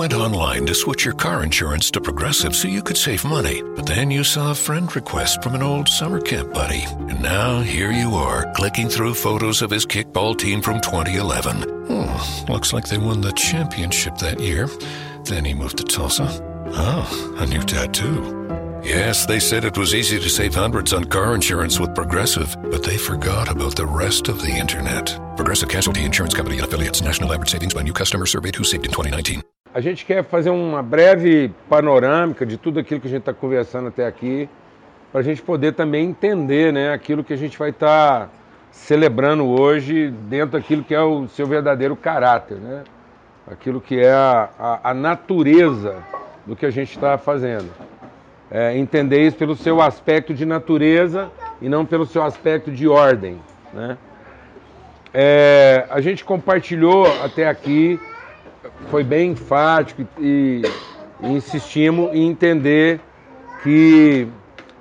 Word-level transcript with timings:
went 0.00 0.14
online 0.14 0.64
to 0.64 0.74
switch 0.74 1.04
your 1.04 1.12
car 1.12 1.44
insurance 1.44 1.90
to 1.90 2.00
Progressive 2.00 2.56
so 2.56 2.66
you 2.66 2.80
could 2.80 2.96
save 2.96 3.22
money, 3.22 3.62
but 3.76 3.84
then 3.84 4.10
you 4.10 4.24
saw 4.24 4.50
a 4.50 4.54
friend 4.54 4.96
request 4.96 5.42
from 5.42 5.54
an 5.54 5.62
old 5.62 5.86
summer 5.86 6.18
camp 6.22 6.54
buddy. 6.54 6.84
And 7.10 7.20
now 7.20 7.60
here 7.60 7.92
you 7.92 8.14
are, 8.14 8.50
clicking 8.54 8.88
through 8.88 9.12
photos 9.12 9.60
of 9.60 9.70
his 9.70 9.84
kickball 9.84 10.38
team 10.38 10.62
from 10.62 10.80
2011. 10.80 11.64
Hmm, 11.86 12.50
looks 12.50 12.72
like 12.72 12.88
they 12.88 12.96
won 12.96 13.20
the 13.20 13.32
championship 13.32 14.16
that 14.16 14.40
year. 14.40 14.70
Then 15.24 15.44
he 15.44 15.52
moved 15.52 15.76
to 15.76 15.84
Tulsa. 15.84 16.28
Oh, 16.72 17.36
a 17.38 17.44
new 17.44 17.60
tattoo. 17.60 18.80
Yes, 18.82 19.26
they 19.26 19.38
said 19.38 19.66
it 19.66 19.76
was 19.76 19.94
easy 19.94 20.18
to 20.18 20.30
save 20.30 20.54
hundreds 20.54 20.94
on 20.94 21.04
car 21.04 21.34
insurance 21.34 21.78
with 21.78 21.94
Progressive, 21.94 22.56
but 22.70 22.82
they 22.82 22.96
forgot 22.96 23.50
about 23.50 23.76
the 23.76 23.84
rest 23.84 24.28
of 24.28 24.40
the 24.40 24.50
internet. 24.50 25.14
Progressive 25.36 25.68
Casualty 25.68 26.04
Insurance 26.04 26.32
Company 26.32 26.56
and 26.56 26.66
affiliates. 26.66 27.02
National 27.02 27.34
average 27.34 27.50
savings 27.50 27.74
by 27.74 27.82
new 27.82 27.92
customer 27.92 28.24
surveyed 28.24 28.56
who 28.56 28.64
saved 28.64 28.86
in 28.86 28.92
2019. 28.92 29.42
A 29.72 29.80
gente 29.80 30.04
quer 30.04 30.24
fazer 30.24 30.50
uma 30.50 30.82
breve 30.82 31.52
panorâmica 31.68 32.44
de 32.44 32.56
tudo 32.56 32.80
aquilo 32.80 33.00
que 33.00 33.06
a 33.06 33.10
gente 33.10 33.20
está 33.20 33.32
conversando 33.32 33.88
até 33.88 34.06
aqui, 34.06 34.48
para 35.12 35.20
a 35.20 35.24
gente 35.24 35.42
poder 35.42 35.72
também 35.74 36.08
entender 36.08 36.72
né, 36.72 36.92
aquilo 36.92 37.22
que 37.22 37.32
a 37.32 37.36
gente 37.36 37.58
vai 37.58 37.70
estar 37.70 38.26
tá 38.26 38.28
celebrando 38.70 39.46
hoje 39.46 40.10
dentro 40.28 40.58
daquilo 40.58 40.82
que 40.82 40.94
é 40.94 41.00
o 41.00 41.28
seu 41.28 41.46
verdadeiro 41.46 41.94
caráter, 41.96 42.56
né? 42.56 42.84
aquilo 43.46 43.80
que 43.80 43.98
é 43.98 44.12
a, 44.12 44.48
a, 44.58 44.90
a 44.90 44.94
natureza 44.94 45.96
do 46.46 46.54
que 46.54 46.66
a 46.66 46.70
gente 46.70 46.90
está 46.90 47.18
fazendo 47.18 47.70
é, 48.50 48.76
entender 48.76 49.24
isso 49.24 49.36
pelo 49.36 49.54
seu 49.54 49.80
aspecto 49.80 50.34
de 50.34 50.44
natureza 50.44 51.30
e 51.62 51.68
não 51.68 51.86
pelo 51.86 52.04
seu 52.04 52.22
aspecto 52.22 52.70
de 52.70 52.88
ordem. 52.88 53.40
Né? 53.72 53.96
É, 55.14 55.86
a 55.88 56.00
gente 56.00 56.24
compartilhou 56.24 57.06
até 57.22 57.48
aqui, 57.48 58.00
foi 58.88 59.04
bem 59.04 59.32
enfático 59.32 60.06
e, 60.18 60.62
insistimos 61.22 62.14
em 62.14 62.28
entender 62.28 63.00
que 63.62 64.26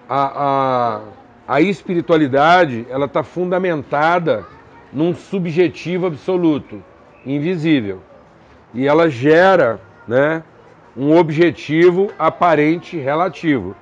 a, 0.07 1.01
a, 1.47 1.55
a 1.55 1.61
espiritualidade 1.61 2.85
ela 2.89 3.05
está 3.05 3.23
fundamentada 3.23 4.45
num 4.91 5.13
subjetivo 5.13 6.07
absoluto, 6.07 6.83
invisível. 7.25 8.01
E 8.73 8.87
ela 8.87 9.09
gera 9.09 9.79
né, 10.07 10.43
um 10.95 11.15
objetivo 11.15 12.11
aparente 12.17 12.97
relativo. 12.97 13.75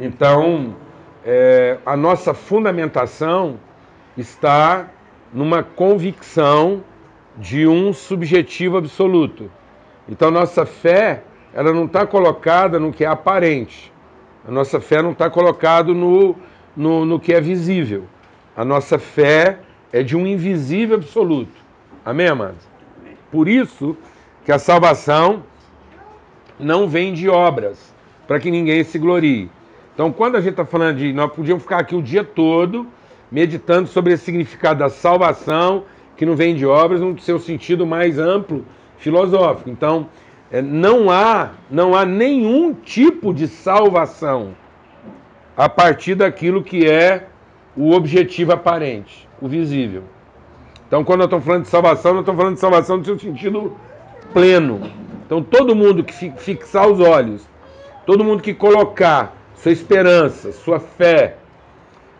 Então, 0.00 0.76
é, 1.24 1.78
a 1.86 1.96
nossa 1.96 2.34
fundamentação 2.34 3.58
está 4.16 4.88
numa 5.32 5.62
convicção 5.62 6.82
de 7.36 7.66
um 7.66 7.92
subjetivo 7.92 8.76
absoluto. 8.76 9.50
Então, 10.08 10.30
nossa 10.30 10.66
fé, 10.66 11.22
ela 11.54 11.72
não 11.72 11.86
está 11.86 12.06
colocada 12.06 12.78
no 12.78 12.92
que 12.92 13.04
é 13.04 13.08
aparente. 13.08 13.92
A 14.46 14.50
nossa 14.50 14.80
fé 14.80 15.00
não 15.00 15.12
está 15.12 15.30
colocada 15.30 15.92
no, 15.92 16.36
no, 16.76 17.04
no 17.04 17.20
que 17.20 17.32
é 17.32 17.40
visível. 17.40 18.04
A 18.56 18.64
nossa 18.64 18.98
fé 18.98 19.60
é 19.92 20.02
de 20.02 20.16
um 20.16 20.26
invisível 20.26 20.96
absoluto. 20.96 21.52
Amém, 22.04 22.28
amados? 22.28 22.66
Por 23.30 23.48
isso 23.48 23.96
que 24.44 24.52
a 24.52 24.58
salvação 24.58 25.44
não 26.58 26.88
vem 26.88 27.14
de 27.14 27.28
obras, 27.28 27.94
para 28.26 28.40
que 28.40 28.50
ninguém 28.50 28.82
se 28.84 28.98
glorie. 28.98 29.50
Então, 29.94 30.12
quando 30.12 30.36
a 30.36 30.40
gente 30.40 30.52
está 30.52 30.64
falando 30.64 30.98
de. 30.98 31.12
Nós 31.12 31.32
podíamos 31.32 31.62
ficar 31.62 31.78
aqui 31.78 31.94
o 31.94 32.02
dia 32.02 32.24
todo 32.24 32.86
meditando 33.30 33.88
sobre 33.88 34.12
o 34.12 34.18
significado 34.18 34.80
da 34.80 34.90
salvação, 34.90 35.84
que 36.22 36.26
não 36.26 36.36
vem 36.36 36.54
de 36.54 36.64
obras, 36.64 37.00
no 37.00 37.18
seu 37.18 37.40
sentido 37.40 37.84
mais 37.84 38.16
amplo, 38.16 38.64
filosófico. 38.96 39.68
Então, 39.68 40.06
é, 40.52 40.62
não 40.62 41.10
há, 41.10 41.50
não 41.68 41.96
há 41.96 42.04
nenhum 42.04 42.72
tipo 42.72 43.34
de 43.34 43.48
salvação 43.48 44.54
a 45.56 45.68
partir 45.68 46.14
daquilo 46.14 46.62
que 46.62 46.88
é 46.88 47.26
o 47.76 47.90
objetivo 47.90 48.52
aparente, 48.52 49.28
o 49.40 49.48
visível. 49.48 50.04
Então, 50.86 51.02
quando 51.02 51.18
nós 51.18 51.26
estamos 51.26 51.44
falando 51.44 51.62
de 51.64 51.68
salvação, 51.68 52.12
nós 52.12 52.20
estamos 52.20 52.40
falando 52.40 52.54
de 52.54 52.60
salvação 52.60 52.98
no 52.98 53.04
seu 53.04 53.18
sentido 53.18 53.76
pleno. 54.32 54.80
Então, 55.26 55.42
todo 55.42 55.74
mundo 55.74 56.04
que 56.04 56.30
fixar 56.36 56.86
os 56.88 57.00
olhos, 57.00 57.44
todo 58.06 58.22
mundo 58.22 58.44
que 58.44 58.54
colocar 58.54 59.36
sua 59.56 59.72
esperança, 59.72 60.52
sua 60.52 60.78
fé 60.78 61.38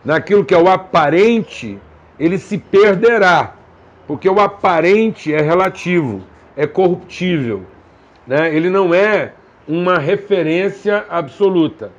naquilo 0.03 0.43
que 0.43 0.53
é 0.53 0.57
o 0.57 0.67
aparente, 0.67 1.79
ele 2.19 2.37
se 2.37 2.57
perderá, 2.57 3.62
porque 4.07 4.29
o 4.29 4.39
aparente 4.39 5.33
é 5.33 5.41
relativo, 5.41 6.21
é 6.55 6.67
corruptível, 6.67 7.63
né? 8.27 8.53
ele 8.53 8.69
não 8.69 8.93
é 8.93 9.33
uma 9.67 9.97
referência 9.97 11.05
absoluta. 11.09 11.91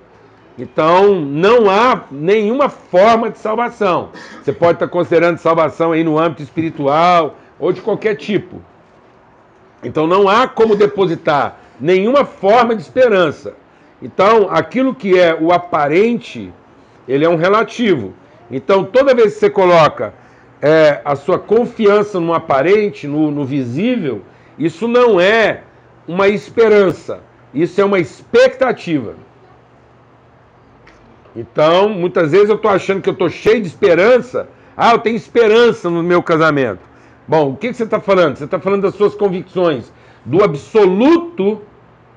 Então, 0.57 1.21
não 1.21 1.69
há 1.69 2.05
nenhuma 2.11 2.69
forma 2.69 3.29
de 3.29 3.39
salvação. 3.39 4.11
Você 4.41 4.53
pode 4.53 4.75
estar 4.75 4.87
considerando 4.87 5.39
salvação 5.39 5.91
aí 5.93 6.05
no 6.05 6.19
âmbito 6.19 6.43
espiritual 6.43 7.37
ou 7.59 7.73
de 7.73 7.81
qualquer 7.81 8.15
tipo. 8.15 8.61
Então 9.85 10.07
não 10.07 10.29
há 10.29 10.49
como 10.49 10.75
depositar 10.75 11.57
nenhuma 11.79 12.25
forma 12.25 12.75
de 12.75 12.83
esperança. 12.83 13.55
Então, 14.01 14.49
aquilo 14.51 14.95
que 14.95 15.19
é 15.19 15.35
o 15.35 15.53
aparente, 15.53 16.53
ele 17.07 17.25
é 17.25 17.29
um 17.29 17.37
relativo. 17.37 18.13
Então, 18.51 18.85
toda 18.85 19.15
vez 19.15 19.35
que 19.35 19.41
você 19.41 19.51
coloca 19.51 20.15
é, 20.67 21.03
a 21.05 21.15
sua 21.15 21.39
confiança 21.39 22.19
no 22.19 22.33
aparente, 22.33 23.07
no, 23.07 23.31
no 23.31 23.45
visível, 23.45 24.23
isso 24.59 24.89
não 24.89 25.21
é 25.21 25.61
uma 26.09 26.27
esperança, 26.27 27.21
isso 27.53 27.79
é 27.83 27.85
uma 27.85 27.99
expectativa. 27.99 29.15
Então, 31.37 31.91
muitas 31.91 32.31
vezes 32.31 32.49
eu 32.49 32.57
estou 32.57 32.71
achando 32.71 33.03
que 33.03 33.09
eu 33.11 33.13
estou 33.13 33.29
cheio 33.29 33.61
de 33.61 33.67
esperança. 33.67 34.49
Ah, 34.75 34.93
eu 34.93 35.01
tenho 35.01 35.17
esperança 35.17 35.91
no 35.91 36.03
meu 36.03 36.23
casamento. 36.23 36.81
Bom, 37.29 37.51
o 37.51 37.57
que, 37.59 37.75
você 37.75 37.85
está 37.85 38.01
falando? 38.01 38.37
Você 38.37 38.45
está 38.45 38.59
falando 38.59 38.83
das 38.83 38.95
suas 38.95 39.15
convicções 39.15 39.93
do 40.25 40.43
absoluto 40.43 41.61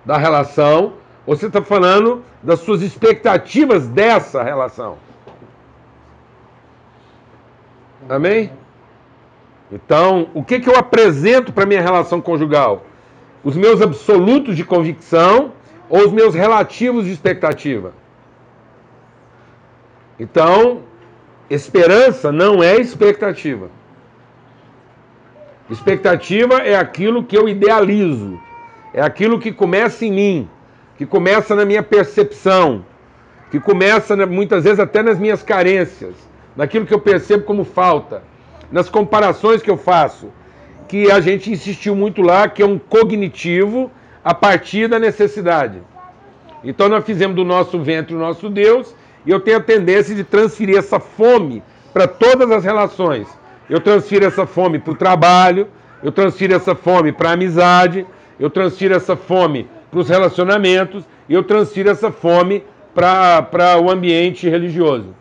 da 0.05 0.15
relação, 0.15 0.93
ou 1.25 1.35
você 1.35 1.47
está 1.47 1.61
falando 1.61 2.23
das 2.41 2.61
suas 2.61 2.81
expectativas 2.81 3.89
dessa 3.89 4.41
relação? 4.41 4.97
Amém? 8.09 8.51
Então, 9.71 10.29
o 10.33 10.43
que, 10.43 10.59
que 10.59 10.69
eu 10.69 10.77
apresento 10.77 11.51
para 11.51 11.65
minha 11.65 11.81
relação 11.81 12.21
conjugal? 12.21 12.85
Os 13.43 13.55
meus 13.55 13.81
absolutos 13.81 14.55
de 14.55 14.63
convicção 14.63 15.51
ou 15.89 16.05
os 16.05 16.11
meus 16.11 16.33
relativos 16.33 17.05
de 17.05 17.11
expectativa? 17.11 17.93
Então, 20.19 20.83
esperança 21.49 22.31
não 22.31 22.63
é 22.63 22.77
expectativa. 22.77 23.69
Expectativa 25.69 26.55
é 26.59 26.75
aquilo 26.75 27.23
que 27.23 27.37
eu 27.37 27.49
idealizo, 27.49 28.39
é 28.93 29.01
aquilo 29.01 29.37
que 29.37 29.51
começa 29.51 30.05
em 30.05 30.11
mim, 30.11 30.49
que 30.97 31.05
começa 31.05 31.53
na 31.55 31.65
minha 31.65 31.83
percepção, 31.83 32.85
que 33.51 33.59
começa 33.59 34.15
muitas 34.25 34.63
vezes 34.63 34.79
até 34.79 35.03
nas 35.03 35.19
minhas 35.19 35.43
carências, 35.43 36.15
naquilo 36.57 36.85
que 36.85 36.93
eu 36.93 36.99
percebo 36.99 37.45
como 37.45 37.63
falta, 37.63 38.21
nas 38.69 38.89
comparações 38.89 39.61
que 39.61 39.71
eu 39.71 39.77
faço, 39.77 40.29
que 40.89 41.09
a 41.09 41.21
gente 41.21 41.49
insistiu 41.49 41.95
muito 41.95 42.21
lá, 42.21 42.49
que 42.49 42.61
é 42.61 42.65
um 42.65 42.77
cognitivo 42.77 43.89
a 44.23 44.33
partir 44.33 44.89
da 44.89 44.99
necessidade. 44.99 45.81
Então 46.63 46.89
nós 46.89 47.05
fizemos 47.05 47.37
do 47.37 47.45
nosso 47.45 47.79
ventre 47.79 48.13
o 48.13 48.19
nosso 48.19 48.49
Deus, 48.49 48.93
e 49.25 49.31
eu 49.31 49.39
tenho 49.39 49.57
a 49.57 49.61
tendência 49.61 50.13
de 50.13 50.25
transferir 50.25 50.77
essa 50.77 50.99
fome 50.99 51.63
para 51.93 52.07
todas 52.07 52.51
as 52.51 52.65
relações 52.65 53.27
eu 53.69 53.81
transfiro 53.81 54.25
essa 54.25 54.45
fome 54.45 54.79
para 54.79 54.93
o 54.93 54.95
trabalho, 54.95 55.67
eu 56.01 56.11
transfiro 56.11 56.53
essa 56.53 56.73
fome 56.73 57.11
para 57.11 57.29
a 57.29 57.33
amizade, 57.33 58.05
eu 58.39 58.49
transfiro 58.49 58.95
essa 58.95 59.15
fome 59.15 59.67
para 59.91 59.99
os 59.99 60.09
relacionamentos 60.09 61.03
e 61.27 61.33
eu 61.33 61.43
transfiro 61.43 61.89
essa 61.89 62.11
fome 62.11 62.63
para 62.95 63.79
o 63.81 63.89
ambiente 63.89 64.47
religioso. 64.47 65.13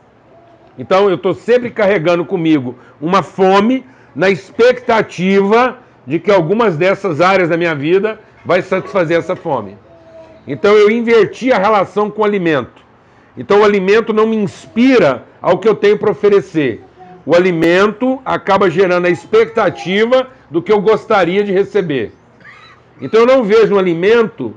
Então 0.78 1.08
eu 1.08 1.16
estou 1.16 1.34
sempre 1.34 1.70
carregando 1.70 2.24
comigo 2.24 2.76
uma 3.00 3.22
fome 3.22 3.84
na 4.14 4.30
expectativa 4.30 5.78
de 6.06 6.18
que 6.18 6.30
algumas 6.30 6.76
dessas 6.76 7.20
áreas 7.20 7.48
da 7.48 7.56
minha 7.56 7.74
vida 7.74 8.20
vai 8.44 8.62
satisfazer 8.62 9.18
essa 9.18 9.34
fome. 9.34 9.76
Então 10.46 10.74
eu 10.74 10.90
inverti 10.90 11.52
a 11.52 11.58
relação 11.58 12.10
com 12.10 12.22
o 12.22 12.24
alimento. 12.24 12.84
Então 13.36 13.60
o 13.60 13.64
alimento 13.64 14.12
não 14.12 14.26
me 14.26 14.36
inspira 14.36 15.24
ao 15.42 15.58
que 15.58 15.68
eu 15.68 15.74
tenho 15.74 15.98
para 15.98 16.10
oferecer. 16.10 16.82
O 17.24 17.34
alimento 17.34 18.20
acaba 18.24 18.70
gerando 18.70 19.06
a 19.06 19.10
expectativa 19.10 20.28
do 20.48 20.62
que 20.62 20.72
eu 20.72 20.80
gostaria 20.80 21.42
de 21.42 21.52
receber. 21.52 22.12
Então 23.00 23.20
eu 23.20 23.26
não 23.26 23.42
vejo 23.42 23.74
no 23.74 23.78
alimento 23.78 24.54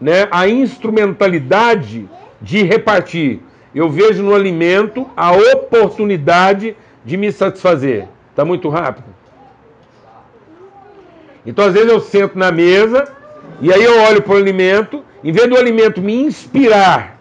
né, 0.00 0.28
a 0.30 0.46
instrumentalidade 0.46 2.08
de 2.40 2.62
repartir. 2.62 3.40
Eu 3.76 3.90
vejo 3.90 4.22
no 4.22 4.34
alimento 4.34 5.06
a 5.14 5.32
oportunidade 5.32 6.74
de 7.04 7.14
me 7.18 7.30
satisfazer. 7.30 8.08
Está 8.30 8.42
muito 8.42 8.70
rápido? 8.70 9.04
Então, 11.44 11.62
às 11.62 11.74
vezes, 11.74 11.90
eu 11.90 12.00
sento 12.00 12.38
na 12.38 12.50
mesa 12.50 13.14
e 13.60 13.70
aí 13.70 13.84
eu 13.84 14.00
olho 14.00 14.22
para 14.22 14.32
o 14.32 14.38
alimento, 14.38 15.04
em 15.22 15.30
vez 15.30 15.46
do 15.46 15.58
alimento 15.58 16.00
me 16.00 16.14
inspirar 16.14 17.18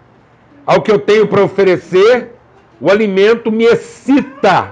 ao 0.66 0.82
que 0.82 0.90
eu 0.90 0.98
tenho 0.98 1.28
para 1.28 1.44
oferecer, 1.44 2.32
o 2.80 2.90
alimento 2.90 3.52
me 3.52 3.66
excita 3.66 4.72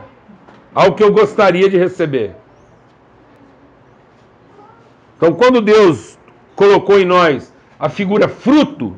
ao 0.74 0.95
que 0.95 1.03
eu 1.03 1.12
gostaria 1.12 1.69
de 1.69 1.77
receber. 1.77 2.33
Então, 5.18 5.33
quando 5.33 5.59
Deus 5.59 6.18
colocou 6.56 6.97
em 6.97 7.03
nós 7.06 7.53
a 7.77 7.89
figura 7.89 8.29
fruto, 8.29 8.97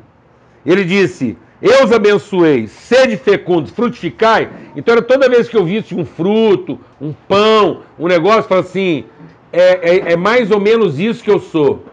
ele 0.64 0.84
disse: 0.84 1.36
Eu 1.60 1.84
os 1.84 1.92
abençoei, 1.92 2.66
sede 2.66 3.16
fecundos, 3.16 3.70
frutificai. 3.70 4.50
Então, 4.76 4.92
era 4.92 5.02
toda 5.02 5.28
vez 5.28 5.48
que 5.48 5.56
eu 5.56 5.64
visse 5.64 5.94
um 5.94 6.04
fruto, 6.04 6.78
um 7.00 7.12
pão, 7.12 7.82
um 7.98 8.06
negócio, 8.06 8.40
eu 8.40 8.44
falava 8.44 8.66
assim: 8.66 9.04
é, 9.52 9.90
é, 9.90 10.12
é 10.12 10.16
mais 10.16 10.50
ou 10.50 10.60
menos 10.60 10.98
isso 10.98 11.24
que 11.24 11.30
eu 11.30 11.40
sou. 11.40 11.84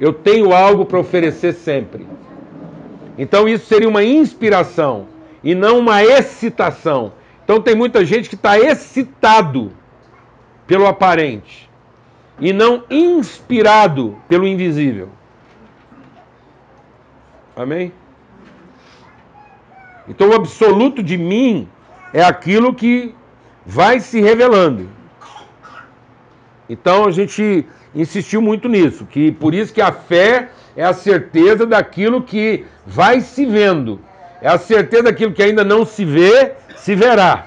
Eu 0.00 0.12
tenho 0.12 0.52
algo 0.52 0.84
para 0.84 0.98
oferecer 0.98 1.54
sempre. 1.54 2.06
Então, 3.16 3.48
isso 3.48 3.66
seria 3.66 3.88
uma 3.88 4.02
inspiração 4.02 5.06
e 5.42 5.54
não 5.54 5.78
uma 5.78 6.02
excitação. 6.02 7.12
Então, 7.44 7.60
tem 7.60 7.76
muita 7.76 8.04
gente 8.04 8.28
que 8.28 8.34
está 8.34 8.58
excitado 8.58 9.70
pelo 10.66 10.86
aparente 10.86 11.70
e 12.40 12.52
não 12.52 12.82
inspirado 12.90 14.16
pelo 14.28 14.46
invisível. 14.46 15.10
Amém? 17.54 17.92
Então, 20.08 20.30
o 20.30 20.34
absoluto 20.34 21.02
de 21.02 21.16
mim 21.16 21.68
é 22.12 22.22
aquilo 22.22 22.74
que 22.74 23.14
vai 23.64 24.00
se 24.00 24.20
revelando. 24.20 24.88
Então, 26.68 27.06
a 27.06 27.10
gente 27.10 27.66
insistiu 27.94 28.42
muito 28.42 28.68
nisso, 28.68 29.06
que 29.06 29.32
por 29.32 29.54
isso 29.54 29.72
que 29.72 29.80
a 29.80 29.92
fé 29.92 30.50
é 30.76 30.84
a 30.84 30.92
certeza 30.92 31.64
daquilo 31.64 32.22
que 32.22 32.64
vai 32.86 33.20
se 33.20 33.46
vendo. 33.46 34.00
É 34.42 34.48
a 34.48 34.58
certeza 34.58 35.04
daquilo 35.04 35.32
que 35.32 35.42
ainda 35.42 35.64
não 35.64 35.86
se 35.86 36.04
vê, 36.04 36.52
se 36.76 36.94
verá. 36.94 37.46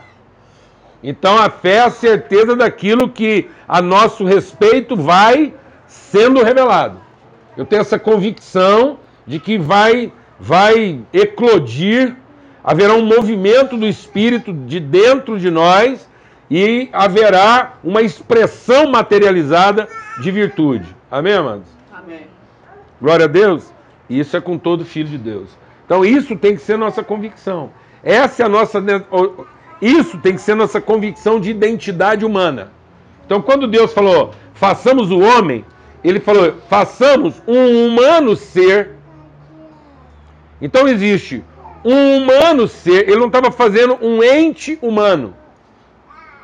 Então 1.04 1.38
a 1.38 1.50
fé 1.50 1.76
é 1.76 1.80
a 1.82 1.92
certeza 1.92 2.56
daquilo 2.56 3.10
que 3.10 3.50
a 3.68 3.82
nosso 3.82 4.26
respeito 4.26 4.96
vai 4.96 5.54
sendo 5.88 6.44
revelado. 6.44 7.00
Eu 7.56 7.66
tenho 7.66 7.82
essa 7.82 8.00
convicção 8.00 8.98
de 9.26 9.40
que 9.40 9.58
vai 9.58 10.12
vai 10.40 11.02
eclodir, 11.12 12.16
haverá 12.68 12.94
um 12.96 13.06
movimento 13.06 13.78
do 13.78 13.88
espírito 13.88 14.52
de 14.52 14.78
dentro 14.82 15.40
de 15.40 15.50
nós 15.50 16.06
e 16.52 16.90
haverá 16.92 17.76
uma 17.82 18.02
expressão 18.02 18.92
materializada 18.92 19.88
de 20.20 20.30
virtude. 20.32 20.94
Amém, 21.10 21.32
amados? 21.32 21.68
Amém. 21.94 22.28
Glória 23.02 23.24
a 23.24 23.30
Deus. 23.30 23.72
Isso 24.10 24.36
é 24.36 24.42
com 24.42 24.58
todo 24.58 24.84
filho 24.84 25.08
de 25.08 25.18
Deus. 25.18 25.48
Então 25.86 26.04
isso 26.04 26.36
tem 26.36 26.58
que 26.58 26.62
ser 26.62 26.78
nossa 26.78 27.02
convicção. 27.02 27.72
Essa 28.04 28.44
é 28.44 28.46
a 28.46 28.50
nossa 28.50 28.84
isso 29.82 30.18
tem 30.18 30.34
que 30.34 30.42
ser 30.42 30.56
nossa 30.56 30.82
convicção 30.82 31.40
de 31.40 31.50
identidade 31.50 32.26
humana. 32.26 32.74
Então 33.26 33.42
quando 33.42 33.66
Deus 33.66 33.94
falou: 33.94 34.34
"Façamos 34.54 35.10
o 35.10 35.20
homem", 35.20 35.64
ele 36.04 36.20
falou: 36.20 36.56
"Façamos 36.70 37.42
um 37.48 37.88
humano 37.88 38.36
ser". 38.36 38.92
Então 40.62 40.86
existe 40.86 41.46
um 41.88 42.18
humano 42.18 42.68
ser, 42.68 43.08
ele 43.08 43.16
não 43.16 43.28
estava 43.28 43.50
fazendo 43.50 43.98
um 44.02 44.22
ente 44.22 44.78
humano. 44.82 45.34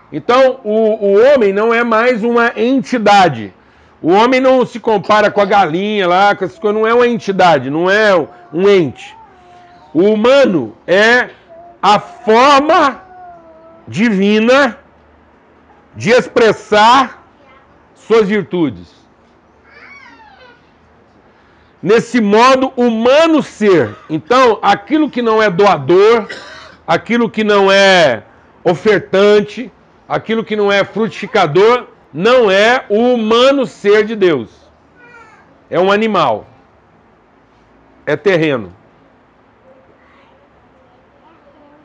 Então, 0.09 0.61
o, 0.63 1.05
o 1.05 1.21
homem 1.21 1.51
não 1.51 1.73
é 1.73 1.83
mais 1.83 2.23
uma 2.23 2.53
entidade. 2.55 3.53
O 4.01 4.13
homem 4.13 4.39
não 4.39 4.65
se 4.65 4.79
compara 4.79 5.29
com 5.29 5.41
a 5.41 5.45
galinha 5.45 6.07
lá, 6.07 6.33
com 6.33 6.45
essas 6.45 6.57
coisas, 6.57 6.79
não 6.79 6.87
é 6.87 6.93
uma 6.93 7.07
entidade, 7.07 7.69
não 7.69 7.91
é 7.91 8.15
um 8.53 8.69
ente. 8.69 9.17
O 9.93 10.03
humano 10.03 10.77
é 10.87 11.29
a 11.81 11.99
forma 11.99 13.01
divina 13.85 14.77
de 15.93 16.11
expressar 16.11 17.21
suas 17.95 18.29
virtudes. 18.29 19.02
Nesse 21.83 22.21
modo 22.21 22.71
humano 22.77 23.43
ser. 23.43 23.93
Então, 24.09 24.57
aquilo 24.61 25.09
que 25.09 25.21
não 25.21 25.43
é 25.43 25.49
doador, 25.49 26.29
aquilo 26.87 27.29
que 27.29 27.43
não 27.43 27.69
é 27.69 28.23
ofertante, 28.63 29.69
aquilo 30.07 30.45
que 30.45 30.55
não 30.55 30.71
é 30.71 30.85
frutificador 30.85 31.87
não 32.13 32.49
é 32.49 32.85
o 32.87 33.13
humano 33.13 33.65
ser 33.65 34.05
de 34.05 34.15
Deus. 34.15 34.49
É 35.69 35.77
um 35.77 35.91
animal. 35.91 36.47
É 38.05 38.15
terreno. 38.15 38.73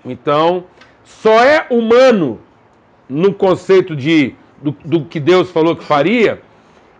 Então, 0.05 0.65
só 1.03 1.43
é 1.43 1.67
humano 1.71 2.41
no 3.09 3.35
conceito 3.35 3.97
de 3.97 4.37
do, 4.63 4.73
do 4.85 5.05
que 5.05 5.21
Deus 5.21 5.51
falou 5.51 5.77
que 5.77 5.85
faria, 5.85 6.41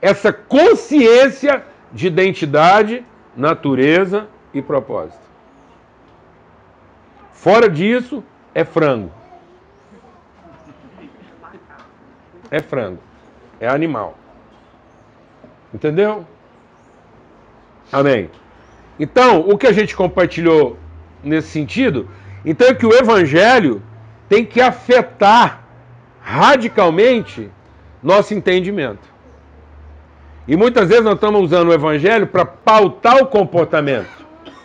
essa 0.01 0.33
consciência 0.33 1.65
de 1.93 2.07
identidade, 2.07 3.05
natureza 3.37 4.29
e 4.53 4.61
propósito. 4.61 5.27
Fora 7.33 7.69
disso, 7.69 8.23
é 8.55 8.65
frango. 8.65 9.13
é 12.51 12.61
frango, 12.61 13.01
é 13.61 13.69
animal. 13.69 14.17
Entendeu? 15.73 16.27
Amém. 17.93 18.31
Então, 18.99 19.41
o 19.41 19.57
que 19.57 19.67
a 19.67 19.73
gente 19.73 19.95
compartilhou 19.95 20.79
nesse 21.23 21.49
sentido, 21.49 22.09
então 22.45 22.69
é 22.69 22.75
que 22.75 22.87
o 22.87 22.93
evangelho 22.93 23.83
tem 24.29 24.45
que 24.45 24.61
afetar 24.61 25.63
radicalmente 26.21 27.51
nosso 28.03 28.35
entendimento. 28.35 29.18
E 30.49 30.57
muitas 30.57 30.89
vezes 30.89 31.05
nós 31.05 31.17
estamos 31.17 31.43
usando 31.43 31.69
o 31.69 31.75
evangelho 31.75 32.27
para 32.27 32.47
pautar 32.47 33.23
o 33.23 33.27
comportamento 33.27 34.09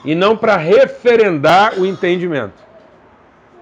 e 0.06 0.16
não 0.16 0.38
para 0.38 0.56
referendar 0.56 1.78
o 1.78 1.86
entendimento. 1.86 2.64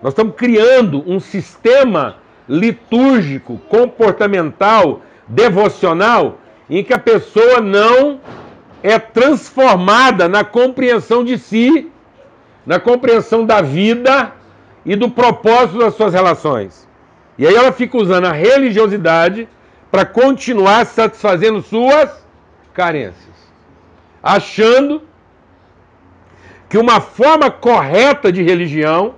Nós 0.03 0.13
estamos 0.13 0.35
criando 0.35 1.03
um 1.07 1.19
sistema 1.19 2.18
litúrgico, 2.47 3.57
comportamental, 3.68 5.01
devocional, 5.27 6.38
em 6.69 6.83
que 6.83 6.94
a 6.94 7.00
pessoa 7.00 7.59
não 7.59 8.19
é 8.83 8.99
transformada 8.99 10.28
na 10.28 10.44
compreensão 10.44 11.23
de 11.23 11.40
si, 11.40 11.90
na 12.68 12.80
compreensão 12.80 13.44
da 13.44 13.61
vida 13.61 14.31
e 14.85 14.95
do 14.95 15.09
propósito 15.09 15.80
das 15.80 15.95
suas 15.95 16.13
relações. 16.13 16.87
E 17.35 17.47
aí 17.47 17.56
ela 17.56 17.71
fica 17.71 17.97
usando 17.97 18.25
a 18.25 18.31
religiosidade 18.31 19.47
para 19.92 20.06
continuar 20.06 20.86
satisfazendo 20.86 21.62
suas 21.62 22.10
carências, 22.74 23.36
achando 24.24 25.02
que 26.69 26.78
uma 26.78 27.02
forma 27.02 27.52
correta 27.52 28.31
de 28.31 28.42
religião 28.42 29.16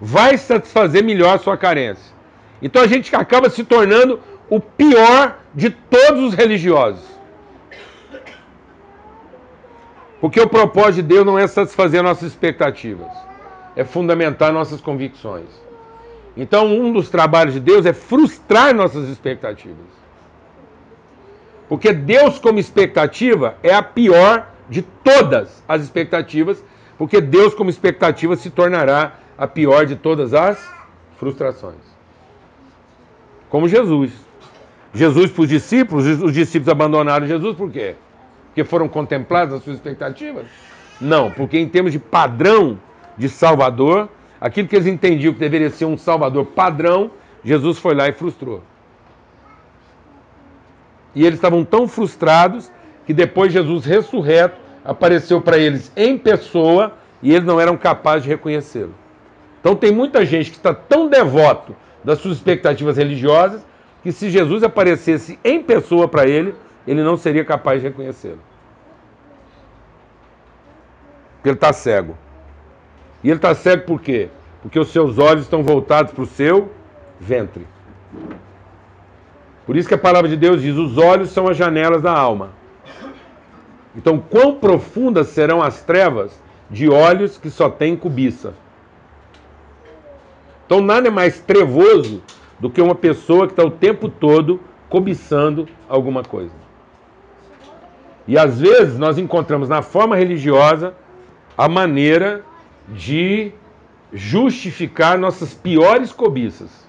vai 0.00 0.38
satisfazer 0.38 1.02
melhor 1.02 1.34
a 1.34 1.38
sua 1.38 1.56
carência. 1.56 2.14
Então 2.62 2.80
a 2.80 2.86
gente 2.86 3.14
acaba 3.16 3.50
se 3.50 3.64
tornando 3.64 4.20
o 4.48 4.60
pior 4.60 5.38
de 5.52 5.70
todos 5.70 6.22
os 6.22 6.34
religiosos. 6.34 7.02
Porque 10.20 10.40
o 10.40 10.48
propósito 10.48 10.94
de 10.94 11.02
Deus 11.02 11.26
não 11.26 11.38
é 11.38 11.46
satisfazer 11.46 12.02
nossas 12.02 12.28
expectativas, 12.28 13.10
é 13.74 13.84
fundamentar 13.84 14.52
nossas 14.52 14.80
convicções. 14.80 15.48
Então, 16.36 16.66
um 16.66 16.92
dos 16.92 17.10
trabalhos 17.10 17.54
de 17.54 17.60
Deus 17.60 17.84
é 17.86 17.92
frustrar 17.92 18.74
nossas 18.74 19.08
expectativas. 19.08 20.03
Porque 21.76 21.92
Deus, 21.92 22.38
como 22.38 22.58
expectativa, 22.58 23.56
é 23.62 23.74
a 23.74 23.82
pior 23.82 24.48
de 24.68 24.82
todas 24.82 25.62
as 25.68 25.82
expectativas, 25.82 26.62
porque 26.96 27.20
Deus, 27.20 27.54
como 27.54 27.70
expectativa, 27.70 28.36
se 28.36 28.50
tornará 28.50 29.14
a 29.36 29.46
pior 29.46 29.86
de 29.86 29.96
todas 29.96 30.32
as 30.34 30.58
frustrações 31.18 31.94
como 33.54 33.68
Jesus. 33.68 34.10
Jesus 34.92 35.30
para 35.30 35.42
os 35.42 35.48
discípulos, 35.48 36.04
os 36.20 36.34
discípulos 36.34 36.68
abandonaram 36.68 37.24
Jesus 37.24 37.56
por 37.56 37.70
quê? 37.70 37.94
Porque 38.46 38.64
foram 38.64 38.88
contemplados 38.88 39.54
as 39.54 39.62
suas 39.62 39.76
expectativas? 39.76 40.46
Não, 41.00 41.30
porque 41.30 41.56
em 41.56 41.68
termos 41.68 41.92
de 41.92 42.00
padrão 42.00 42.76
de 43.16 43.28
Salvador, 43.28 44.08
aquilo 44.40 44.66
que 44.66 44.74
eles 44.74 44.88
entendiam 44.88 45.32
que 45.32 45.38
deveria 45.38 45.70
ser 45.70 45.84
um 45.84 45.96
Salvador 45.96 46.46
padrão, 46.46 47.12
Jesus 47.44 47.78
foi 47.78 47.94
lá 47.94 48.08
e 48.08 48.12
frustrou. 48.12 48.60
E 51.14 51.22
eles 51.24 51.34
estavam 51.34 51.64
tão 51.64 51.86
frustrados 51.86 52.70
que 53.06 53.14
depois 53.14 53.52
Jesus 53.52 53.84
ressurreto 53.84 54.58
apareceu 54.84 55.40
para 55.40 55.58
eles 55.58 55.90
em 55.96 56.18
pessoa 56.18 56.92
e 57.22 57.32
eles 57.32 57.46
não 57.46 57.60
eram 57.60 57.76
capazes 57.76 58.24
de 58.24 58.28
reconhecê-lo. 58.28 58.94
Então 59.60 59.74
tem 59.74 59.90
muita 59.90 60.26
gente 60.26 60.50
que 60.50 60.56
está 60.56 60.74
tão 60.74 61.08
devoto 61.08 61.74
das 62.04 62.18
suas 62.18 62.36
expectativas 62.36 62.98
religiosas, 62.98 63.64
que 64.02 64.12
se 64.12 64.28
Jesus 64.28 64.62
aparecesse 64.62 65.38
em 65.42 65.62
pessoa 65.62 66.06
para 66.06 66.26
ele, 66.28 66.54
ele 66.86 67.02
não 67.02 67.16
seria 67.16 67.44
capaz 67.44 67.80
de 67.80 67.88
reconhecê-lo. 67.88 68.40
Porque 71.36 71.48
ele 71.48 71.56
está 71.56 71.72
cego. 71.72 72.16
E 73.22 73.28
ele 73.30 73.38
está 73.38 73.54
cego 73.54 73.86
por 73.86 74.02
quê? 74.02 74.28
Porque 74.60 74.78
os 74.78 74.88
seus 74.88 75.18
olhos 75.18 75.44
estão 75.44 75.62
voltados 75.62 76.12
para 76.12 76.22
o 76.22 76.26
seu 76.26 76.70
ventre. 77.18 77.66
Por 79.66 79.76
isso 79.76 79.88
que 79.88 79.94
a 79.94 79.98
palavra 79.98 80.28
de 80.28 80.36
Deus 80.36 80.60
diz: 80.60 80.76
os 80.76 80.98
olhos 80.98 81.30
são 81.30 81.48
as 81.48 81.56
janelas 81.56 82.02
da 82.02 82.12
alma. 82.12 82.50
Então, 83.96 84.18
quão 84.18 84.56
profundas 84.56 85.28
serão 85.28 85.62
as 85.62 85.82
trevas 85.82 86.40
de 86.70 86.88
olhos 86.88 87.38
que 87.38 87.48
só 87.48 87.68
têm 87.68 87.96
cobiça? 87.96 88.54
Então, 90.66 90.80
nada 90.80 91.08
é 91.08 91.10
mais 91.10 91.38
trevoso 91.40 92.22
do 92.58 92.68
que 92.68 92.80
uma 92.80 92.94
pessoa 92.94 93.46
que 93.46 93.52
está 93.52 93.62
o 93.62 93.70
tempo 93.70 94.08
todo 94.08 94.60
cobiçando 94.88 95.68
alguma 95.88 96.22
coisa. 96.22 96.54
E 98.26 98.38
às 98.38 98.60
vezes 98.60 98.98
nós 98.98 99.18
encontramos 99.18 99.68
na 99.68 99.82
forma 99.82 100.16
religiosa 100.16 100.94
a 101.56 101.68
maneira 101.68 102.42
de 102.88 103.52
justificar 104.12 105.18
nossas 105.18 105.52
piores 105.52 106.12
cobiças. 106.12 106.83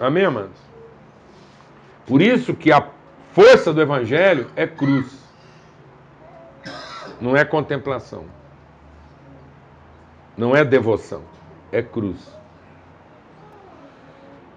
Amém, 0.00 0.24
amados? 0.24 0.56
Por 2.06 2.22
isso 2.22 2.54
que 2.54 2.72
a 2.72 2.88
força 3.32 3.70
do 3.72 3.82
evangelho 3.82 4.46
é 4.56 4.66
cruz. 4.66 5.20
Não 7.20 7.36
é 7.36 7.44
contemplação. 7.44 8.24
Não 10.38 10.56
é 10.56 10.64
devoção, 10.64 11.20
é 11.70 11.82
cruz. 11.82 12.16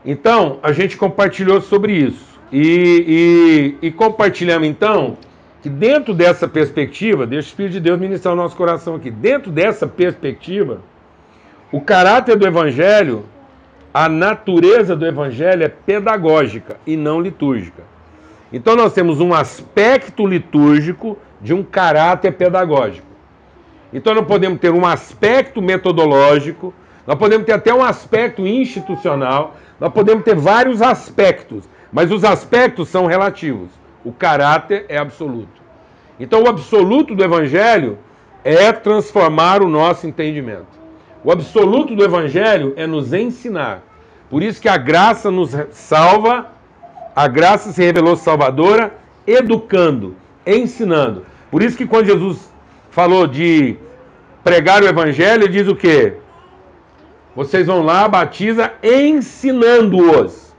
Então, 0.05 0.59
a 0.63 0.71
gente 0.71 0.95
compartilhou 0.95 1.59
sobre 1.59 1.93
isso. 1.93 2.39
E, 2.49 3.75
e, 3.81 3.87
e 3.87 3.91
compartilhamos 3.91 4.67
então 4.67 5.17
que 5.61 5.69
dentro 5.69 6.13
dessa 6.13 6.47
perspectiva, 6.47 7.25
deixa 7.25 7.47
o 7.47 7.49
Espírito 7.49 7.73
de 7.73 7.79
Deus 7.79 7.99
ministrar 7.99 8.33
o 8.33 8.37
nosso 8.37 8.55
coração 8.55 8.95
aqui, 8.95 9.09
dentro 9.09 9.51
dessa 9.51 9.87
perspectiva, 9.87 10.81
o 11.71 11.81
caráter 11.81 12.37
do 12.37 12.45
Evangelho, 12.45 13.25
a 13.93 14.09
natureza 14.09 14.95
do 14.95 15.05
Evangelho 15.05 15.63
é 15.63 15.69
pedagógica 15.69 16.77
e 16.85 16.97
não 16.97 17.21
litúrgica. 17.21 17.83
Então 18.51 18.75
nós 18.75 18.93
temos 18.93 19.19
um 19.19 19.33
aspecto 19.33 20.25
litúrgico 20.25 21.17
de 21.39 21.53
um 21.53 21.63
caráter 21.63 22.31
pedagógico. 22.31 23.07
Então 23.93 24.15
nós 24.15 24.25
podemos 24.25 24.59
ter 24.59 24.71
um 24.71 24.85
aspecto 24.85 25.61
metodológico, 25.61 26.73
nós 27.05 27.17
podemos 27.17 27.45
ter 27.45 27.53
até 27.53 27.73
um 27.73 27.83
aspecto 27.83 28.47
institucional, 28.47 29.55
nós 29.79 29.93
podemos 29.93 30.23
ter 30.23 30.35
vários 30.35 30.81
aspectos, 30.81 31.69
mas 31.91 32.11
os 32.11 32.23
aspectos 32.23 32.89
são 32.89 33.05
relativos. 33.05 33.69
O 34.03 34.11
caráter 34.11 34.85
é 34.89 34.97
absoluto. 34.97 35.61
Então, 36.19 36.43
o 36.43 36.49
absoluto 36.49 37.15
do 37.15 37.23
Evangelho 37.23 37.97
é 38.43 38.71
transformar 38.71 39.61
o 39.61 39.69
nosso 39.69 40.07
entendimento. 40.07 40.82
O 41.23 41.31
absoluto 41.31 41.95
do 41.95 42.03
Evangelho 42.03 42.73
é 42.75 42.85
nos 42.85 43.13
ensinar. 43.13 43.81
Por 44.29 44.43
isso 44.43 44.61
que 44.61 44.67
a 44.67 44.77
graça 44.77 45.31
nos 45.31 45.51
salva, 45.71 46.47
a 47.15 47.27
graça 47.27 47.71
se 47.71 47.81
revelou 47.81 48.15
salvadora, 48.15 48.93
educando, 49.25 50.15
ensinando. 50.45 51.25
Por 51.49 51.63
isso 51.63 51.77
que 51.77 51.85
quando 51.85 52.07
Jesus 52.07 52.51
falou 52.91 53.25
de 53.25 53.77
pregar 54.43 54.83
o 54.83 54.87
Evangelho, 54.87 55.43
ele 55.43 55.53
diz 55.53 55.67
o 55.67 55.75
quê? 55.75 56.13
Vocês 57.35 57.67
vão 57.67 57.83
lá, 57.83 58.07
batiza, 58.07 58.73
ensinando-os. 58.83 60.53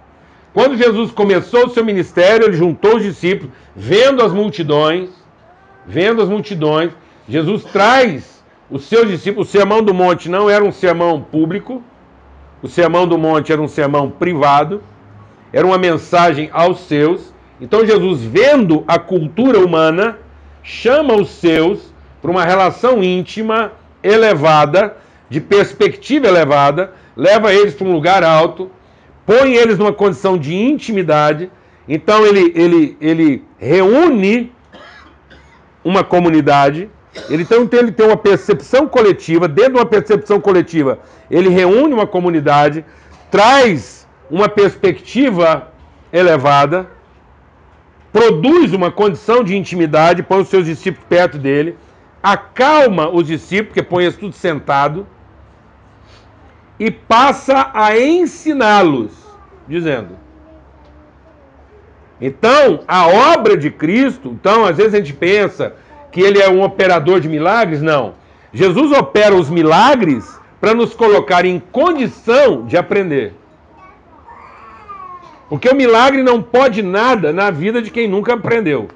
Quando 0.54 0.76
Jesus 0.76 1.10
começou 1.10 1.66
o 1.66 1.70
seu 1.70 1.84
ministério, 1.84 2.46
ele 2.46 2.56
juntou 2.56 2.96
os 2.96 3.02
discípulos, 3.02 3.52
vendo 3.76 4.22
as 4.22 4.32
multidões, 4.32 5.10
vendo 5.86 6.22
as 6.22 6.28
multidões, 6.28 6.92
Jesus 7.28 7.64
traz 7.64 8.33
os 8.74 8.84
seus 8.84 9.08
discípulos. 9.08 9.48
O 9.48 9.50
sermão 9.50 9.82
do 9.82 9.94
monte 9.94 10.28
não 10.28 10.50
era 10.50 10.64
um 10.64 10.72
sermão 10.72 11.20
público, 11.20 11.82
o 12.62 12.68
sermão 12.68 13.06
do 13.06 13.16
monte 13.16 13.52
era 13.52 13.62
um 13.62 13.68
sermão 13.68 14.10
privado, 14.10 14.82
era 15.52 15.66
uma 15.66 15.78
mensagem 15.78 16.50
aos 16.52 16.80
seus. 16.80 17.32
Então 17.60 17.86
Jesus, 17.86 18.22
vendo 18.22 18.84
a 18.86 18.98
cultura 18.98 19.58
humana, 19.58 20.18
chama 20.62 21.14
os 21.14 21.30
seus 21.30 21.94
para 22.20 22.30
uma 22.30 22.44
relação 22.44 23.02
íntima, 23.02 23.72
elevada, 24.02 24.96
de 25.28 25.40
perspectiva 25.40 26.26
elevada, 26.26 26.92
leva 27.16 27.54
eles 27.54 27.74
para 27.74 27.86
um 27.86 27.92
lugar 27.92 28.24
alto 28.24 28.70
põe 29.26 29.54
eles 29.54 29.78
numa 29.78 29.92
condição 29.92 30.36
de 30.36 30.54
intimidade. 30.54 31.50
Então 31.88 32.24
ele, 32.26 32.52
ele, 32.54 32.96
ele 33.00 33.44
reúne 33.58 34.52
uma 35.82 36.02
comunidade. 36.02 36.88
Ele, 37.28 37.42
então 37.42 37.68
ele 37.72 37.92
tem 37.92 38.06
uma 38.06 38.16
percepção 38.16 38.88
coletiva. 38.88 39.46
Dentro 39.48 39.74
de 39.74 39.78
uma 39.78 39.86
percepção 39.86 40.40
coletiva, 40.40 40.98
ele 41.30 41.48
reúne 41.48 41.94
uma 41.94 42.06
comunidade, 42.06 42.84
traz 43.30 44.06
uma 44.30 44.48
perspectiva 44.48 45.68
elevada, 46.12 46.88
produz 48.12 48.72
uma 48.72 48.90
condição 48.90 49.42
de 49.42 49.56
intimidade, 49.56 50.22
põe 50.22 50.40
os 50.40 50.48
seus 50.48 50.66
discípulos 50.66 51.06
perto 51.08 51.38
dele, 51.38 51.76
acalma 52.22 53.08
os 53.08 53.26
discípulos, 53.26 53.68
porque 53.68 53.82
põe 53.82 54.04
eles 54.04 54.16
tudo 54.16 54.34
sentado 54.34 55.06
e 56.78 56.90
passa 56.90 57.70
a 57.72 57.98
ensiná-los, 57.98 59.12
dizendo. 59.68 60.16
Então, 62.20 62.80
a 62.86 63.06
obra 63.06 63.56
de 63.56 63.70
Cristo, 63.70 64.28
então, 64.28 64.64
às 64.64 64.76
vezes 64.76 64.94
a 64.94 64.98
gente 64.98 65.12
pensa 65.12 65.74
que 66.14 66.20
ele 66.20 66.40
é 66.40 66.48
um 66.48 66.62
operador 66.62 67.18
de 67.18 67.28
milagres, 67.28 67.82
não. 67.82 68.14
Jesus 68.52 68.96
opera 68.96 69.34
os 69.34 69.50
milagres 69.50 70.40
para 70.60 70.72
nos 70.72 70.94
colocar 70.94 71.44
em 71.44 71.58
condição 71.58 72.64
de 72.64 72.76
aprender. 72.76 73.34
Porque 75.48 75.68
o 75.68 75.74
milagre 75.74 76.22
não 76.22 76.40
pode 76.40 76.84
nada 76.84 77.32
na 77.32 77.50
vida 77.50 77.82
de 77.82 77.90
quem 77.90 78.06
nunca 78.06 78.34
aprendeu. 78.34 78.86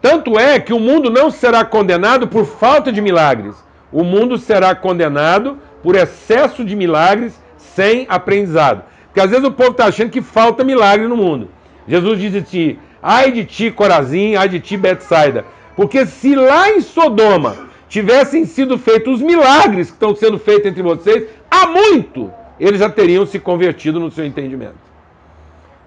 Tanto 0.00 0.38
é 0.38 0.60
que 0.60 0.72
o 0.72 0.78
mundo 0.78 1.10
não 1.10 1.32
será 1.32 1.64
condenado 1.64 2.28
por 2.28 2.46
falta 2.46 2.92
de 2.92 3.00
milagres. 3.00 3.56
O 3.90 4.04
mundo 4.04 4.38
será 4.38 4.72
condenado 4.72 5.58
por 5.82 5.96
excesso 5.96 6.64
de 6.64 6.76
milagres 6.76 7.42
sem 7.58 8.06
aprendizado. 8.08 8.84
Porque 9.06 9.20
às 9.20 9.30
vezes 9.30 9.44
o 9.44 9.50
povo 9.50 9.72
está 9.72 9.86
achando 9.86 10.10
que 10.10 10.22
falta 10.22 10.62
milagre 10.62 11.08
no 11.08 11.16
mundo. 11.16 11.50
Jesus 11.88 12.20
diz 12.20 12.36
assim: 12.36 12.78
ai 13.02 13.32
de 13.32 13.44
ti, 13.44 13.72
Corazim, 13.72 14.36
ai 14.36 14.48
de 14.48 14.60
ti, 14.60 14.76
Betsaida. 14.76 15.44
Porque 15.80 16.04
se 16.04 16.34
lá 16.34 16.68
em 16.68 16.82
Sodoma 16.82 17.56
tivessem 17.88 18.44
sido 18.44 18.76
feitos 18.76 19.14
os 19.14 19.22
milagres 19.22 19.86
que 19.86 19.94
estão 19.94 20.14
sendo 20.14 20.38
feitos 20.38 20.66
entre 20.66 20.82
vocês, 20.82 21.26
há 21.50 21.66
muito 21.68 22.30
eles 22.60 22.80
já 22.80 22.90
teriam 22.90 23.24
se 23.24 23.38
convertido 23.38 23.98
no 23.98 24.10
seu 24.10 24.26
entendimento. 24.26 24.76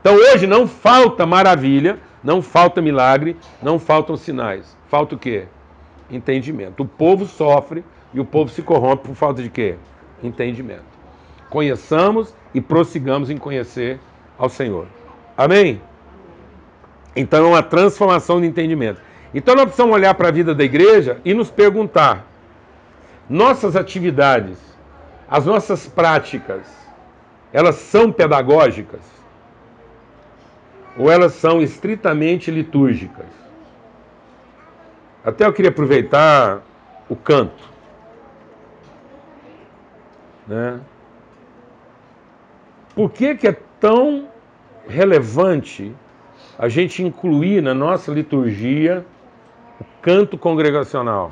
Então 0.01 0.15
hoje 0.15 0.47
não 0.47 0.67
falta 0.67 1.27
maravilha, 1.27 1.99
não 2.23 2.41
falta 2.41 2.81
milagre, 2.81 3.37
não 3.61 3.77
faltam 3.77 4.17
sinais. 4.17 4.75
Falta 4.89 5.13
o 5.13 5.19
quê? 5.19 5.45
Entendimento. 6.09 6.81
O 6.81 6.87
povo 6.87 7.27
sofre 7.27 7.85
e 8.11 8.19
o 8.19 8.25
povo 8.25 8.49
se 8.49 8.63
corrompe 8.63 9.09
por 9.09 9.15
falta 9.15 9.43
de 9.43 9.49
quê? 9.51 9.75
Entendimento. 10.23 10.81
Conheçamos 11.51 12.33
e 12.51 12.59
prossigamos 12.59 13.29
em 13.29 13.37
conhecer 13.37 13.99
ao 14.39 14.49
Senhor. 14.49 14.87
Amém? 15.37 15.79
Então 17.15 17.45
é 17.45 17.47
uma 17.47 17.61
transformação 17.61 18.41
de 18.41 18.47
entendimento. 18.47 19.12
Então 19.33 19.55
nós 19.55 19.65
precisamos 19.65 19.95
olhar 19.95 20.13
para 20.13 20.27
a 20.27 20.31
vida 20.31 20.53
da 20.53 20.63
igreja 20.63 21.19
e 21.25 21.33
nos 21.33 21.49
perguntar: 21.49 22.25
nossas 23.29 23.75
atividades, 23.75 24.57
as 25.27 25.45
nossas 25.45 25.87
práticas, 25.87 26.61
elas 27.51 27.75
são 27.75 28.11
pedagógicas? 28.11 29.01
Ou 30.95 31.09
elas 31.09 31.33
são 31.33 31.61
estritamente 31.61 32.51
litúrgicas? 32.51 33.25
Até 35.25 35.45
eu 35.45 35.53
queria 35.53 35.71
aproveitar 35.71 36.61
o 37.09 37.15
canto. 37.15 37.71
Né? 40.47 40.79
Por 42.93 43.09
que, 43.09 43.35
que 43.35 43.47
é 43.47 43.57
tão 43.79 44.27
relevante 44.87 45.95
a 46.59 46.67
gente 46.67 47.01
incluir 47.01 47.61
na 47.61 47.73
nossa 47.73 48.11
liturgia 48.11 49.03
canto 50.03 50.37
congregacional? 50.37 51.31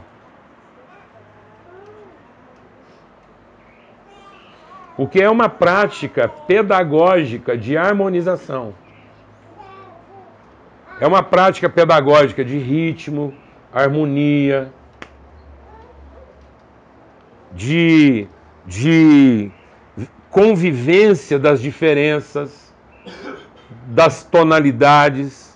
Porque 4.97 5.21
é 5.21 5.29
uma 5.29 5.47
prática 5.47 6.27
pedagógica 6.27 7.55
de 7.55 7.77
harmonização. 7.77 8.73
É 10.99 11.05
uma 11.05 11.21
prática 11.21 11.69
pedagógica 11.69 12.43
de 12.43 12.57
ritmo, 12.57 13.33
harmonia, 13.73 14.71
de 17.51 18.27
de 18.65 19.51
convivência 20.29 21.37
das 21.37 21.61
diferenças, 21.61 22.73
das 23.87 24.23
tonalidades. 24.23 25.50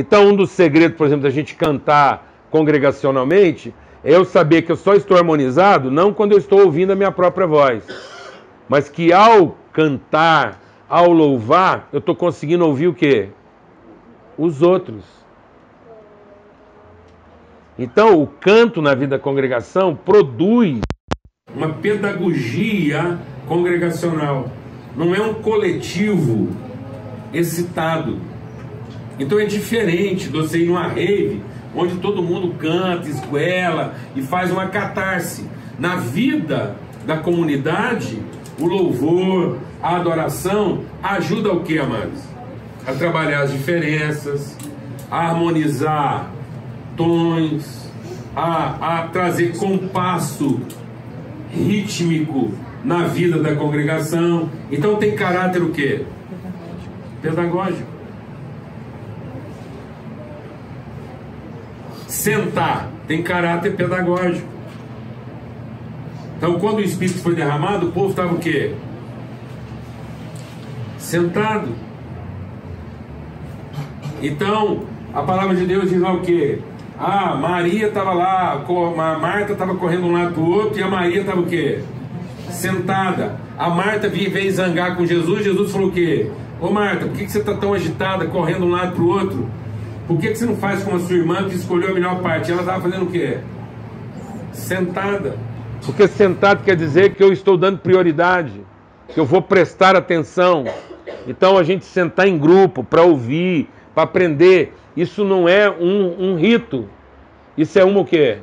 Então, 0.00 0.28
um 0.28 0.36
dos 0.36 0.50
segredos, 0.50 0.96
por 0.96 1.08
exemplo, 1.08 1.24
da 1.24 1.30
gente 1.30 1.56
cantar 1.56 2.32
congregacionalmente 2.52 3.74
é 4.04 4.14
eu 4.14 4.24
saber 4.24 4.62
que 4.62 4.70
eu 4.70 4.76
só 4.76 4.94
estou 4.94 5.16
harmonizado 5.16 5.90
não 5.90 6.14
quando 6.14 6.30
eu 6.30 6.38
estou 6.38 6.60
ouvindo 6.60 6.92
a 6.92 6.94
minha 6.94 7.10
própria 7.10 7.48
voz, 7.48 7.82
mas 8.68 8.88
que 8.88 9.12
ao 9.12 9.58
cantar, 9.72 10.62
ao 10.88 11.10
louvar, 11.10 11.88
eu 11.92 11.98
estou 11.98 12.14
conseguindo 12.14 12.64
ouvir 12.64 12.86
o 12.86 12.94
quê? 12.94 13.30
Os 14.38 14.62
outros. 14.62 15.02
Então, 17.76 18.22
o 18.22 18.26
canto 18.28 18.80
na 18.80 18.94
vida 18.94 19.16
da 19.16 19.18
congregação 19.18 19.96
produz 19.96 20.78
uma 21.52 21.70
pedagogia 21.70 23.18
congregacional. 23.48 24.48
Não 24.96 25.12
é 25.12 25.20
um 25.20 25.34
coletivo 25.34 26.50
excitado. 27.34 28.27
Então 29.18 29.38
é 29.38 29.44
diferente 29.44 30.28
de 30.28 30.36
você 30.36 30.58
ir 30.58 30.66
numa 30.66 30.86
rave 30.86 31.42
onde 31.74 31.96
todo 31.96 32.22
mundo 32.22 32.54
canta, 32.58 33.08
esguela 33.08 33.94
e 34.14 34.22
faz 34.22 34.50
uma 34.50 34.66
catarse. 34.66 35.44
Na 35.78 35.96
vida 35.96 36.76
da 37.06 37.18
comunidade, 37.18 38.18
o 38.58 38.66
louvor, 38.66 39.58
a 39.82 39.96
adoração 39.96 40.82
ajuda 41.02 41.52
o 41.52 41.62
que, 41.62 41.78
amados? 41.78 42.20
A 42.86 42.92
trabalhar 42.92 43.42
as 43.42 43.52
diferenças, 43.52 44.56
a 45.10 45.28
harmonizar 45.28 46.30
tons, 46.96 47.90
a, 48.34 48.98
a 48.98 49.08
trazer 49.08 49.56
compasso 49.56 50.60
rítmico 51.50 52.52
na 52.84 53.04
vida 53.04 53.40
da 53.40 53.54
congregação. 53.54 54.50
Então 54.70 54.96
tem 54.96 55.14
caráter 55.14 55.62
o 55.62 55.70
quê? 55.70 56.04
Pedagógico. 57.22 57.97
Sentar 62.18 62.88
tem 63.06 63.22
caráter 63.22 63.76
pedagógico. 63.76 64.48
Então 66.36 66.58
quando 66.58 66.78
o 66.78 66.82
Espírito 66.82 67.20
foi 67.20 67.32
derramado, 67.32 67.86
o 67.86 67.92
povo 67.92 68.10
estava 68.10 68.34
o 68.34 68.38
quê? 68.38 68.74
Sentado. 70.98 71.68
Então, 74.20 74.80
a 75.14 75.22
palavra 75.22 75.54
de 75.54 75.64
Deus 75.64 75.90
diz 75.90 76.00
lá 76.00 76.12
o 76.12 76.20
quê? 76.22 76.58
Ah, 76.98 77.36
Maria 77.36 77.86
estava 77.86 78.12
lá, 78.12 78.54
a 78.54 79.18
Marta 79.18 79.52
estava 79.52 79.76
correndo 79.76 80.06
um 80.06 80.12
lado 80.12 80.34
para 80.34 80.42
o 80.42 80.50
outro 80.50 80.80
e 80.80 80.82
a 80.82 80.88
Maria 80.88 81.20
estava 81.20 81.40
o 81.40 81.46
quê? 81.46 81.84
Sentada. 82.50 83.36
A 83.56 83.70
Marta 83.70 84.08
veio 84.08 84.52
zangar 84.52 84.96
com 84.96 85.06
Jesus, 85.06 85.44
Jesus 85.44 85.70
falou 85.70 85.86
o 85.86 85.92
quê? 85.92 86.28
Ô 86.60 86.68
Marta, 86.68 87.06
por 87.06 87.16
que, 87.16 87.26
que 87.26 87.30
você 87.30 87.38
está 87.38 87.54
tão 87.54 87.72
agitada, 87.72 88.26
correndo 88.26 88.66
um 88.66 88.70
lado 88.70 88.96
para 88.96 89.02
o 89.04 89.08
outro? 89.08 89.48
Por 90.08 90.18
que, 90.18 90.28
que 90.28 90.36
você 90.36 90.46
não 90.46 90.56
faz 90.56 90.82
como 90.82 90.96
a 90.96 91.00
sua 91.00 91.16
irmã 91.16 91.46
que 91.46 91.54
escolheu 91.54 91.90
a 91.90 91.94
melhor 91.94 92.22
parte? 92.22 92.50
Ela 92.50 92.62
estava 92.62 92.80
fazendo 92.80 93.04
o 93.04 93.10
quê? 93.10 93.38
Sentada. 94.52 95.36
Porque 95.84 96.08
sentado 96.08 96.64
quer 96.64 96.74
dizer 96.74 97.14
que 97.14 97.22
eu 97.22 97.30
estou 97.30 97.58
dando 97.58 97.78
prioridade, 97.78 98.64
que 99.12 99.20
eu 99.20 99.26
vou 99.26 99.42
prestar 99.42 99.94
atenção. 99.94 100.64
Então 101.26 101.58
a 101.58 101.62
gente 101.62 101.84
sentar 101.84 102.26
em 102.26 102.38
grupo 102.38 102.82
para 102.82 103.02
ouvir, 103.02 103.68
para 103.94 104.04
aprender. 104.04 104.74
Isso 104.96 105.24
não 105.24 105.46
é 105.46 105.70
um, 105.70 106.30
um 106.30 106.36
rito. 106.36 106.88
Isso 107.54 107.78
é 107.78 107.84
uma 107.84 108.00
o 108.00 108.04
quê? 108.06 108.38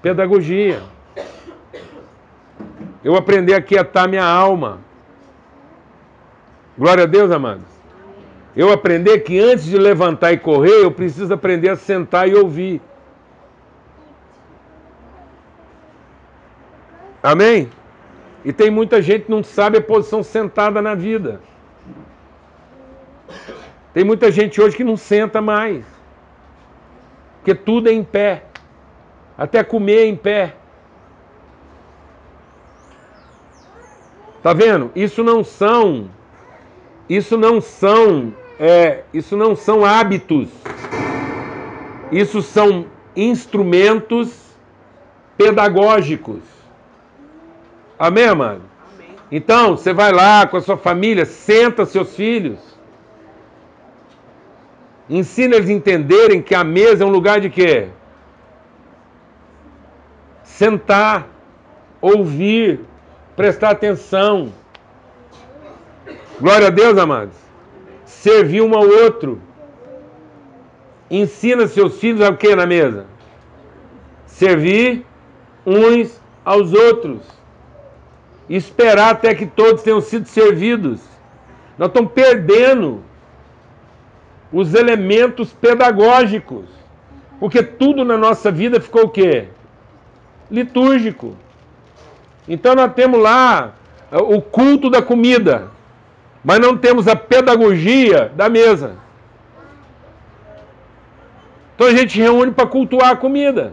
Pedagogia. 0.00 0.82
Eu 3.04 3.14
aprendi 3.14 3.52
a 3.52 3.60
quietar 3.60 4.08
minha 4.08 4.24
alma. 4.24 4.80
Glória 6.78 7.04
a 7.04 7.06
Deus, 7.06 7.30
amados. 7.30 7.71
Eu 8.54 8.70
aprendi 8.70 9.18
que 9.20 9.38
antes 9.38 9.64
de 9.64 9.78
levantar 9.78 10.32
e 10.32 10.38
correr, 10.38 10.82
eu 10.82 10.90
preciso 10.90 11.32
aprender 11.32 11.70
a 11.70 11.76
sentar 11.76 12.28
e 12.28 12.34
ouvir. 12.34 12.80
Amém? 17.22 17.70
E 18.44 18.52
tem 18.52 18.70
muita 18.70 19.00
gente 19.00 19.24
que 19.26 19.30
não 19.30 19.42
sabe 19.42 19.78
a 19.78 19.82
posição 19.82 20.22
sentada 20.22 20.82
na 20.82 20.94
vida. 20.94 21.40
Tem 23.94 24.04
muita 24.04 24.30
gente 24.30 24.60
hoje 24.60 24.76
que 24.76 24.84
não 24.84 24.96
senta 24.96 25.40
mais. 25.40 25.84
Porque 27.36 27.54
tudo 27.54 27.88
é 27.88 27.92
em 27.92 28.04
pé. 28.04 28.44
Até 29.38 29.62
comer 29.62 29.98
é 29.98 30.06
em 30.06 30.16
pé. 30.16 30.56
Tá 34.42 34.52
vendo? 34.52 34.90
Isso 34.94 35.22
não 35.22 35.44
são. 35.44 36.10
Isso 37.08 37.38
não 37.38 37.60
são. 37.60 38.34
É, 38.62 39.02
isso 39.12 39.36
não 39.36 39.56
são 39.56 39.84
hábitos. 39.84 40.48
Isso 42.12 42.40
são 42.40 42.86
instrumentos 43.16 44.32
pedagógicos. 45.36 46.40
Amém, 47.98 48.24
amado? 48.24 48.62
Amém. 48.94 49.16
Então, 49.30 49.76
você 49.76 49.92
vai 49.92 50.12
lá 50.12 50.46
com 50.46 50.56
a 50.56 50.60
sua 50.60 50.76
família, 50.76 51.24
senta 51.24 51.84
seus 51.84 52.14
filhos 52.14 52.72
Ensina 55.12 55.56
eles 55.56 55.68
a 55.68 55.72
entenderem 55.72 56.40
que 56.40 56.54
a 56.54 56.64
mesa 56.64 57.04
é 57.04 57.06
um 57.06 57.10
lugar 57.10 57.38
de 57.38 57.50
quê? 57.50 57.88
Sentar, 60.42 61.26
ouvir, 62.00 62.80
prestar 63.36 63.70
atenção. 63.70 64.52
Glória 66.40 66.68
a 66.68 66.70
Deus, 66.70 66.96
amados. 66.96 67.34
Servir 68.20 68.62
um 68.62 68.74
ao 68.74 68.86
outro. 68.86 69.40
Ensina 71.10 71.66
seus 71.66 71.98
filhos 71.98 72.20
a 72.20 72.32
que 72.34 72.54
na 72.54 72.66
mesa? 72.66 73.06
Servir 74.26 75.04
uns 75.66 76.20
aos 76.44 76.72
outros. 76.72 77.20
Esperar 78.48 79.12
até 79.12 79.34
que 79.34 79.46
todos 79.46 79.82
tenham 79.82 80.00
sido 80.00 80.26
servidos. 80.26 81.00
Nós 81.76 81.88
estamos 81.88 82.12
perdendo 82.12 83.02
os 84.52 84.74
elementos 84.74 85.52
pedagógicos. 85.52 86.66
Porque 87.40 87.62
tudo 87.62 88.04
na 88.04 88.16
nossa 88.16 88.52
vida 88.52 88.80
ficou 88.80 89.04
o 89.04 89.10
quê? 89.10 89.48
Litúrgico. 90.50 91.36
Então 92.48 92.74
nós 92.74 92.92
temos 92.94 93.20
lá 93.20 93.74
uh, 94.12 94.34
o 94.34 94.40
culto 94.40 94.88
da 94.88 95.02
comida, 95.02 95.68
mas 96.44 96.58
não 96.58 96.76
temos 96.76 97.06
a 97.06 97.14
pedagogia 97.14 98.32
da 98.34 98.48
mesa. 98.48 98.96
Então 101.74 101.86
a 101.86 101.94
gente 101.94 102.20
reúne 102.20 102.52
para 102.52 102.66
cultuar 102.66 103.10
a 103.10 103.16
comida. 103.16 103.72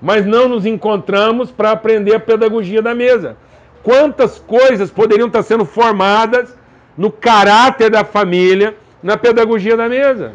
Mas 0.00 0.26
não 0.26 0.48
nos 0.48 0.66
encontramos 0.66 1.50
para 1.50 1.70
aprender 1.70 2.14
a 2.14 2.20
pedagogia 2.20 2.82
da 2.82 2.94
mesa. 2.94 3.36
Quantas 3.82 4.38
coisas 4.38 4.90
poderiam 4.90 5.28
estar 5.28 5.42
sendo 5.42 5.64
formadas 5.64 6.56
no 6.96 7.10
caráter 7.10 7.90
da 7.90 8.04
família, 8.04 8.76
na 9.02 9.16
pedagogia 9.16 9.76
da 9.76 9.88
mesa. 9.88 10.32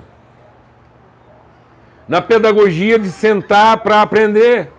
Na 2.08 2.22
pedagogia 2.22 2.98
de 2.98 3.10
sentar 3.10 3.78
para 3.80 4.02
aprender. 4.02 4.72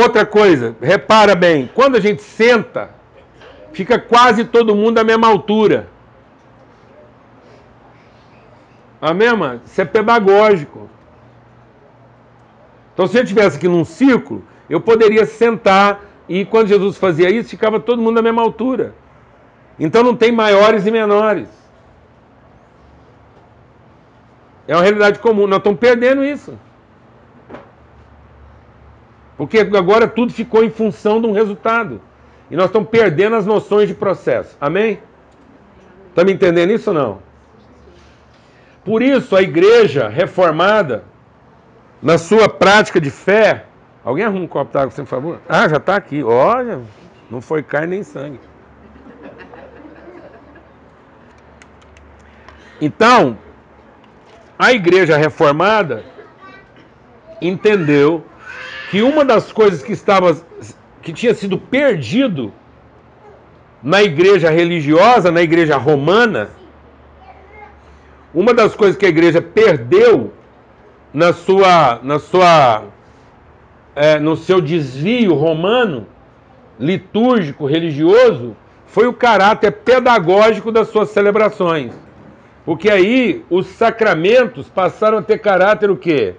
Outra 0.00 0.24
coisa, 0.24 0.74
repara 0.80 1.34
bem, 1.34 1.68
quando 1.74 1.96
a 1.96 2.00
gente 2.00 2.22
senta, 2.22 2.90
fica 3.72 3.98
quase 3.98 4.44
todo 4.44 4.74
mundo 4.74 4.98
à 4.98 5.04
mesma 5.04 5.26
altura. 5.26 5.88
Amém, 9.00 9.34
mano? 9.36 9.60
Isso 9.66 9.80
é 9.80 9.84
pedagógico. 9.84 10.88
Então, 12.94 13.06
se 13.06 13.18
eu 13.18 13.22
estivesse 13.22 13.56
aqui 13.56 13.68
num 13.68 13.84
círculo, 13.84 14.44
eu 14.68 14.80
poderia 14.80 15.26
sentar 15.26 16.00
e 16.28 16.44
quando 16.44 16.68
Jesus 16.68 16.96
fazia 16.96 17.28
isso, 17.28 17.50
ficava 17.50 17.80
todo 17.80 18.00
mundo 18.00 18.18
à 18.18 18.22
mesma 18.22 18.40
altura. 18.40 18.94
Então 19.80 20.04
não 20.04 20.14
tem 20.14 20.30
maiores 20.30 20.86
e 20.86 20.90
menores. 20.90 21.48
É 24.68 24.76
uma 24.76 24.82
realidade 24.82 25.18
comum. 25.18 25.48
Nós 25.48 25.58
estamos 25.58 25.80
perdendo 25.80 26.24
isso. 26.24 26.56
Porque 29.40 29.58
agora 29.58 30.06
tudo 30.06 30.34
ficou 30.34 30.62
em 30.62 30.68
função 30.68 31.18
de 31.18 31.26
um 31.26 31.32
resultado. 31.32 31.98
E 32.50 32.56
nós 32.56 32.66
estamos 32.66 32.90
perdendo 32.90 33.36
as 33.36 33.46
noções 33.46 33.88
de 33.88 33.94
processo. 33.94 34.54
Amém? 34.60 35.00
Está 36.10 36.22
me 36.22 36.30
entendendo 36.30 36.70
isso 36.72 36.90
ou 36.90 36.94
não? 36.94 37.18
Por 38.84 39.00
isso, 39.00 39.34
a 39.34 39.40
igreja 39.40 40.10
reformada, 40.10 41.04
na 42.02 42.18
sua 42.18 42.50
prática 42.50 43.00
de 43.00 43.10
fé. 43.10 43.64
Alguém 44.04 44.26
arruma 44.26 44.44
um 44.44 44.46
copo 44.46 44.74
d'água, 44.74 44.90
por 44.94 45.06
favor? 45.06 45.40
Ah, 45.48 45.66
já 45.66 45.78
está 45.78 45.96
aqui. 45.96 46.22
Olha, 46.22 46.82
não 47.30 47.40
foi 47.40 47.62
carne 47.62 47.86
nem 47.86 48.02
sangue. 48.02 48.38
Então, 52.78 53.38
a 54.58 54.70
igreja 54.74 55.16
reformada 55.16 56.04
entendeu 57.40 58.22
que 58.90 59.02
uma 59.02 59.24
das 59.24 59.52
coisas 59.52 59.82
que 59.82 59.92
estava 59.92 60.36
que 61.00 61.12
tinha 61.12 61.32
sido 61.32 61.56
perdido 61.56 62.52
na 63.82 64.02
igreja 64.02 64.50
religiosa, 64.50 65.30
na 65.30 65.40
igreja 65.40 65.76
romana, 65.76 66.50
uma 68.34 68.52
das 68.52 68.74
coisas 68.74 68.96
que 68.96 69.06
a 69.06 69.08
igreja 69.08 69.40
perdeu 69.40 70.32
na 71.14 71.32
sua, 71.32 72.00
na 72.02 72.18
sua, 72.18 72.82
é, 73.94 74.18
no 74.18 74.36
seu 74.36 74.60
desvio 74.60 75.34
romano, 75.34 76.06
litúrgico, 76.78 77.66
religioso, 77.66 78.56
foi 78.86 79.06
o 79.06 79.12
caráter 79.12 79.70
pedagógico 79.70 80.72
das 80.72 80.88
suas 80.88 81.10
celebrações. 81.10 81.92
Porque 82.64 82.90
aí 82.90 83.44
os 83.48 83.66
sacramentos 83.66 84.68
passaram 84.68 85.18
a 85.18 85.22
ter 85.22 85.38
caráter 85.38 85.90
o 85.90 85.96
quê? 85.96 86.34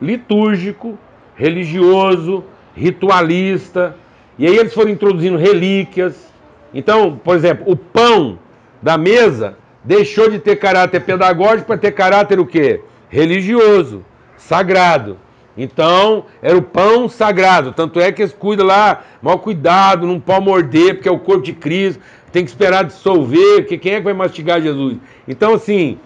Litúrgico, 0.00 0.98
religioso, 1.34 2.44
ritualista. 2.74 3.96
E 4.38 4.46
aí 4.46 4.56
eles 4.56 4.74
foram 4.74 4.90
introduzindo 4.90 5.36
relíquias. 5.36 6.32
Então, 6.72 7.20
por 7.22 7.36
exemplo, 7.36 7.70
o 7.70 7.76
pão 7.76 8.38
da 8.80 8.96
mesa 8.96 9.56
deixou 9.84 10.30
de 10.30 10.38
ter 10.38 10.56
caráter 10.56 11.00
pedagógico 11.00 11.66
para 11.66 11.78
ter 11.78 11.92
caráter 11.92 12.38
o 12.40 12.46
quê? 12.46 12.80
Religioso, 13.08 14.04
sagrado. 14.36 15.18
Então, 15.56 16.24
era 16.40 16.56
o 16.56 16.62
pão 16.62 17.08
sagrado. 17.08 17.72
Tanto 17.72 18.00
é 18.00 18.10
que 18.10 18.22
eles 18.22 18.32
cuidam 18.32 18.66
lá, 18.66 19.02
mal 19.20 19.38
cuidado, 19.38 20.06
não 20.06 20.18
pode 20.18 20.44
morder, 20.44 20.94
porque 20.94 21.08
é 21.08 21.12
o 21.12 21.18
corpo 21.18 21.42
de 21.42 21.52
Cristo, 21.52 22.00
tem 22.32 22.44
que 22.44 22.50
esperar 22.50 22.84
dissolver, 22.84 23.56
porque 23.58 23.76
quem 23.76 23.94
é 23.94 23.98
que 23.98 24.04
vai 24.04 24.14
mastigar 24.14 24.62
Jesus? 24.62 24.96
Então, 25.28 25.52
assim, 25.52 25.98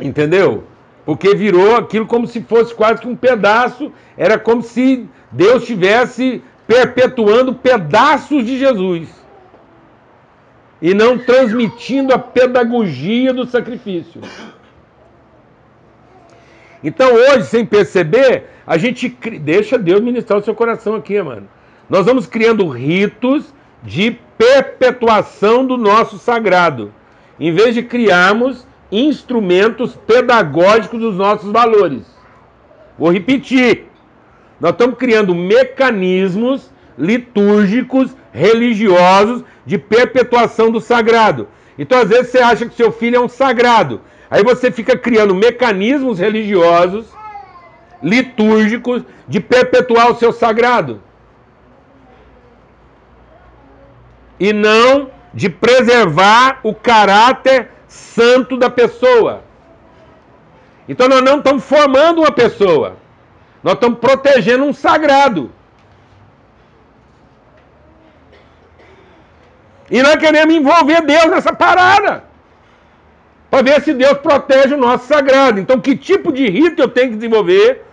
entendeu? 0.00 0.64
Porque 1.04 1.34
virou 1.34 1.76
aquilo 1.76 2.06
como 2.06 2.26
se 2.26 2.40
fosse 2.42 2.74
quase 2.74 3.00
que 3.00 3.08
um 3.08 3.16
pedaço, 3.16 3.92
era 4.16 4.38
como 4.38 4.62
se 4.62 5.06
Deus 5.30 5.62
estivesse 5.62 6.42
perpetuando 6.66 7.54
pedaços 7.54 8.44
de 8.46 8.58
Jesus 8.58 9.08
e 10.80 10.94
não 10.94 11.18
transmitindo 11.18 12.12
a 12.12 12.18
pedagogia 12.18 13.32
do 13.32 13.46
sacrifício. 13.46 14.20
Então 16.82 17.14
hoje, 17.14 17.46
sem 17.46 17.64
perceber, 17.64 18.44
a 18.66 18.76
gente 18.76 19.08
deixa 19.40 19.78
Deus 19.78 20.00
ministrar 20.00 20.38
o 20.38 20.44
seu 20.44 20.54
coração 20.54 20.94
aqui, 20.94 21.20
mano. 21.22 21.48
Nós 21.88 22.04
vamos 22.04 22.26
criando 22.26 22.68
ritos 22.68 23.54
de 23.82 24.18
perpetuação 24.36 25.66
do 25.66 25.76
nosso 25.76 26.18
sagrado, 26.18 26.92
em 27.38 27.52
vez 27.52 27.74
de 27.74 27.82
criarmos 27.82 28.66
instrumentos 28.94 29.96
pedagógicos 30.06 31.00
dos 31.00 31.16
nossos 31.16 31.50
valores. 31.50 32.02
Vou 32.96 33.10
repetir. 33.10 33.86
Nós 34.60 34.70
estamos 34.70 34.96
criando 34.96 35.34
mecanismos 35.34 36.70
litúrgicos, 36.96 38.16
religiosos 38.32 39.42
de 39.66 39.78
perpetuação 39.78 40.70
do 40.70 40.80
sagrado. 40.80 41.48
Então, 41.76 41.98
às 41.98 42.08
vezes, 42.08 42.30
você 42.30 42.38
acha 42.38 42.66
que 42.66 42.74
seu 42.76 42.92
filho 42.92 43.16
é 43.16 43.20
um 43.20 43.28
sagrado. 43.28 44.00
Aí 44.30 44.44
você 44.44 44.70
fica 44.70 44.96
criando 44.96 45.34
mecanismos 45.34 46.20
religiosos, 46.20 47.06
litúrgicos, 48.00 49.02
de 49.26 49.40
perpetuar 49.40 50.12
o 50.12 50.16
seu 50.16 50.32
sagrado. 50.32 51.02
E 54.38 54.52
não 54.52 55.10
de 55.32 55.48
preservar 55.48 56.60
o 56.62 56.72
caráter 56.72 57.70
santo 57.94 58.56
da 58.56 58.68
pessoa. 58.68 59.42
Então 60.88 61.08
nós 61.08 61.22
não 61.22 61.38
estamos 61.38 61.64
formando 61.64 62.20
uma 62.20 62.32
pessoa, 62.32 62.96
nós 63.62 63.74
estamos 63.74 63.98
protegendo 63.98 64.64
um 64.64 64.72
sagrado. 64.72 65.50
E 69.90 70.02
nós 70.02 70.16
queremos 70.16 70.54
envolver 70.54 71.02
Deus 71.02 71.26
nessa 71.26 71.52
parada. 71.52 72.24
Para 73.50 73.62
ver 73.62 73.82
se 73.82 73.94
Deus 73.94 74.18
protege 74.18 74.74
o 74.74 74.78
nosso 74.78 75.06
sagrado. 75.06 75.60
Então, 75.60 75.78
que 75.78 75.94
tipo 75.94 76.32
de 76.32 76.48
rito 76.48 76.82
eu 76.82 76.88
tenho 76.88 77.10
que 77.10 77.16
desenvolver 77.16 77.84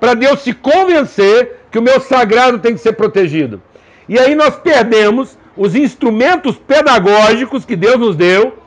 para 0.00 0.14
Deus 0.14 0.40
se 0.40 0.52
convencer 0.52 1.60
que 1.70 1.78
o 1.78 1.82
meu 1.82 2.00
sagrado 2.00 2.58
tem 2.58 2.72
que 2.72 2.80
ser 2.80 2.94
protegido? 2.94 3.62
E 4.08 4.18
aí 4.18 4.34
nós 4.34 4.56
perdemos 4.56 5.38
os 5.56 5.76
instrumentos 5.76 6.56
pedagógicos 6.56 7.64
que 7.64 7.76
Deus 7.76 7.98
nos 7.98 8.16
deu 8.16 8.63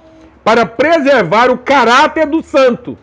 para 0.47 0.65
preservar 0.65 1.51
o 1.51 1.57
caráter 1.57 2.25
do 2.25 2.41
santo. 2.41 2.97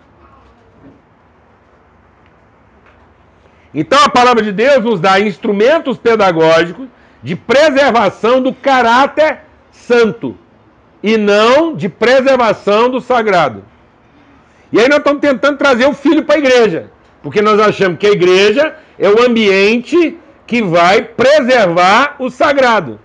Então 3.75 4.03
a 4.03 4.09
palavra 4.09 4.43
de 4.43 4.51
Deus 4.51 4.83
nos 4.83 4.99
dá 4.99 5.21
instrumentos 5.21 5.99
pedagógicos 5.99 6.89
de 7.23 7.37
preservação 7.37 8.41
do 8.41 8.55
caráter 8.55 9.41
santo 9.71 10.35
e 11.03 11.19
não 11.19 11.77
de 11.77 11.87
preservação 11.87 12.89
do 12.89 12.99
sagrado. 12.99 13.63
E 14.73 14.81
aí 14.81 14.89
nós 14.89 15.01
estamos 15.01 15.21
tentando 15.21 15.59
trazer 15.59 15.85
o 15.85 15.93
filho 15.93 16.25
para 16.25 16.37
a 16.37 16.39
igreja, 16.39 16.91
porque 17.23 17.43
nós 17.43 17.61
achamos 17.61 17.99
que 17.99 18.07
a 18.07 18.13
igreja 18.13 18.75
é 18.99 19.11
o 19.11 19.23
ambiente 19.23 20.19
que 20.47 20.63
vai 20.63 21.03
preservar 21.03 22.17
o 22.19 22.31
sagrado. 22.31 22.99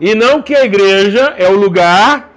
E 0.00 0.12
não 0.12 0.42
que 0.42 0.56
a 0.56 0.64
igreja 0.64 1.34
é 1.38 1.48
o 1.48 1.54
lugar 1.54 2.33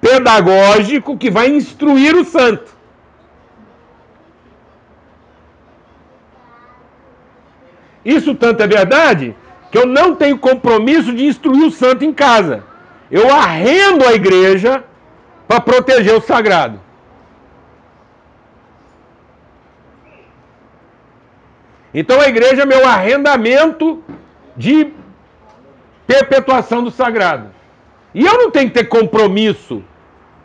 pedagógico 0.00 1.16
que 1.16 1.30
vai 1.30 1.48
instruir 1.48 2.16
o 2.16 2.24
santo. 2.24 2.74
Isso 8.04 8.34
tanto 8.34 8.62
é 8.62 8.66
verdade 8.66 9.36
que 9.70 9.78
eu 9.78 9.86
não 9.86 10.14
tenho 10.14 10.38
compromisso 10.38 11.14
de 11.14 11.26
instruir 11.26 11.64
o 11.66 11.70
santo 11.70 12.04
em 12.04 12.12
casa. 12.12 12.64
Eu 13.10 13.32
arrendo 13.32 14.06
a 14.06 14.12
igreja 14.12 14.82
para 15.46 15.60
proteger 15.60 16.14
o 16.14 16.20
sagrado. 16.20 16.80
Então 21.92 22.20
a 22.20 22.28
igreja 22.28 22.62
é 22.62 22.66
meu 22.66 22.86
arrendamento 22.86 24.02
de 24.56 24.92
perpetuação 26.06 26.82
do 26.82 26.90
sagrado. 26.90 27.50
E 28.14 28.24
eu 28.24 28.38
não 28.38 28.50
tenho 28.50 28.68
que 28.68 28.74
ter 28.74 28.84
compromisso 28.84 29.84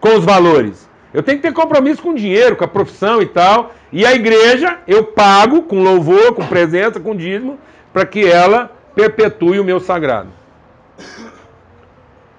com 0.06 0.20
os 0.20 0.24
valores. 0.24 0.88
Eu 1.12 1.24
tenho 1.24 1.40
que 1.40 1.48
ter 1.48 1.54
compromisso 1.54 2.00
com 2.04 2.12
o 2.12 2.16
dinheiro, 2.16 2.56
com 2.56 2.64
a 2.64 2.68
profissão 2.68 3.24
e 3.24 3.26
tal. 3.26 3.74
E 3.92 4.06
a 4.06 4.14
igreja 4.14 4.78
eu 4.88 5.06
pago 5.06 5.64
com 5.64 5.82
louvor, 5.82 6.36
com 6.36 6.46
presença, 6.46 7.00
com 7.00 7.16
dízimo, 7.16 7.58
para 7.92 8.06
que 8.06 8.24
ela 8.24 8.72
perpetue 8.94 9.60
o 9.60 9.64
meu 9.64 9.80
sagrado. 9.80 10.30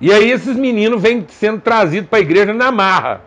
E 0.00 0.12
aí 0.12 0.30
esses 0.30 0.56
meninos 0.56 1.02
vêm 1.02 1.26
sendo 1.28 1.60
trazidos 1.60 2.08
para 2.08 2.20
a 2.20 2.22
igreja 2.22 2.52
na 2.52 2.70
marra. 2.70 3.22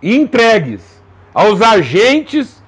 E 0.00 0.16
entregues 0.16 0.80
aos 1.34 1.60
agentes 1.60 2.62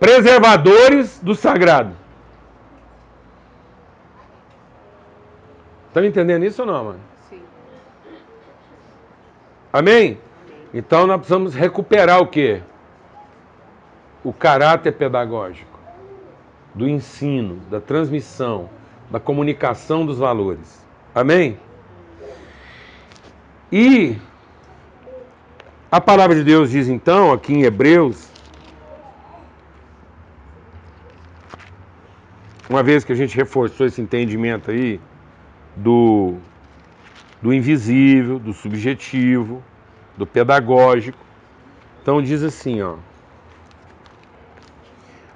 preservadores 0.00 1.20
do 1.22 1.36
sagrado. 1.36 2.01
Estão 5.92 6.02
tá 6.02 6.08
entendendo 6.08 6.46
isso 6.46 6.62
ou 6.62 6.66
não, 6.66 6.84
mano? 6.86 7.00
Sim. 7.28 7.42
Amém? 9.70 10.18
Então 10.72 11.06
nós 11.06 11.18
precisamos 11.18 11.54
recuperar 11.54 12.22
o 12.22 12.28
quê? 12.28 12.62
O 14.24 14.32
caráter 14.32 14.92
pedagógico 14.92 15.78
do 16.74 16.88
ensino, 16.88 17.56
da 17.70 17.78
transmissão, 17.78 18.70
da 19.10 19.20
comunicação 19.20 20.06
dos 20.06 20.16
valores. 20.16 20.82
Amém? 21.14 21.58
E 23.70 24.16
a 25.90 26.00
palavra 26.00 26.34
de 26.34 26.42
Deus 26.42 26.70
diz 26.70 26.88
então, 26.88 27.34
aqui 27.34 27.52
em 27.52 27.64
Hebreus, 27.64 28.30
uma 32.70 32.82
vez 32.82 33.04
que 33.04 33.12
a 33.12 33.16
gente 33.16 33.36
reforçou 33.36 33.86
esse 33.86 34.00
entendimento 34.00 34.70
aí 34.70 34.98
do, 35.76 36.34
do 37.40 37.52
invisível, 37.52 38.38
do 38.38 38.52
subjetivo, 38.52 39.62
do 40.16 40.26
pedagógico, 40.26 41.18
então 42.02 42.20
diz 42.22 42.42
assim, 42.42 42.82
ó. 42.82 42.96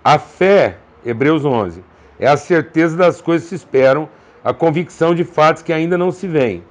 A 0.04 0.18
fé 0.18 0.78
Hebreus 1.06 1.44
11. 1.44 1.84
É 2.18 2.26
a 2.26 2.36
certeza 2.36 2.96
das 2.96 3.20
coisas 3.20 3.48
que 3.48 3.50
se 3.50 3.54
esperam, 3.54 4.08
a 4.42 4.52
convicção 4.52 5.14
de 5.14 5.22
fatos 5.22 5.62
que 5.62 5.72
ainda 5.72 5.96
não 5.96 6.10
se 6.10 6.26
veem. 6.26 6.64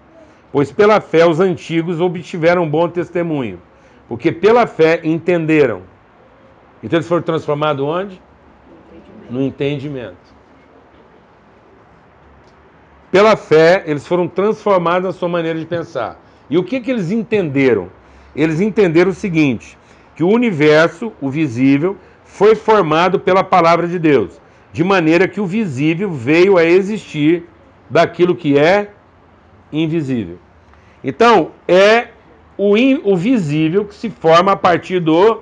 Pois 0.52 0.72
pela 0.72 1.00
fé 1.00 1.26
os 1.26 1.40
antigos 1.40 2.02
obtiveram 2.02 2.70
bom 2.70 2.90
testemunho, 2.90 3.62
porque 4.08 4.32
pela 4.32 4.68
fé 4.68 5.00
entenderam. 5.04 5.84
Então 6.84 6.98
eles 6.98 7.08
foram 7.08 7.22
transformados 7.22 7.84
onde? 7.84 8.22
No 9.30 9.42
entendimento. 9.42 10.25
Pela 13.16 13.38
fé, 13.38 13.82
eles 13.86 14.06
foram 14.06 14.28
transformados 14.28 15.06
na 15.06 15.14
sua 15.14 15.30
maneira 15.30 15.58
de 15.58 15.66
pensar. 15.66 16.22
E 16.50 16.58
o 16.58 16.64
que, 16.66 16.82
que 16.82 16.92
eles 16.92 17.12
entenderam? 17.12 17.88
Eles 18.36 18.60
entenderam 18.60 19.12
o 19.12 19.14
seguinte: 19.14 19.78
que 20.18 20.22
o 20.22 20.28
universo, 20.28 21.14
o 21.22 21.30
visível, 21.30 21.96
foi 22.26 22.56
formado 22.56 23.18
pela 23.18 23.42
palavra 23.42 23.88
de 23.88 23.98
Deus, 23.98 24.38
de 24.74 24.84
maneira 24.84 25.30
que 25.30 25.40
o 25.40 25.46
visível 25.46 26.12
veio 26.12 26.58
a 26.58 26.66
existir 26.66 27.46
daquilo 27.90 28.36
que 28.36 28.60
é 28.60 28.90
invisível. 29.72 30.38
Então, 31.02 31.52
é 31.70 32.10
o, 32.58 32.76
in, 32.76 33.00
o 33.06 33.16
visível 33.16 33.86
que 33.86 33.96
se 33.96 34.10
forma 34.10 34.52
a 34.52 34.58
partir 34.58 35.00
do 35.00 35.42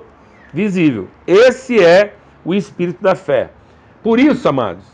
visível. 0.52 1.08
Esse 1.26 1.82
é 1.82 2.14
o 2.44 2.54
espírito 2.54 3.02
da 3.02 3.16
fé. 3.16 3.50
Por 4.00 4.20
isso, 4.20 4.48
amados, 4.48 4.84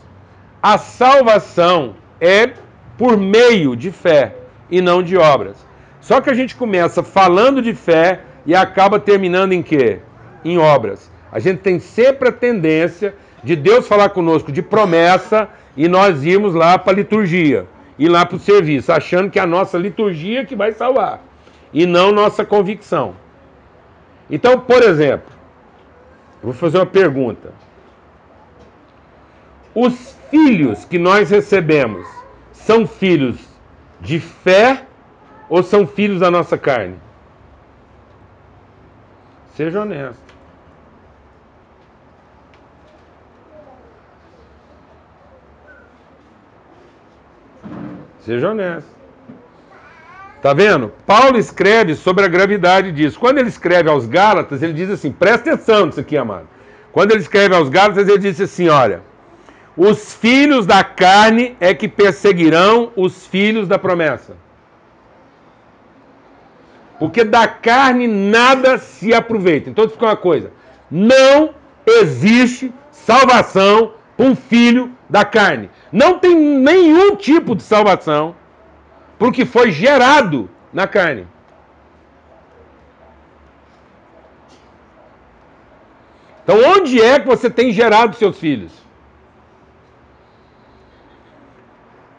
a 0.63 0.79
salvação 0.79 1.93
é 2.19 2.53
por 3.01 3.17
meio 3.17 3.75
de 3.75 3.89
fé 3.91 4.35
e 4.69 4.79
não 4.79 5.01
de 5.01 5.17
obras. 5.17 5.57
Só 6.01 6.21
que 6.21 6.29
a 6.29 6.35
gente 6.35 6.55
começa 6.55 7.01
falando 7.01 7.59
de 7.59 7.73
fé 7.73 8.19
e 8.45 8.53
acaba 8.53 8.99
terminando 8.99 9.53
em 9.53 9.63
quê? 9.63 10.01
Em 10.45 10.59
obras. 10.59 11.11
A 11.31 11.39
gente 11.39 11.61
tem 11.61 11.79
sempre 11.79 12.29
a 12.29 12.31
tendência 12.31 13.15
de 13.43 13.55
Deus 13.55 13.87
falar 13.87 14.09
conosco 14.09 14.51
de 14.51 14.61
promessa 14.61 15.49
e 15.75 15.87
nós 15.87 16.23
irmos 16.23 16.53
lá 16.53 16.77
para 16.77 16.93
a 16.93 16.95
liturgia, 16.95 17.65
ir 17.97 18.07
lá 18.07 18.23
para 18.23 18.35
o 18.35 18.39
serviço, 18.39 18.91
achando 18.91 19.31
que 19.31 19.39
é 19.39 19.41
a 19.41 19.47
nossa 19.47 19.79
liturgia 19.79 20.45
que 20.45 20.55
vai 20.55 20.71
salvar 20.71 21.23
e 21.73 21.87
não 21.87 22.11
nossa 22.11 22.45
convicção. 22.45 23.15
Então, 24.29 24.59
por 24.59 24.83
exemplo, 24.83 25.31
vou 26.43 26.53
fazer 26.53 26.77
uma 26.77 26.85
pergunta. 26.85 27.51
Os 29.73 30.15
filhos 30.29 30.85
que 30.85 30.99
nós 30.99 31.31
recebemos 31.31 32.20
são 32.65 32.87
filhos 32.87 33.37
de 33.99 34.19
fé 34.19 34.85
ou 35.49 35.61
são 35.61 35.85
filhos 35.85 36.19
da 36.19 36.31
nossa 36.31 36.57
carne? 36.57 36.95
Seja 39.55 39.81
honesto. 39.81 40.31
Seja 48.21 48.49
honesto. 48.49 48.89
Tá 50.41 50.53
vendo? 50.53 50.91
Paulo 51.05 51.37
escreve 51.37 51.95
sobre 51.95 52.25
a 52.25 52.27
gravidade 52.27 52.91
disso. 52.91 53.19
Quando 53.19 53.37
ele 53.37 53.49
escreve 53.49 53.89
aos 53.89 54.07
Gálatas, 54.07 54.63
ele 54.63 54.73
diz 54.73 54.89
assim: 54.89 55.11
presta 55.11 55.53
atenção 55.53 55.85
nisso 55.85 55.99
aqui, 55.99 56.17
amado. 56.17 56.47
Quando 56.91 57.11
ele 57.11 57.21
escreve 57.21 57.55
aos 57.55 57.69
Gálatas, 57.69 58.07
ele 58.07 58.17
diz 58.17 58.41
assim: 58.41 58.67
olha, 58.69 59.01
os 59.75 60.13
filhos 60.13 60.65
da 60.65 60.83
carne 60.83 61.55
é 61.59 61.73
que 61.73 61.87
perseguirão 61.87 62.91
os 62.95 63.25
filhos 63.25 63.67
da 63.67 63.79
promessa. 63.79 64.35
Porque 66.99 67.23
da 67.23 67.47
carne 67.47 68.07
nada 68.07 68.77
se 68.77 69.13
aproveita. 69.13 69.69
Então, 69.69 69.89
fica 69.89 70.05
uma 70.05 70.17
coisa: 70.17 70.51
não 70.89 71.55
existe 71.85 72.71
salvação 72.91 73.93
para 74.15 74.25
um 74.25 74.35
filho 74.35 74.91
da 75.09 75.25
carne. 75.25 75.69
Não 75.91 76.19
tem 76.19 76.35
nenhum 76.35 77.15
tipo 77.15 77.55
de 77.55 77.63
salvação 77.63 78.35
porque 79.17 79.45
foi 79.45 79.71
gerado 79.71 80.49
na 80.73 80.87
carne. 80.87 81.27
Então, 86.43 86.57
onde 86.75 87.01
é 87.01 87.19
que 87.19 87.27
você 87.27 87.49
tem 87.49 87.71
gerado 87.71 88.15
seus 88.15 88.37
filhos? 88.37 88.80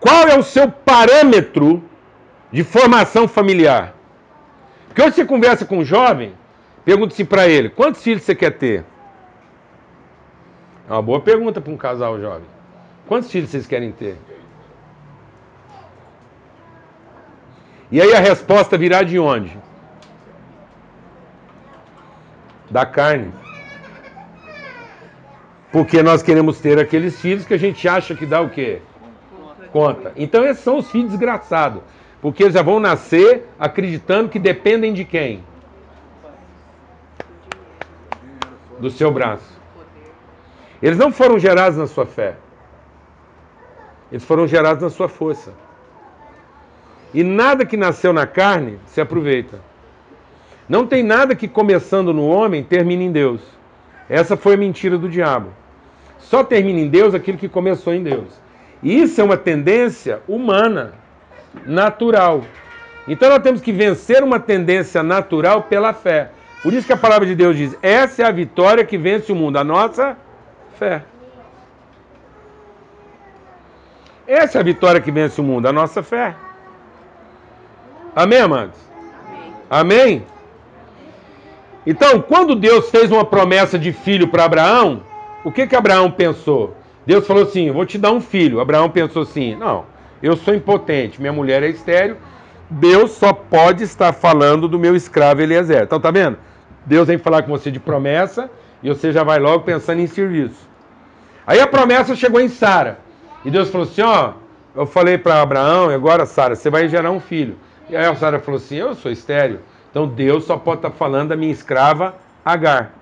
Qual 0.03 0.27
é 0.27 0.37
o 0.37 0.43
seu 0.43 0.69
parâmetro 0.69 1.81
de 2.51 2.65
formação 2.65 3.29
familiar? 3.29 3.95
Porque 4.89 5.01
hoje 5.01 5.15
você 5.15 5.25
conversa 5.25 5.65
com 5.65 5.79
um 5.79 5.85
jovem, 5.85 6.35
pergunta-se 6.85 7.25
para 7.25 7.47
ele: 7.47 7.69
quantos 7.71 8.03
filhos 8.03 8.25
você 8.25 8.35
quer 8.35 8.51
ter? 8.51 8.85
É 10.91 10.93
uma 10.93 11.01
boa 11.01 11.21
pergunta 11.21 11.61
para 11.61 11.73
um 11.73 11.77
casal 11.77 12.21
jovem. 12.21 12.49
Quantos 13.07 13.31
filhos 13.31 13.51
vocês 13.51 13.65
querem 13.65 13.93
ter? 13.93 14.19
E 17.89 18.03
aí 18.03 18.13
a 18.13 18.19
resposta 18.19 18.77
virá 18.77 19.05
de 19.05 19.21
onde? 19.21 19.57
Da 22.69 22.85
carne. 22.85 23.33
Porque 25.71 26.03
nós 26.03 26.25
queremos 26.25 26.59
ter 26.59 26.81
aqueles 26.81 27.21
filhos 27.21 27.47
que 27.47 27.55
a 27.55 27.59
gente 27.59 27.87
acha 27.89 28.17
que 28.17 28.27
dá 28.27 28.41
o 28.41 28.51
quê? 28.51 28.83
Conta. 29.73 30.13
Então 30.17 30.45
esses 30.45 30.63
são 30.63 30.77
os 30.77 30.91
filhos 30.91 31.11
desgraçados. 31.11 31.83
Porque 32.21 32.45
eles 32.45 32.55
já 32.55 32.63
vão 32.63 32.79
nascer 32.79 33.49
acreditando 33.59 34.29
que 34.29 34.39
dependem 34.39 34.93
de 34.93 35.05
quem? 35.05 35.43
Do 38.79 38.91
seu 38.91 39.11
braço. 39.11 39.61
Eles 40.81 40.99
não 40.99 41.11
foram 41.11 41.39
gerados 41.39 41.79
na 41.79 41.87
sua 41.87 42.07
fé. 42.07 42.37
Eles 44.11 44.25
foram 44.25 44.47
gerados 44.47 44.83
na 44.83 44.91
sua 44.91 45.09
força. 45.09 45.53
E 47.15 47.25
nada 47.25 47.65
que 47.65 47.77
nasceu 47.77 48.13
na 48.13 48.27
carne 48.27 48.79
se 48.87 49.01
aproveita. 49.01 49.61
Não 50.69 50.87
tem 50.87 51.03
nada 51.03 51.35
que 51.35 51.49
começando 51.49 52.13
no 52.13 52.27
homem 52.27 52.63
termine 52.63 53.05
em 53.05 53.13
Deus. 53.13 53.41
Essa 54.09 54.37
foi 54.37 54.55
a 54.55 54.57
mentira 54.57 54.99
do 54.99 55.09
diabo. 55.09 55.51
Só 56.19 56.45
termina 56.45 56.81
em 56.81 56.89
Deus 56.89 57.15
aquilo 57.15 57.39
que 57.39 57.49
começou 57.49 57.93
em 57.93 58.03
Deus. 58.03 58.42
Isso 58.83 59.21
é 59.21 59.25
uma 59.25 59.37
tendência 59.37 60.21
humana, 60.27 60.93
natural. 61.65 62.45
Então 63.07 63.29
nós 63.31 63.43
temos 63.43 63.61
que 63.61 63.73
vencer 63.73 64.23
uma 64.23 64.41
tendência 64.41 65.03
natural 65.03 65.63
pela 65.63 65.93
fé. 65.93 66.31
Por 66.63 66.73
isso 66.73 66.87
que 66.87 66.93
a 66.93 66.97
palavra 66.97 67.27
de 67.27 67.35
Deus 67.35 67.57
diz: 67.57 67.77
essa 67.83 68.23
é 68.23 68.27
a 68.27 68.31
vitória 68.33 68.85
que 68.85 68.99
vence 68.99 69.31
o 69.31 69.37
mundo, 69.37 69.57
a 69.57 69.65
nossa 69.65 70.17
fé. 70.79 71.03
Essa 74.27 74.59
é 74.59 74.61
a 74.61 74.65
vitória 74.65 75.01
que 75.01 75.11
vence 75.11 75.41
o 75.41 75.45
mundo, 75.45 75.67
a 75.67 75.73
nossa 75.73 76.03
fé. 76.03 76.35
Amém, 78.15 78.41
amados? 78.41 78.79
Amém. 79.69 80.13
Amém? 80.15 80.27
Então, 81.85 82.21
quando 82.21 82.55
Deus 82.55 82.91
fez 82.91 83.11
uma 83.11 83.25
promessa 83.25 83.79
de 83.79 83.93
filho 83.93 84.29
para 84.29 84.45
Abraão, 84.45 85.03
o 85.45 85.51
que 85.51 85.67
que 85.67 85.75
Abraão 85.75 86.11
pensou? 86.11 86.77
Deus 87.07 87.27
falou 87.27 87.43
assim: 87.45 87.71
"Vou 87.71 87.87
te 87.87 87.99
dar 87.99 88.13
um 88.13 88.21
filho". 88.21 88.61
Abraão 88.61 88.91
pensou 88.91 89.23
assim: 89.23 89.55
"Não, 89.57 89.85
eu 90.23 90.37
sou 90.37 90.55
impotente, 90.55 91.21
minha 91.21 91.33
mulher 91.33 91.63
é 91.63 91.69
estéril, 91.69 92.17
Deus 92.71 93.13
só 93.13 93.33
pode 93.33 93.85
estar 93.85 94.13
falando 94.13 94.69
do 94.69 94.79
meu 94.79 94.95
escravo 94.95 95.41
Eliezer". 95.41 95.83
Então, 95.83 96.01
tá 96.01 96.11
vendo? 96.11 96.39
Deus 96.85 97.07
vem 97.07 97.19
falar 97.19 97.43
com 97.43 97.51
você 97.51 97.71
de 97.71 97.81
promessa 97.81 98.51
e 98.83 98.89
você 98.89 99.13
já 99.13 99.23
vai 99.23 99.39
logo 99.39 99.65
pensando 99.65 100.01
em 100.01 100.07
serviço. 100.07 100.69
Aí 101.47 101.61
a 101.61 101.67
promessa 101.67 102.15
chegou 102.15 102.41
em 102.41 102.49
Sara. 102.49 102.99
E 103.45 103.51
Deus 103.51 103.71
falou 103.71 103.87
assim: 103.87 104.03
ó, 104.03 104.33
eu 104.75 104.87
falei 104.87 105.19
para 105.19 105.43
Abraão, 105.43 105.91
e 105.91 105.95
agora, 105.95 106.27
Sara, 106.27 106.55
você 106.55 106.71
vai 106.71 106.89
gerar 106.89 107.11
um 107.11 107.21
filho. 107.21 107.57
E 107.91 107.97
aí 107.97 108.07
a 108.07 108.15
Sara 108.15 108.41
falou 108.41 108.59
assim: 108.59 108.77
eu 108.77 108.95
sou 108.95 109.11
estéreo. 109.11 109.61
Então 109.91 110.09
Deus 110.09 110.45
só 110.45 110.57
pode 110.57 110.79
estar 110.79 110.91
falando 110.91 111.31
da 111.31 111.37
minha 111.37 111.53
escrava 111.53 112.15
Agar. 112.45 112.95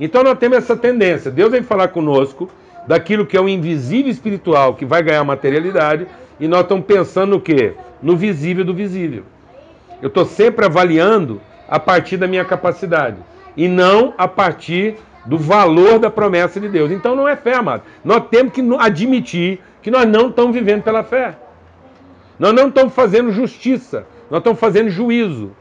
Então 0.00 0.24
nós 0.24 0.38
temos 0.38 0.58
essa 0.58 0.76
tendência. 0.76 1.30
Deus 1.30 1.52
vem 1.52 1.62
falar 1.62 1.88
conosco 1.88 2.50
daquilo 2.86 3.26
que 3.26 3.36
é 3.36 3.40
o 3.40 3.48
invisível 3.48 4.10
espiritual, 4.10 4.74
que 4.74 4.84
vai 4.84 5.02
ganhar 5.02 5.22
materialidade, 5.24 6.06
e 6.38 6.48
nós 6.48 6.62
estamos 6.62 6.84
pensando 6.84 7.30
no 7.30 7.40
quê? 7.40 7.74
No 8.02 8.16
visível 8.16 8.64
do 8.64 8.74
visível. 8.74 9.24
Eu 10.00 10.08
estou 10.08 10.24
sempre 10.24 10.66
avaliando 10.66 11.40
a 11.68 11.78
partir 11.78 12.16
da 12.16 12.26
minha 12.26 12.44
capacidade 12.44 13.16
e 13.56 13.68
não 13.68 14.12
a 14.18 14.26
partir 14.26 14.96
do 15.24 15.38
valor 15.38 15.98
da 15.98 16.10
promessa 16.10 16.58
de 16.58 16.68
Deus. 16.68 16.90
Então 16.90 17.14
não 17.14 17.28
é 17.28 17.36
fé, 17.36 17.54
amado. 17.54 17.82
Nós 18.04 18.24
temos 18.30 18.52
que 18.52 18.62
admitir 18.78 19.60
que 19.80 19.90
nós 19.90 20.06
não 20.06 20.28
estamos 20.28 20.52
vivendo 20.52 20.82
pela 20.82 21.04
fé. 21.04 21.36
Nós 22.38 22.52
não 22.52 22.68
estamos 22.68 22.92
fazendo 22.92 23.30
justiça, 23.30 24.06
nós 24.30 24.40
estamos 24.40 24.58
fazendo 24.58 24.90
juízo. 24.90 25.52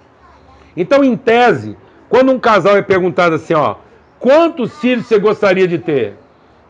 Então, 0.75 1.03
em 1.03 1.15
tese, 1.15 1.77
quando 2.09 2.31
um 2.31 2.39
casal 2.39 2.77
é 2.77 2.81
perguntado 2.81 3.35
assim, 3.35 3.53
ó, 3.53 3.75
quantos 4.19 4.79
filhos 4.79 5.05
você 5.05 5.19
gostaria 5.19 5.67
de 5.67 5.77
ter? 5.77 6.15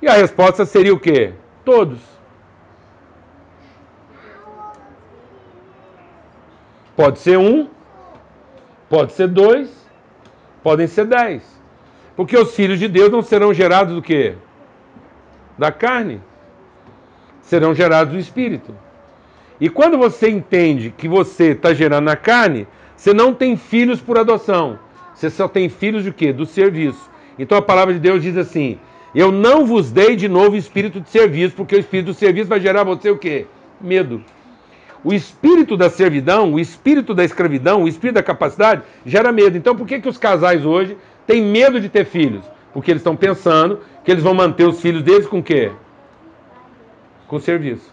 E 0.01 0.07
a 0.07 0.13
resposta 0.13 0.65
seria 0.65 0.93
o 0.93 0.99
quê? 0.99 1.33
Todos. 1.63 1.99
Pode 6.95 7.19
ser 7.19 7.37
um, 7.37 7.69
pode 8.89 9.13
ser 9.13 9.27
dois, 9.27 9.69
podem 10.63 10.87
ser 10.87 11.05
dez. 11.05 11.43
Porque 12.15 12.37
os 12.37 12.53
filhos 12.55 12.79
de 12.79 12.87
Deus 12.87 13.11
não 13.11 13.21
serão 13.21 13.53
gerados 13.53 13.95
do 13.95 14.01
quê? 14.01 14.35
Da 15.57 15.71
carne. 15.71 16.21
Serão 17.41 17.73
gerados 17.73 18.13
do 18.13 18.19
Espírito. 18.19 18.75
E 19.59 19.69
quando 19.69 19.97
você 19.97 20.29
entende 20.29 20.93
que 20.97 21.07
você 21.07 21.51
está 21.51 21.73
gerando 21.73 22.05
na 22.05 22.15
carne, 22.15 22.67
você 22.95 23.13
não 23.13 23.33
tem 23.33 23.55
filhos 23.55 24.01
por 24.01 24.17
adoção. 24.17 24.79
Você 25.13 25.29
só 25.29 25.47
tem 25.47 25.69
filhos 25.69 26.03
de 26.03 26.11
quê? 26.11 26.33
Do 26.33 26.45
serviço. 26.45 27.09
Então 27.37 27.57
a 27.57 27.61
palavra 27.61 27.93
de 27.93 27.99
Deus 27.99 28.21
diz 28.21 28.35
assim: 28.37 28.79
Eu 29.13 29.31
não 29.31 29.65
vos 29.65 29.91
dei 29.91 30.15
de 30.15 30.27
novo 30.27 30.55
espírito 30.55 31.01
de 31.01 31.09
serviço, 31.09 31.55
porque 31.55 31.75
o 31.75 31.79
espírito 31.79 32.07
do 32.07 32.13
serviço 32.13 32.47
vai 32.47 32.59
gerar 32.59 32.83
você 32.83 33.09
o 33.09 33.17
quê? 33.17 33.45
Medo. 33.79 34.23
O 35.03 35.13
espírito 35.13 35.75
da 35.75 35.89
servidão, 35.89 36.53
o 36.53 36.59
espírito 36.59 37.13
da 37.13 37.23
escravidão, 37.23 37.83
o 37.83 37.87
espírito 37.87 38.15
da 38.15 38.23
capacidade 38.23 38.83
gera 39.05 39.31
medo. 39.31 39.57
Então 39.57 39.75
por 39.75 39.87
que, 39.87 39.99
que 39.99 40.09
os 40.09 40.17
casais 40.17 40.65
hoje 40.65 40.97
têm 41.25 41.41
medo 41.41 41.79
de 41.79 41.89
ter 41.89 42.05
filhos? 42.05 42.43
Porque 42.73 42.91
eles 42.91 43.01
estão 43.01 43.15
pensando 43.15 43.79
que 44.03 44.11
eles 44.11 44.23
vão 44.23 44.33
manter 44.33 44.67
os 44.67 44.79
filhos 44.79 45.03
deles 45.03 45.27
com 45.27 45.39
o 45.39 45.43
quê? 45.43 45.71
com 47.31 47.39
serviço. 47.39 47.89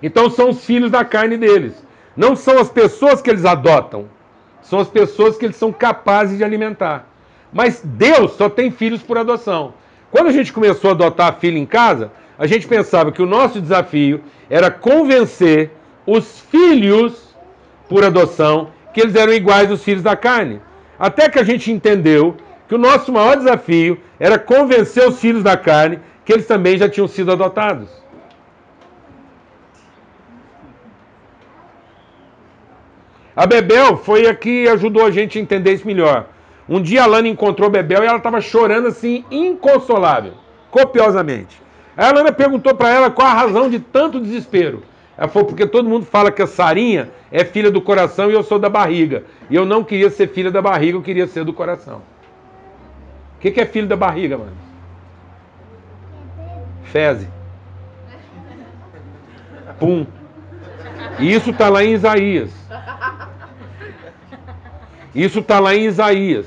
Então 0.00 0.30
são 0.30 0.50
os 0.50 0.64
filhos 0.64 0.92
da 0.92 1.04
carne 1.04 1.36
deles. 1.36 1.74
Não 2.16 2.36
são 2.36 2.56
as 2.56 2.70
pessoas 2.70 3.20
que 3.20 3.28
eles 3.28 3.44
adotam, 3.44 4.08
são 4.62 4.78
as 4.78 4.88
pessoas 4.88 5.36
que 5.36 5.44
eles 5.44 5.56
são 5.56 5.72
capazes 5.72 6.38
de 6.38 6.44
alimentar. 6.44 7.08
Mas 7.54 7.80
Deus 7.84 8.32
só 8.32 8.50
tem 8.50 8.72
filhos 8.72 9.00
por 9.00 9.16
adoção. 9.16 9.74
Quando 10.10 10.26
a 10.26 10.32
gente 10.32 10.52
começou 10.52 10.90
a 10.90 10.92
adotar 10.92 11.38
filho 11.38 11.56
em 11.56 11.64
casa, 11.64 12.10
a 12.36 12.48
gente 12.48 12.66
pensava 12.66 13.12
que 13.12 13.22
o 13.22 13.26
nosso 13.26 13.60
desafio 13.60 14.20
era 14.50 14.72
convencer 14.72 15.70
os 16.04 16.40
filhos 16.40 17.34
por 17.88 18.04
adoção 18.04 18.70
que 18.92 19.00
eles 19.00 19.14
eram 19.14 19.32
iguais 19.32 19.70
aos 19.70 19.84
filhos 19.84 20.02
da 20.02 20.16
carne. 20.16 20.60
Até 20.98 21.28
que 21.28 21.38
a 21.38 21.44
gente 21.44 21.70
entendeu 21.70 22.36
que 22.68 22.74
o 22.74 22.78
nosso 22.78 23.12
maior 23.12 23.36
desafio 23.36 23.98
era 24.18 24.38
convencer 24.38 25.06
os 25.06 25.20
filhos 25.20 25.42
da 25.42 25.56
carne 25.56 26.00
que 26.24 26.32
eles 26.32 26.46
também 26.46 26.76
já 26.76 26.88
tinham 26.88 27.06
sido 27.06 27.30
adotados. 27.30 27.88
A 33.36 33.46
Bebel 33.46 33.96
foi 33.96 34.26
a 34.26 34.34
que 34.34 34.68
ajudou 34.68 35.04
a 35.04 35.10
gente 35.10 35.38
a 35.38 35.42
entender 35.42 35.72
isso 35.72 35.86
melhor. 35.86 36.33
Um 36.68 36.80
dia 36.80 37.02
a 37.02 37.06
Lana 37.06 37.28
encontrou 37.28 37.68
Bebel 37.68 38.02
e 38.02 38.06
ela 38.06 38.16
estava 38.16 38.40
chorando 38.40 38.88
assim, 38.88 39.24
inconsolável, 39.30 40.32
copiosamente. 40.70 41.60
Aí 41.96 42.06
a 42.06 42.12
Lana 42.12 42.32
perguntou 42.32 42.74
para 42.74 42.88
ela 42.88 43.10
qual 43.10 43.28
a 43.28 43.34
razão 43.34 43.68
de 43.68 43.78
tanto 43.78 44.20
desespero. 44.20 44.82
Ela 45.16 45.28
falou, 45.28 45.46
porque 45.46 45.66
todo 45.66 45.88
mundo 45.88 46.04
fala 46.04 46.32
que 46.32 46.42
a 46.42 46.46
Sarinha 46.46 47.10
é 47.30 47.44
filha 47.44 47.70
do 47.70 47.80
coração 47.80 48.30
e 48.30 48.34
eu 48.34 48.42
sou 48.42 48.58
da 48.58 48.68
barriga. 48.68 49.24
E 49.48 49.54
eu 49.54 49.64
não 49.64 49.84
queria 49.84 50.10
ser 50.10 50.28
filha 50.28 50.50
da 50.50 50.60
barriga, 50.60 50.96
eu 50.98 51.02
queria 51.02 51.26
ser 51.26 51.44
do 51.44 51.52
coração. 51.52 52.02
O 53.36 53.40
que, 53.40 53.50
que 53.50 53.60
é 53.60 53.66
filho 53.66 53.86
da 53.86 53.96
barriga, 53.96 54.38
mano? 54.38 54.56
Feze. 56.84 57.28
Pum. 59.78 60.06
E 61.18 61.32
isso 61.32 61.50
está 61.50 61.68
lá 61.68 61.84
em 61.84 61.92
Isaías. 61.92 62.50
Isso 65.14 65.38
está 65.38 65.60
lá 65.60 65.74
em 65.74 65.86
Isaías. 65.86 66.46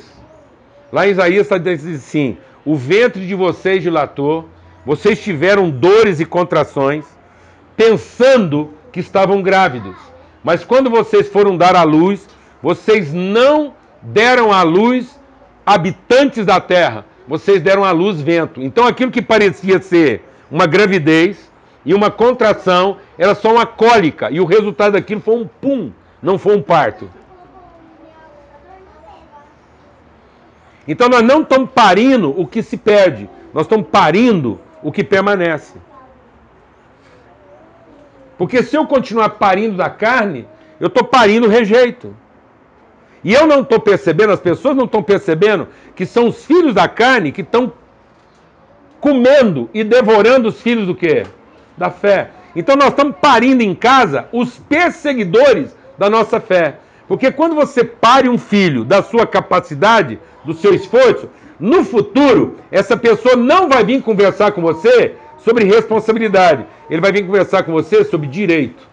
Lá 0.92 1.08
em 1.08 1.12
Isaías 1.12 1.44
está 1.44 1.58
dizendo 1.58 1.96
assim: 1.96 2.38
o 2.66 2.76
ventre 2.76 3.26
de 3.26 3.34
vocês 3.34 3.82
dilatou, 3.82 4.50
vocês 4.86 5.22
tiveram 5.22 5.70
dores 5.70 6.20
e 6.20 6.26
contrações, 6.26 7.06
pensando 7.76 8.74
que 8.92 9.00
estavam 9.00 9.42
grávidos. 9.42 9.96
Mas 10.44 10.64
quando 10.64 10.90
vocês 10.90 11.28
foram 11.28 11.56
dar 11.58 11.76
à 11.76 11.84
luz, 11.84 12.28
vocês 12.62 13.14
não 13.14 13.74
deram 14.02 14.52
à 14.52 14.64
luz 14.64 15.20
habitantes 15.66 16.46
da 16.46 16.60
terra, 16.60 17.06
vocês 17.28 17.62
deram 17.62 17.84
à 17.84 17.92
luz 17.92 18.22
vento. 18.22 18.62
Então 18.62 18.88
aquilo 18.88 19.12
que 19.12 19.22
parecia 19.22 19.82
ser 19.82 20.22
uma 20.50 20.66
gravidez 20.66 21.52
e 21.86 21.94
uma 21.94 22.10
contração 22.10 22.98
era 23.18 23.36
só 23.36 23.52
uma 23.54 23.66
cólica, 23.66 24.30
e 24.32 24.40
o 24.40 24.46
resultado 24.46 24.94
daquilo 24.94 25.22
foi 25.22 25.36
um 25.36 25.48
pum, 25.48 25.92
não 26.22 26.38
foi 26.38 26.56
um 26.56 26.62
parto. 26.62 27.10
Então 30.88 31.10
nós 31.10 31.22
não 31.22 31.42
estamos 31.42 31.70
parindo 31.72 32.34
o 32.40 32.48
que 32.48 32.64
se 32.64 32.78
perde, 32.78 33.30
nós 33.54 33.66
estamos 33.66 33.88
parindo 33.92 34.60
o 34.82 34.92
que 34.92 35.04
permanece. 35.04 35.74
Porque 38.38 38.64
se 38.64 38.76
eu 38.76 38.86
continuar 38.86 39.30
parindo 39.32 39.76
da 39.76 39.90
carne, 39.90 40.48
eu 40.80 40.88
estou 40.88 41.04
parindo 41.04 41.48
rejeito. 41.48 42.16
E 43.24 43.34
eu 43.34 43.48
não 43.48 43.62
estou 43.62 43.80
percebendo, 43.80 44.32
as 44.32 44.40
pessoas 44.40 44.76
não 44.76 44.86
estão 44.86 45.02
percebendo 45.02 45.68
que 45.96 46.06
são 46.06 46.28
os 46.28 46.46
filhos 46.46 46.74
da 46.74 46.88
carne 46.88 47.32
que 47.32 47.42
estão 47.42 47.74
comendo 49.02 49.70
e 49.74 49.84
devorando 49.84 50.50
os 50.50 50.62
filhos 50.62 50.86
do 50.86 50.96
quê? 50.96 51.26
Da 51.76 51.90
fé. 51.90 52.30
Então 52.56 52.76
nós 52.76 52.90
estamos 52.90 53.16
parindo 53.20 53.64
em 53.64 53.76
casa 53.76 54.28
os 54.32 54.58
perseguidores 54.60 55.76
da 55.98 56.10
nossa 56.10 56.40
fé. 56.40 56.78
Porque 57.08 57.32
quando 57.32 57.56
você 57.56 57.84
pare 57.84 58.30
um 58.30 58.38
filho 58.38 58.84
da 58.84 59.02
sua 59.02 59.26
capacidade, 59.26 60.20
do 60.44 60.54
seu 60.54 60.74
esforço, 60.74 61.30
no 61.60 61.84
futuro, 61.84 62.58
essa 62.72 62.96
pessoa 62.96 63.36
não 63.36 63.68
vai 63.68 63.84
vir 63.84 64.02
conversar 64.02 64.52
com 64.52 64.62
você 64.62 65.16
sobre 65.40 65.64
responsabilidade. 65.66 66.66
Ele 66.90 67.02
vai 67.02 67.12
vir 67.12 67.26
conversar 67.26 67.64
com 67.64 67.72
você 67.72 68.04
sobre 68.04 68.28
direito. 68.28 68.88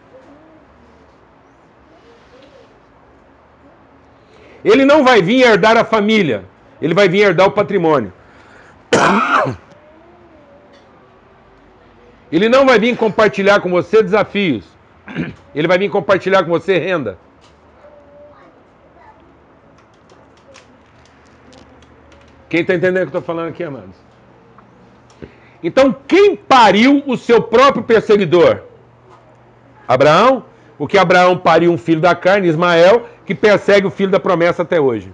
Ele 4.65 4.85
não 4.85 5.05
vai 5.05 5.21
vir 5.21 5.43
herdar 5.43 5.77
a 5.77 5.85
família, 5.85 6.45
ele 6.81 6.95
vai 6.95 7.07
vir 7.07 7.21
herdar 7.21 7.49
o 7.49 7.51
patrimônio. 7.51 8.13
Ele 12.33 12.49
não 12.49 12.65
vai 12.65 12.79
vir 12.79 12.97
compartilhar 12.97 13.61
com 13.61 13.71
você 13.71 14.03
desafios, 14.03 14.65
ele 15.55 15.69
vai 15.69 15.77
vir 15.77 15.91
compartilhar 15.91 16.43
com 16.43 16.51
você 16.51 16.79
renda. 16.79 17.19
Quem 22.55 22.61
está 22.61 22.73
entendendo 22.73 23.03
o 23.03 23.11
que 23.11 23.17
eu 23.17 23.19
estou 23.19 23.35
falando 23.35 23.49
aqui, 23.49 23.65
amados? 23.65 23.97
Então, 25.61 25.93
quem 26.07 26.37
pariu 26.37 27.03
o 27.05 27.17
seu 27.17 27.43
próprio 27.43 27.83
perseguidor? 27.83 28.61
Abraão, 29.89 30.45
porque 30.79 30.97
Abraão 30.97 31.37
pariu 31.37 31.73
um 31.73 31.77
filho 31.77 32.01
da 32.01 32.15
carne, 32.15 32.47
Ismael, 32.47 33.09
que 33.27 33.35
persegue 33.35 33.89
o 33.89 33.91
filho 33.91 34.13
da 34.13 34.21
promessa 34.21 34.63
até 34.63 34.81
hoje. 34.81 35.13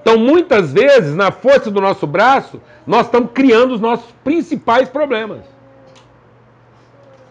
Então, 0.00 0.16
muitas 0.16 0.72
vezes, 0.72 1.14
na 1.14 1.30
força 1.30 1.70
do 1.70 1.82
nosso 1.82 2.06
braço, 2.06 2.62
nós 2.86 3.04
estamos 3.04 3.32
criando 3.34 3.74
os 3.74 3.80
nossos 3.82 4.10
principais 4.24 4.88
problemas. 4.88 5.40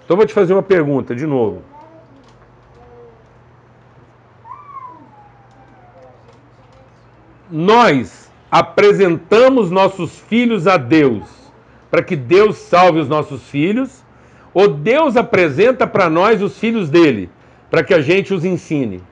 Então, 0.05 0.13
eu 0.13 0.15
vou 0.15 0.27
te 0.27 0.33
fazer 0.35 0.53
uma 0.53 0.61
pergunta 0.61 1.15
de 1.15 1.25
novo. 1.25 1.63
Nós 7.49 8.16
apresentamos 8.49 9.69
nossos 9.69 10.17
filhos 10.19 10.67
a 10.67 10.77
Deus 10.77 11.37
para 11.89 12.03
que 12.03 12.15
Deus 12.15 12.57
salve 12.57 12.99
os 12.99 13.07
nossos 13.07 13.43
filhos, 13.43 14.03
ou 14.53 14.67
Deus 14.67 15.15
apresenta 15.15 15.85
para 15.87 16.09
nós 16.09 16.41
os 16.41 16.57
filhos 16.57 16.89
dele, 16.89 17.29
para 17.69 17.83
que 17.83 17.93
a 17.93 18.01
gente 18.01 18.33
os 18.33 18.43
ensine? 18.43 19.03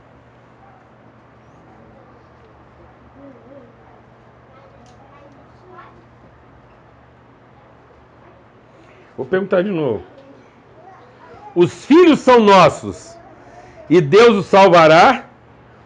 Vou 9.15 9.25
perguntar 9.25 9.61
de 9.61 9.69
novo. 9.69 10.03
Os 11.55 11.85
filhos 11.85 12.19
são 12.19 12.41
nossos 12.41 13.15
e 13.89 14.01
Deus 14.01 14.35
os 14.35 14.45
salvará? 14.47 15.25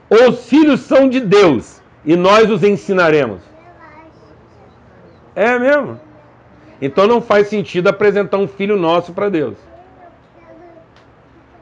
Ou 0.09 0.29
os 0.29 0.45
filhos 0.47 0.79
são 0.79 1.07
de 1.07 1.19
Deus 1.19 1.78
e 2.05 2.15
nós 2.15 2.49
os 2.49 2.63
ensinaremos? 2.63 3.41
É 5.35 5.57
mesmo? 5.57 5.99
Então 6.81 7.07
não 7.07 7.21
faz 7.21 7.47
sentido 7.47 7.87
apresentar 7.87 8.37
um 8.37 8.47
filho 8.47 8.77
nosso 8.77 9.13
para 9.13 9.29
Deus. 9.29 9.57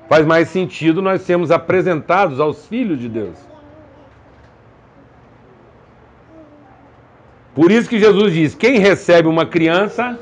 Faz 0.08 0.26
mais 0.26 0.50
sentido 0.50 1.02
nós 1.02 1.21
sermos 1.21 1.52
apresentados 1.52 2.39
aos 2.39 2.65
filhos 2.65 3.00
de 3.00 3.10
Deus. 3.10 3.38
Por 7.54 7.71
isso 7.71 7.89
que 7.89 8.00
Jesus 8.00 8.34
diz: 8.34 8.56
quem 8.56 8.78
recebe 8.78 9.28
uma 9.28 9.45
criança, 9.45 10.17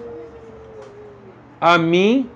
a 1.59 1.77
mim 1.77 2.29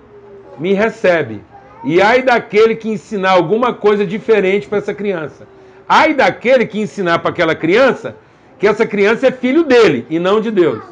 me 0.58 0.74
recebe. 0.74 1.42
E 1.82 2.02
ai 2.02 2.22
daquele 2.22 2.76
que 2.76 2.90
ensinar 2.90 3.30
alguma 3.30 3.72
coisa 3.72 4.06
diferente 4.06 4.68
para 4.68 4.78
essa 4.78 4.92
criança. 4.92 5.46
Ai 5.92 6.14
daquele 6.14 6.66
que 6.66 6.78
ensinar 6.78 7.18
para 7.18 7.30
aquela 7.30 7.52
criança 7.52 8.14
que 8.60 8.66
essa 8.68 8.86
criança 8.86 9.26
é 9.26 9.32
filho 9.32 9.64
dele 9.64 10.06
e 10.08 10.20
não 10.20 10.40
de 10.40 10.48
Deus. 10.48 10.84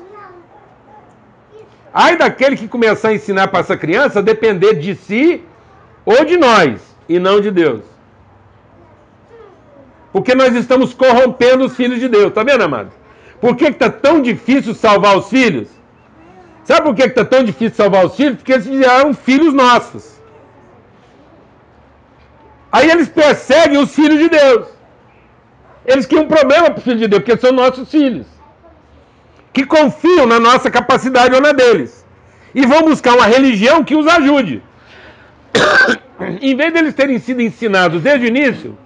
Ai 1.94 2.16
daquele 2.16 2.56
que 2.56 2.66
começar 2.66 3.10
a 3.10 3.14
ensinar 3.14 3.46
para 3.46 3.60
essa 3.60 3.76
criança 3.76 4.18
a 4.18 4.22
depender 4.22 4.74
de 4.74 4.96
si 4.96 5.44
ou 6.04 6.24
de 6.24 6.36
nós 6.36 6.80
e 7.08 7.20
não 7.20 7.40
de 7.40 7.52
Deus. 7.52 7.84
Porque 10.12 10.34
nós 10.34 10.56
estamos 10.56 10.92
corrompendo 10.92 11.66
os 11.66 11.76
filhos 11.76 12.00
de 12.00 12.08
Deus, 12.08 12.32
tá 12.32 12.42
vendo, 12.42 12.64
amado? 12.64 12.90
Por 13.40 13.54
que 13.54 13.66
está 13.66 13.88
tão 13.88 14.20
difícil 14.20 14.74
salvar 14.74 15.16
os 15.16 15.28
filhos? 15.28 15.68
Sabe 16.64 16.82
por 16.82 16.96
que 16.96 17.04
está 17.04 17.24
tão 17.24 17.44
difícil 17.44 17.76
salvar 17.76 18.04
os 18.04 18.16
filhos? 18.16 18.38
Porque 18.38 18.52
eles 18.52 18.66
viraram 18.66 19.14
filhos 19.14 19.54
nossos. 19.54 20.18
Aí 22.72 22.90
eles 22.90 23.08
perseguem 23.08 23.78
os 23.78 23.94
filhos 23.94 24.18
de 24.18 24.28
Deus. 24.28 24.77
Eles 25.88 26.04
criam 26.04 26.24
um 26.24 26.28
problema 26.28 26.70
para 26.70 26.78
os 26.78 26.84
filho 26.84 26.98
de 26.98 27.08
Deus, 27.08 27.22
porque 27.22 27.40
são 27.40 27.50
nossos 27.50 27.90
filhos. 27.90 28.26
Que 29.54 29.64
confiam 29.64 30.26
na 30.26 30.38
nossa 30.38 30.70
capacidade 30.70 31.34
ou 31.34 31.40
na 31.40 31.52
deles. 31.52 32.06
E 32.54 32.66
vão 32.66 32.82
buscar 32.82 33.14
uma 33.14 33.24
religião 33.24 33.82
que 33.82 33.96
os 33.96 34.06
ajude. 34.06 34.62
em 36.42 36.54
vez 36.54 36.74
deles 36.74 36.94
terem 36.94 37.18
sido 37.18 37.40
ensinados 37.40 38.02
desde 38.02 38.26
o 38.26 38.28
início, 38.28 38.76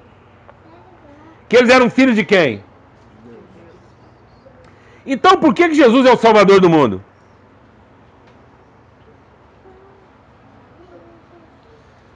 que 1.48 1.56
eles 1.56 1.70
eram 1.70 1.90
filhos 1.90 2.14
de 2.14 2.24
quem? 2.24 2.62
Então 5.04 5.36
por 5.38 5.52
que, 5.52 5.70
que 5.70 5.74
Jesus 5.74 6.06
é 6.06 6.12
o 6.12 6.16
Salvador 6.16 6.60
do 6.60 6.70
mundo? 6.70 7.02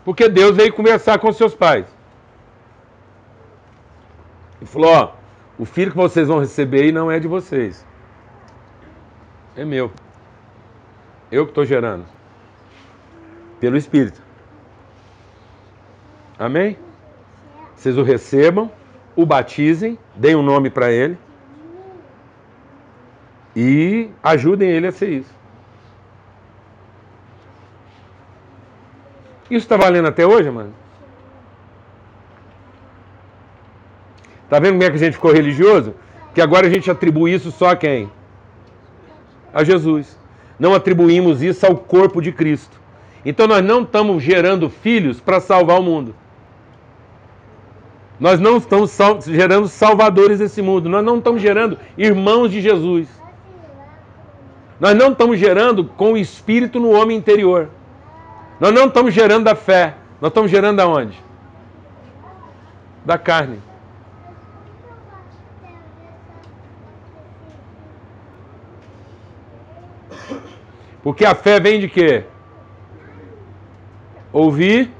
Porque 0.04 0.28
Deus 0.28 0.54
veio 0.56 0.72
conversar 0.72 1.18
com 1.18 1.32
seus 1.32 1.56
pais. 1.56 1.95
E 4.60 4.66
falou: 4.66 4.90
Ó, 4.90 5.12
o 5.58 5.64
filho 5.64 5.90
que 5.90 5.96
vocês 5.96 6.28
vão 6.28 6.40
receber 6.40 6.82
aí 6.82 6.92
não 6.92 7.10
é 7.10 7.18
de 7.18 7.28
vocês. 7.28 7.84
É 9.56 9.64
meu. 9.64 9.90
Eu 11.30 11.44
que 11.44 11.50
estou 11.50 11.64
gerando. 11.64 12.04
Pelo 13.58 13.76
Espírito. 13.76 14.20
Amém? 16.38 16.76
Vocês 17.74 17.96
o 17.96 18.02
recebam, 18.02 18.70
o 19.14 19.24
batizem, 19.24 19.98
deem 20.14 20.36
um 20.36 20.42
nome 20.42 20.70
para 20.70 20.90
ele 20.90 21.18
e 23.56 24.10
ajudem 24.22 24.68
ele 24.68 24.86
a 24.86 24.92
ser 24.92 25.08
isso. 25.08 25.34
Isso 29.50 29.64
está 29.64 29.76
valendo 29.76 30.08
até 30.08 30.26
hoje, 30.26 30.50
mano? 30.50 30.74
Tá 34.48 34.58
vendo 34.58 34.72
como 34.72 34.84
é 34.84 34.90
que 34.90 34.96
a 34.96 34.98
gente 34.98 35.14
ficou 35.14 35.32
religioso? 35.32 35.94
Que 36.34 36.40
agora 36.40 36.66
a 36.66 36.70
gente 36.70 36.90
atribui 36.90 37.34
isso 37.34 37.50
só 37.50 37.70
a 37.70 37.76
quem? 37.76 38.10
A 39.52 39.64
Jesus. 39.64 40.16
Não 40.58 40.74
atribuímos 40.74 41.42
isso 41.42 41.66
ao 41.66 41.76
corpo 41.76 42.20
de 42.20 42.32
Cristo. 42.32 42.80
Então 43.24 43.46
nós 43.46 43.64
não 43.64 43.82
estamos 43.82 44.22
gerando 44.22 44.70
filhos 44.70 45.20
para 45.20 45.40
salvar 45.40 45.80
o 45.80 45.82
mundo. 45.82 46.14
Nós 48.18 48.40
não 48.40 48.56
estamos 48.56 48.90
sal 48.90 49.20
gerando 49.20 49.68
salvadores 49.68 50.38
desse 50.38 50.62
mundo. 50.62 50.88
Nós 50.88 51.04
não 51.04 51.18
estamos 51.18 51.42
gerando 51.42 51.78
irmãos 51.98 52.50
de 52.50 52.60
Jesus. 52.60 53.08
Nós 54.78 54.94
não 54.94 55.12
estamos 55.12 55.38
gerando 55.38 55.84
com 55.84 56.12
o 56.12 56.16
Espírito 56.16 56.78
no 56.78 56.90
homem 56.90 57.16
interior. 57.16 57.68
Nós 58.60 58.72
não 58.72 58.86
estamos 58.86 59.12
gerando 59.12 59.44
da 59.44 59.54
fé. 59.54 59.94
Nós 60.20 60.30
estamos 60.30 60.50
gerando 60.50 60.76
da 60.76 60.86
onde? 60.86 61.18
Da 63.04 63.18
carne. 63.18 63.58
Porque 71.06 71.24
a 71.24 71.36
fé 71.36 71.60
vem 71.60 71.78
de 71.78 71.88
quê? 71.88 72.24
Ouvir 74.32 74.90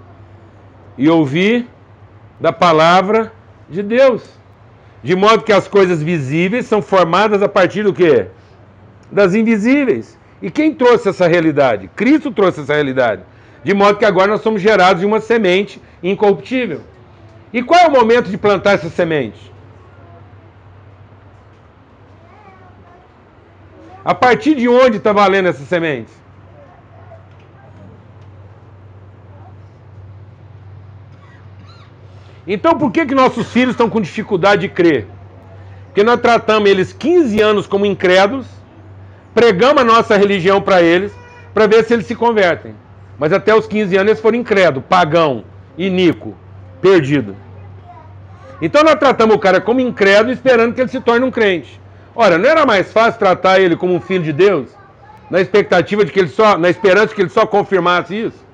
e 0.96 1.08
ouvir 1.08 1.66
da 2.38 2.52
palavra 2.52 3.32
de 3.68 3.82
Deus. 3.82 4.22
De 5.02 5.16
modo 5.16 5.42
que 5.42 5.52
as 5.52 5.66
coisas 5.66 6.00
visíveis 6.00 6.66
são 6.66 6.80
formadas 6.80 7.42
a 7.42 7.48
partir 7.48 7.82
do 7.82 7.92
quê? 7.92 8.28
Das 9.10 9.34
invisíveis. 9.34 10.16
E 10.40 10.48
quem 10.48 10.72
trouxe 10.72 11.08
essa 11.08 11.26
realidade? 11.26 11.90
Cristo 11.96 12.30
trouxe 12.30 12.60
essa 12.60 12.74
realidade. 12.74 13.22
De 13.64 13.74
modo 13.74 13.98
que 13.98 14.04
agora 14.04 14.28
nós 14.28 14.42
somos 14.42 14.62
gerados 14.62 15.00
de 15.00 15.06
uma 15.06 15.18
semente 15.18 15.82
incorruptível. 16.00 16.82
E 17.52 17.64
qual 17.64 17.80
é 17.80 17.88
o 17.88 17.90
momento 17.90 18.30
de 18.30 18.38
plantar 18.38 18.74
essa 18.74 18.88
semente? 18.88 19.52
A 24.06 24.14
partir 24.14 24.54
de 24.54 24.68
onde 24.68 24.98
está 24.98 25.12
valendo 25.12 25.48
essa 25.48 25.64
semente? 25.64 26.12
Então 32.46 32.78
por 32.78 32.92
que, 32.92 33.04
que 33.04 33.16
nossos 33.16 33.50
filhos 33.50 33.72
estão 33.72 33.90
com 33.90 34.00
dificuldade 34.00 34.60
de 34.60 34.68
crer? 34.68 35.08
Porque 35.86 36.04
nós 36.04 36.20
tratamos 36.20 36.70
eles 36.70 36.92
15 36.92 37.40
anos 37.42 37.66
como 37.66 37.84
incrédulos, 37.84 38.46
pregamos 39.34 39.82
a 39.82 39.84
nossa 39.84 40.16
religião 40.16 40.62
para 40.62 40.80
eles, 40.80 41.12
para 41.52 41.66
ver 41.66 41.82
se 41.82 41.92
eles 41.92 42.06
se 42.06 42.14
convertem. 42.14 42.76
Mas 43.18 43.32
até 43.32 43.52
os 43.56 43.66
15 43.66 43.96
anos 43.96 44.10
eles 44.12 44.22
foram 44.22 44.38
incrédulos, 44.38 44.88
pagão, 44.88 45.44
iníquo, 45.76 46.32
perdido. 46.80 47.34
Então 48.62 48.84
nós 48.84 48.94
tratamos 48.94 49.34
o 49.34 49.40
cara 49.40 49.60
como 49.60 49.80
incrédulo 49.80 50.32
esperando 50.32 50.74
que 50.74 50.80
ele 50.80 50.90
se 50.90 51.00
torne 51.00 51.26
um 51.26 51.30
crente. 51.32 51.80
Ora, 52.16 52.38
não 52.38 52.48
era 52.48 52.64
mais 52.64 52.90
fácil 52.90 53.18
tratar 53.18 53.60
ele 53.60 53.76
como 53.76 53.94
um 53.94 54.00
filho 54.00 54.24
de 54.24 54.32
Deus? 54.32 54.70
Na 55.28 55.38
expectativa 55.38 56.02
de 56.02 56.10
que 56.10 56.18
ele 56.18 56.28
só, 56.28 56.56
na 56.56 56.70
esperança 56.70 57.08
de 57.08 57.14
que 57.14 57.20
ele 57.20 57.28
só 57.28 57.46
confirmasse 57.46 58.14
isso? 58.14 58.46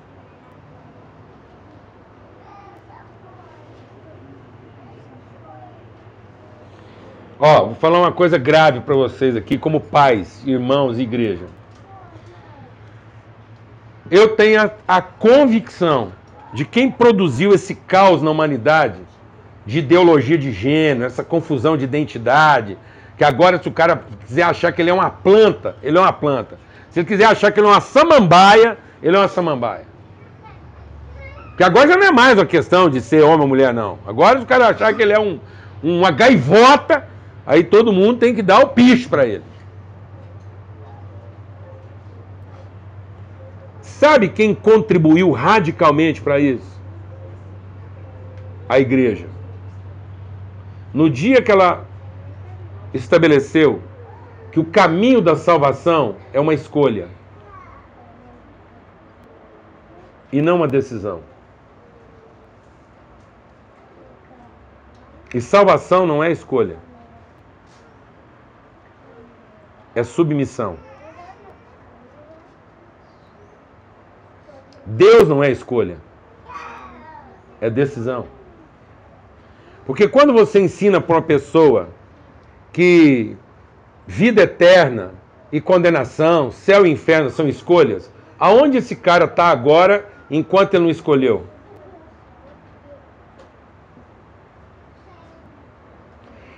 Ó, 7.39 7.65
vou 7.67 7.75
falar 7.75 7.99
uma 7.99 8.11
coisa 8.11 8.37
grave 8.37 8.81
para 8.81 8.95
vocês 8.95 9.35
aqui, 9.35 9.57
como 9.57 9.79
pais, 9.79 10.41
irmãos 10.45 10.99
e 10.99 11.03
igreja. 11.03 11.45
Eu 14.11 14.35
tenho 14.35 14.61
a, 14.61 14.71
a, 14.87 15.01
convicção 15.01 16.11
de 16.53 16.65
quem 16.65 16.91
produziu 16.91 17.53
esse 17.53 17.75
caos 17.75 18.21
na 18.21 18.29
humanidade, 18.29 18.99
de 19.65 19.79
ideologia 19.79 20.37
de 20.37 20.51
gênero, 20.51 21.05
essa 21.05 21.23
confusão 21.23 21.77
de 21.77 21.85
identidade, 21.85 22.77
que 23.17 23.23
agora 23.23 23.61
se 23.61 23.67
o 23.67 23.71
cara 23.71 24.03
quiser 24.25 24.43
achar 24.43 24.71
que 24.71 24.81
ele 24.81 24.89
é 24.89 24.93
uma 24.93 25.09
planta, 25.09 25.75
ele 25.81 25.97
é 25.97 26.01
uma 26.01 26.13
planta. 26.13 26.57
Se 26.89 26.99
ele 26.99 27.07
quiser 27.07 27.25
achar 27.25 27.51
que 27.51 27.59
ele 27.59 27.67
é 27.67 27.69
uma 27.69 27.81
samambaia, 27.81 28.77
ele 29.01 29.15
é 29.15 29.19
uma 29.19 29.27
samambaia. 29.27 29.85
Porque 31.49 31.63
agora 31.63 31.87
já 31.87 31.97
não 31.97 32.07
é 32.07 32.11
mais 32.11 32.37
uma 32.37 32.45
questão 32.45 32.89
de 32.89 32.99
ser 33.01 33.23
homem 33.23 33.41
ou 33.41 33.47
mulher, 33.47 33.73
não. 33.73 33.99
Agora 34.07 34.39
se 34.39 34.43
o 34.43 34.47
cara 34.47 34.69
achar 34.69 34.93
que 34.93 35.01
ele 35.01 35.13
é 35.13 35.19
um, 35.19 35.39
uma 35.83 36.09
gaivota, 36.09 37.07
Aí 37.45 37.63
todo 37.63 37.91
mundo 37.91 38.19
tem 38.19 38.33
que 38.33 38.41
dar 38.41 38.59
o 38.59 38.69
picho 38.69 39.09
para 39.09 39.25
ele. 39.25 39.43
Sabe 43.81 44.29
quem 44.29 44.55
contribuiu 44.55 45.31
radicalmente 45.31 46.21
para 46.21 46.39
isso? 46.39 46.81
A 48.67 48.79
igreja. 48.79 49.27
No 50.93 51.09
dia 51.09 51.41
que 51.41 51.51
ela 51.51 51.85
estabeleceu 52.93 53.81
que 54.51 54.59
o 54.59 54.65
caminho 54.65 55.21
da 55.21 55.35
salvação 55.35 56.15
é 56.31 56.39
uma 56.39 56.53
escolha 56.53 57.07
e 60.31 60.41
não 60.41 60.57
uma 60.57 60.67
decisão. 60.67 61.21
E 65.33 65.41
salvação 65.41 66.05
não 66.05 66.23
é 66.23 66.31
escolha. 66.31 66.77
é 69.95 70.03
submissão. 70.03 70.77
Deus 74.85 75.29
não 75.29 75.43
é 75.43 75.49
escolha, 75.49 75.97
é 77.61 77.69
decisão. 77.69 78.27
Porque 79.85 80.07
quando 80.07 80.33
você 80.33 80.59
ensina 80.59 80.99
para 80.99 81.15
uma 81.15 81.21
pessoa 81.21 81.89
que 82.73 83.37
vida 84.05 84.41
eterna 84.41 85.11
e 85.51 85.61
condenação, 85.61 86.51
céu 86.51 86.85
e 86.85 86.89
inferno 86.89 87.29
são 87.29 87.47
escolhas, 87.47 88.11
aonde 88.39 88.79
esse 88.79 88.95
cara 88.95 89.25
está 89.25 89.45
agora 89.45 90.05
enquanto 90.29 90.73
ele 90.73 90.83
não 90.83 90.89
escolheu? 90.89 91.45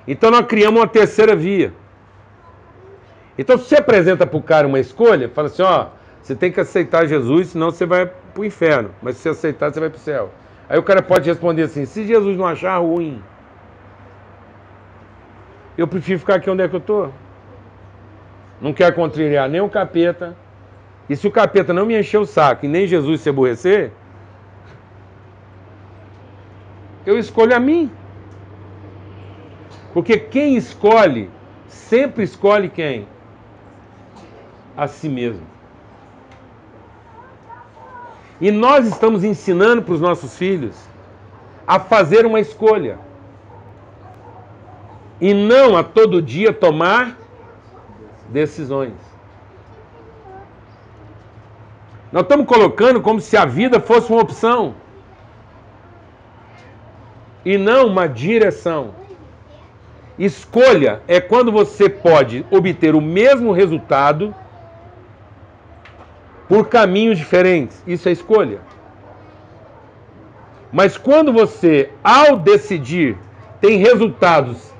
Então 0.07 0.31
nós 0.31 0.45
criamos 0.45 0.79
uma 0.79 0.87
terceira 0.87 1.35
via. 1.35 1.73
Então, 3.37 3.57
você 3.57 3.75
apresenta 3.75 4.25
para 4.25 4.37
o 4.37 4.41
cara 4.41 4.67
uma 4.67 4.79
escolha, 4.79 5.29
fala 5.29 5.47
assim: 5.47 5.63
ó, 5.63 5.87
você 6.21 6.35
tem 6.35 6.51
que 6.51 6.59
aceitar 6.59 7.05
Jesus, 7.05 7.49
senão 7.49 7.71
você 7.71 7.85
vai 7.85 8.05
para 8.05 8.41
o 8.41 8.45
inferno. 8.45 8.91
Mas 9.01 9.17
se 9.17 9.23
você 9.23 9.29
aceitar, 9.29 9.73
você 9.73 9.79
vai 9.79 9.89
para 9.89 9.97
o 9.97 10.01
céu. 10.01 10.31
Aí 10.69 10.79
o 10.79 10.83
cara 10.83 11.01
pode 11.01 11.29
responder 11.29 11.63
assim: 11.63 11.85
se 11.85 12.05
Jesus 12.05 12.37
não 12.37 12.45
achar 12.45 12.77
ruim, 12.77 13.21
eu 15.77 15.87
prefiro 15.87 16.19
ficar 16.19 16.35
aqui 16.35 16.49
onde 16.49 16.63
é 16.63 16.67
que 16.67 16.75
eu 16.75 16.79
estou. 16.79 17.13
Não 18.61 18.73
quero 18.73 18.95
contrariar 18.95 19.49
nem 19.49 19.61
o 19.61 19.69
capeta. 19.69 20.35
E 21.09 21.15
se 21.15 21.27
o 21.27 21.31
capeta 21.31 21.73
não 21.73 21.85
me 21.85 21.99
encher 21.99 22.17
o 22.17 22.25
saco 22.25 22.65
e 22.65 22.69
nem 22.69 22.87
Jesus 22.87 23.21
se 23.21 23.29
aborrecer, 23.29 23.91
eu 27.05 27.19
escolho 27.19 27.55
a 27.55 27.59
mim. 27.59 27.91
Porque 29.93 30.17
quem 30.17 30.55
escolhe, 30.55 31.29
sempre 31.67 32.23
escolhe 32.23 32.69
quem? 32.69 33.07
a 34.75 34.87
si 34.87 35.07
mesmo. 35.07 35.45
E 38.39 38.51
nós 38.51 38.85
estamos 38.85 39.23
ensinando 39.23 39.81
para 39.81 39.93
os 39.93 40.01
nossos 40.01 40.37
filhos 40.37 40.75
a 41.65 41.79
fazer 41.79 42.25
uma 42.25 42.39
escolha. 42.39 42.99
E 45.19 45.33
não 45.33 45.77
a 45.77 45.83
todo 45.83 46.21
dia 46.21 46.51
tomar 46.51 47.17
decisões. 48.29 48.93
Nós 52.11 52.23
estamos 52.23 52.45
colocando 52.45 53.01
como 53.01 53.19
se 53.19 53.35
a 53.35 53.45
vida 53.45 53.79
fosse 53.79 54.11
uma 54.11 54.21
opção 54.21 54.75
e 57.43 57.57
não 57.57 57.87
uma 57.87 58.07
direção. 58.07 58.93
Escolha 60.17 61.01
é 61.07 61.19
quando 61.19 61.51
você 61.51 61.89
pode 61.89 62.45
obter 62.49 62.95
o 62.95 63.01
mesmo 63.01 63.51
resultado 63.51 64.33
por 66.47 66.69
caminhos 66.69 67.17
diferentes. 67.17 67.81
Isso 67.85 68.07
é 68.07 68.11
escolha. 68.11 68.61
Mas 70.71 70.97
quando 70.97 71.33
você, 71.33 71.91
ao 72.03 72.37
decidir, 72.37 73.17
tem 73.59 73.77
resultados 73.77 74.73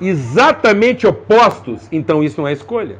exatamente 0.00 1.06
opostos, 1.06 1.88
então 1.90 2.22
isso 2.22 2.40
não 2.40 2.48
é 2.48 2.52
escolha. 2.52 2.98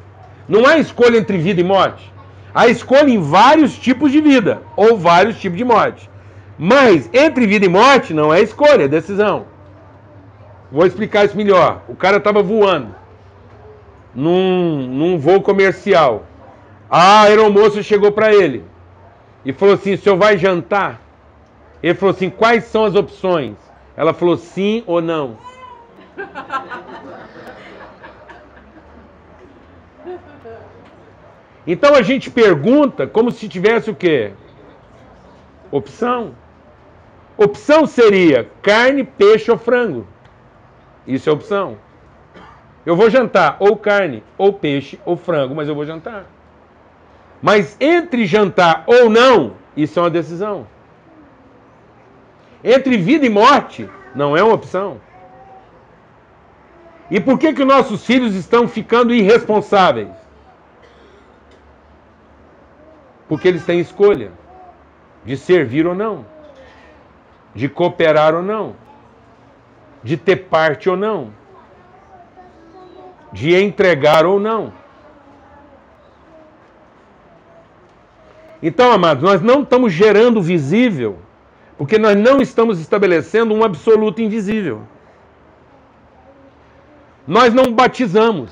Não 0.49 0.66
há 0.66 0.78
escolha 0.78 1.18
entre 1.18 1.38
vida 1.38 1.61
e 1.61 1.64
morte. 1.64 2.12
Há 2.55 2.68
escolha 2.68 3.09
em 3.09 3.20
vários 3.20 3.78
tipos 3.78 4.12
de 4.12 4.20
vida 4.20 4.62
ou 4.76 4.97
vários 4.97 5.40
tipos 5.40 5.57
de 5.57 5.64
morte. 5.64 6.11
Mas 6.59 7.09
entre 7.12 7.47
vida 7.47 7.64
e 7.64 7.68
morte 7.68 8.12
não 8.12 8.32
é 8.32 8.40
escolha, 8.40 8.84
é 8.84 8.88
decisão. 8.88 9.47
Vou 10.70 10.86
explicar 10.86 11.24
isso 11.24 11.36
melhor. 11.36 11.82
O 11.88 11.95
cara 11.95 12.18
estava 12.18 12.43
voando 12.43 12.95
num, 14.14 14.86
num 14.86 15.18
voo 15.18 15.40
comercial. 15.40 16.24
A 16.90 17.22
aeromoça 17.22 17.82
chegou 17.82 18.12
para 18.12 18.34
ele 18.34 18.64
e 19.45 19.53
falou 19.53 19.74
assim: 19.74 19.95
o 19.95 19.99
senhor 19.99 20.16
vai 20.16 20.36
jantar? 20.36 21.01
Ele 21.82 21.95
falou 21.95 22.14
assim: 22.14 22.30
quais 22.30 22.64
são 22.64 22.84
as 22.84 22.95
opções? 22.95 23.57
Ela 23.97 24.14
falou 24.14 24.36
sim 24.36 24.82
ou 24.86 25.01
não. 25.01 25.36
Então 31.67 31.95
a 31.95 32.03
gente 32.03 32.31
pergunta 32.31 33.07
como 33.07 33.31
se 33.31 33.49
tivesse 33.49 33.91
o 33.91 33.95
quê? 33.95 34.33
Opção. 35.71 36.35
Opção 37.37 37.87
seria 37.87 38.51
carne, 38.61 39.05
peixe 39.05 39.51
ou 39.51 39.57
frango. 39.57 40.07
Isso 41.07 41.29
é 41.29 41.33
opção. 41.33 41.79
Eu 42.85 42.97
vou 42.97 43.09
jantar 43.09 43.57
ou 43.61 43.77
carne, 43.77 44.25
ou 44.37 44.53
peixe, 44.53 44.99
ou 45.05 45.17
frango, 45.17 45.55
mas 45.55 45.69
eu 45.69 45.75
vou 45.75 45.87
jantar. 45.87 46.27
Mas 47.41 47.77
entre 47.81 48.27
jantar 48.27 48.85
ou 48.87 49.09
não, 49.09 49.53
isso 49.77 49.99
é 49.99 50.03
uma 50.03 50.11
decisão. 50.11 50.67
Entre 52.63 52.97
vida 52.97 53.25
e 53.25 53.31
morte, 53.31 53.89
não 54.15 54.37
é 54.37 54.43
uma 54.43 54.55
opção. 54.55 55.01
E 57.13 57.21
por 57.21 57.39
que, 57.39 57.53
que 57.53 57.63
nossos 57.63 58.07
filhos 58.07 58.35
estão 58.35 58.67
ficando 58.67 59.13
irresponsáveis? 59.13 60.09
Porque 63.29 63.47
eles 63.47 63.67
têm 63.67 63.81
escolha 63.81 64.33
de 65.23 65.37
servir 65.37 65.87
ou 65.87 65.95
não, 65.95 66.25
de 67.55 67.69
cooperar 67.69 68.35
ou 68.35 68.43
não, 68.43 68.75
de 70.03 70.17
ter 70.17 70.37
parte 70.37 70.89
ou 70.89 70.97
não, 70.97 71.35
de 73.31 73.55
entregar 73.63 74.25
ou 74.25 74.41
não. 74.41 74.73
Então, 78.63 78.91
amados, 78.91 79.23
nós 79.23 79.43
não 79.43 79.65
estamos 79.65 79.93
gerando 79.93 80.41
visível, 80.41 81.19
porque 81.77 81.99
nós 81.99 82.17
não 82.17 82.41
estamos 82.41 82.81
estabelecendo 82.81 83.53
um 83.53 83.63
absoluto 83.63 84.23
invisível. 84.23 84.81
Nós 87.27 87.55
não 87.55 87.73
batizamos. 87.73 88.51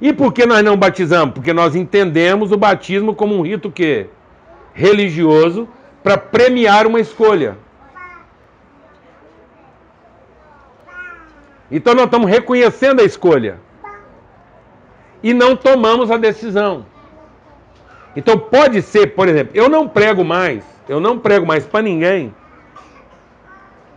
E 0.00 0.12
por 0.12 0.32
que 0.32 0.46
nós 0.46 0.62
não 0.62 0.76
batizamos? 0.76 1.34
Porque 1.34 1.52
nós 1.52 1.74
entendemos 1.74 2.52
o 2.52 2.56
batismo 2.56 3.14
como 3.14 3.36
um 3.36 3.42
rito 3.42 3.70
que 3.70 4.06
religioso 4.72 5.68
para 6.02 6.16
premiar 6.16 6.86
uma 6.86 7.00
escolha. 7.00 7.58
Então 11.70 11.94
nós 11.94 12.04
estamos 12.04 12.30
reconhecendo 12.30 13.00
a 13.00 13.04
escolha 13.04 13.58
e 15.22 15.34
não 15.34 15.56
tomamos 15.56 16.10
a 16.10 16.16
decisão. 16.16 16.86
Então 18.16 18.38
pode 18.38 18.80
ser, 18.82 19.08
por 19.14 19.28
exemplo, 19.28 19.52
eu 19.54 19.68
não 19.68 19.86
prego 19.86 20.24
mais, 20.24 20.64
eu 20.88 21.00
não 21.00 21.18
prego 21.18 21.44
mais 21.44 21.66
para 21.66 21.82
ninguém, 21.82 22.34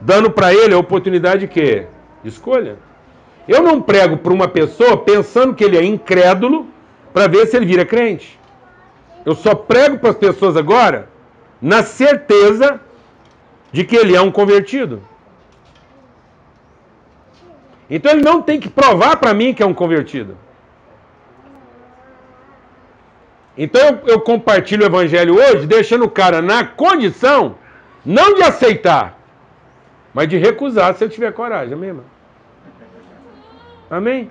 dando 0.01 0.29
para 0.29 0.53
ele 0.53 0.73
a 0.73 0.79
oportunidade 0.79 1.41
de 1.41 1.47
quê? 1.47 1.87
De 2.23 2.29
escolha. 2.29 2.77
Eu 3.47 3.61
não 3.61 3.81
prego 3.81 4.17
para 4.17 4.33
uma 4.33 4.47
pessoa 4.47 4.97
pensando 4.97 5.53
que 5.53 5.63
ele 5.63 5.77
é 5.77 5.83
incrédulo 5.83 6.67
para 7.13 7.27
ver 7.27 7.47
se 7.47 7.57
ele 7.57 7.65
vira 7.65 7.85
crente. 7.85 8.39
Eu 9.25 9.35
só 9.35 9.53
prego 9.53 9.99
para 9.99 10.11
as 10.11 10.15
pessoas 10.15 10.55
agora 10.55 11.09
na 11.61 11.83
certeza 11.83 12.79
de 13.71 13.83
que 13.83 13.95
ele 13.95 14.15
é 14.15 14.21
um 14.21 14.31
convertido. 14.31 15.01
Então 17.89 18.11
ele 18.11 18.21
não 18.21 18.41
tem 18.41 18.59
que 18.59 18.69
provar 18.69 19.17
para 19.17 19.33
mim 19.33 19.53
que 19.53 19.61
é 19.61 19.65
um 19.65 19.73
convertido. 19.73 20.37
Então 23.57 23.81
eu, 23.81 23.99
eu, 24.07 24.21
compartilho 24.21 24.83
o 24.83 24.85
evangelho 24.85 25.35
hoje, 25.35 25.67
deixando 25.67 26.05
o 26.05 26.09
cara 26.09 26.41
na 26.41 26.65
condição 26.65 27.55
não 28.05 28.33
de 28.33 28.43
aceitar, 28.43 29.19
mas 30.13 30.27
de 30.27 30.37
recusar 30.37 30.95
se 30.95 31.03
ele 31.03 31.13
tiver 31.13 31.33
coragem, 31.33 31.73
irmão? 31.73 32.05
Amém? 33.91 34.29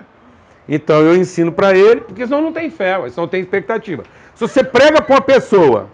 Então 0.67 1.01
eu 1.01 1.15
ensino 1.15 1.51
para 1.51 1.77
ele, 1.77 2.01
porque 2.01 2.25
senão 2.25 2.41
não 2.41 2.51
tem 2.51 2.71
fé, 2.71 2.95
senão 3.09 3.25
não 3.25 3.27
tem 3.27 3.41
expectativa. 3.41 4.03
Se 4.33 4.47
você 4.47 4.63
prega 4.63 4.99
para 5.03 5.13
uma 5.15 5.21
pessoa 5.21 5.87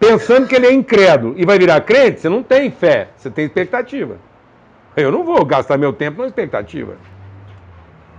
pensando 0.00 0.46
que 0.46 0.54
ele 0.54 0.66
é 0.66 0.72
incrédulo 0.72 1.34
e 1.36 1.44
vai 1.44 1.58
virar 1.58 1.82
crente, 1.82 2.20
você 2.20 2.30
não 2.30 2.42
tem 2.42 2.70
fé, 2.70 3.08
você 3.14 3.28
tem 3.28 3.44
expectativa. 3.44 4.16
Eu 4.96 5.12
não 5.12 5.22
vou 5.22 5.44
gastar 5.44 5.76
meu 5.76 5.92
tempo 5.92 6.18
numa 6.18 6.28
expectativa. 6.28 6.96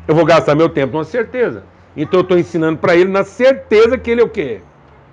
Eu 0.08 0.14
vou 0.14 0.24
gastar 0.24 0.54
meu 0.54 0.70
tempo 0.70 0.94
numa 0.94 1.04
certeza. 1.04 1.64
Então 1.98 2.20
eu 2.20 2.24
estou 2.24 2.38
ensinando 2.38 2.78
para 2.78 2.96
ele 2.96 3.10
na 3.10 3.24
certeza 3.24 3.98
que 3.98 4.12
ele 4.12 4.22
é 4.22 4.24
o 4.24 4.30
quê? 4.30 4.62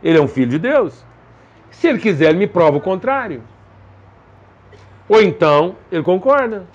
Ele 0.02 0.18
é 0.18 0.20
um 0.20 0.28
filho 0.28 0.50
de 0.50 0.58
Deus. 0.58 1.02
Se 1.70 1.88
ele 1.88 1.98
quiser, 1.98 2.28
ele 2.30 2.38
me 2.38 2.46
prova 2.46 2.76
o 2.76 2.80
contrário. 2.80 3.42
Ou 5.08 5.22
então, 5.22 5.76
ele 5.90 6.02
concorda. 6.02 6.66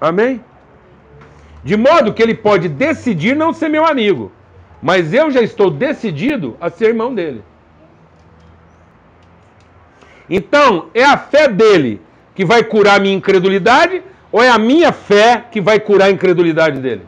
Amém? 0.00 0.42
De 1.64 1.76
modo 1.76 2.14
que 2.14 2.22
ele 2.22 2.34
pode 2.34 2.68
decidir 2.68 3.34
não 3.34 3.52
ser 3.52 3.68
meu 3.68 3.84
amigo, 3.84 4.30
mas 4.80 5.12
eu 5.12 5.30
já 5.30 5.42
estou 5.42 5.70
decidido 5.70 6.56
a 6.60 6.70
ser 6.70 6.88
irmão 6.88 7.14
dele. 7.14 7.42
Então, 10.30 10.88
é 10.94 11.04
a 11.04 11.16
fé 11.16 11.48
dele 11.48 12.00
que 12.34 12.44
vai 12.44 12.62
curar 12.62 12.96
a 12.96 13.00
minha 13.00 13.14
incredulidade 13.14 14.02
ou 14.30 14.42
é 14.42 14.48
a 14.48 14.58
minha 14.58 14.92
fé 14.92 15.44
que 15.50 15.60
vai 15.60 15.80
curar 15.80 16.06
a 16.06 16.10
incredulidade 16.10 16.80
dele? 16.80 17.04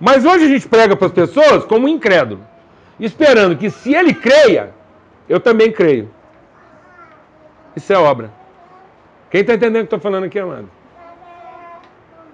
Mas 0.00 0.24
hoje 0.24 0.44
a 0.44 0.48
gente 0.48 0.68
prega 0.68 0.96
para 0.96 1.08
as 1.08 1.12
pessoas 1.12 1.64
como 1.64 1.86
um 1.86 1.88
incrédulo, 1.88 2.40
esperando 3.00 3.56
que 3.56 3.68
se 3.68 3.94
ele 3.94 4.14
creia, 4.14 4.72
eu 5.28 5.40
também 5.40 5.72
creio. 5.72 6.08
Isso 7.74 7.92
é 7.92 7.98
obra. 7.98 8.37
Quem 9.30 9.42
está 9.42 9.54
entendendo 9.54 9.76
o 9.76 9.88
que 9.88 9.94
estou 9.94 10.00
falando 10.00 10.24
aqui, 10.24 10.38
amado? 10.38 10.68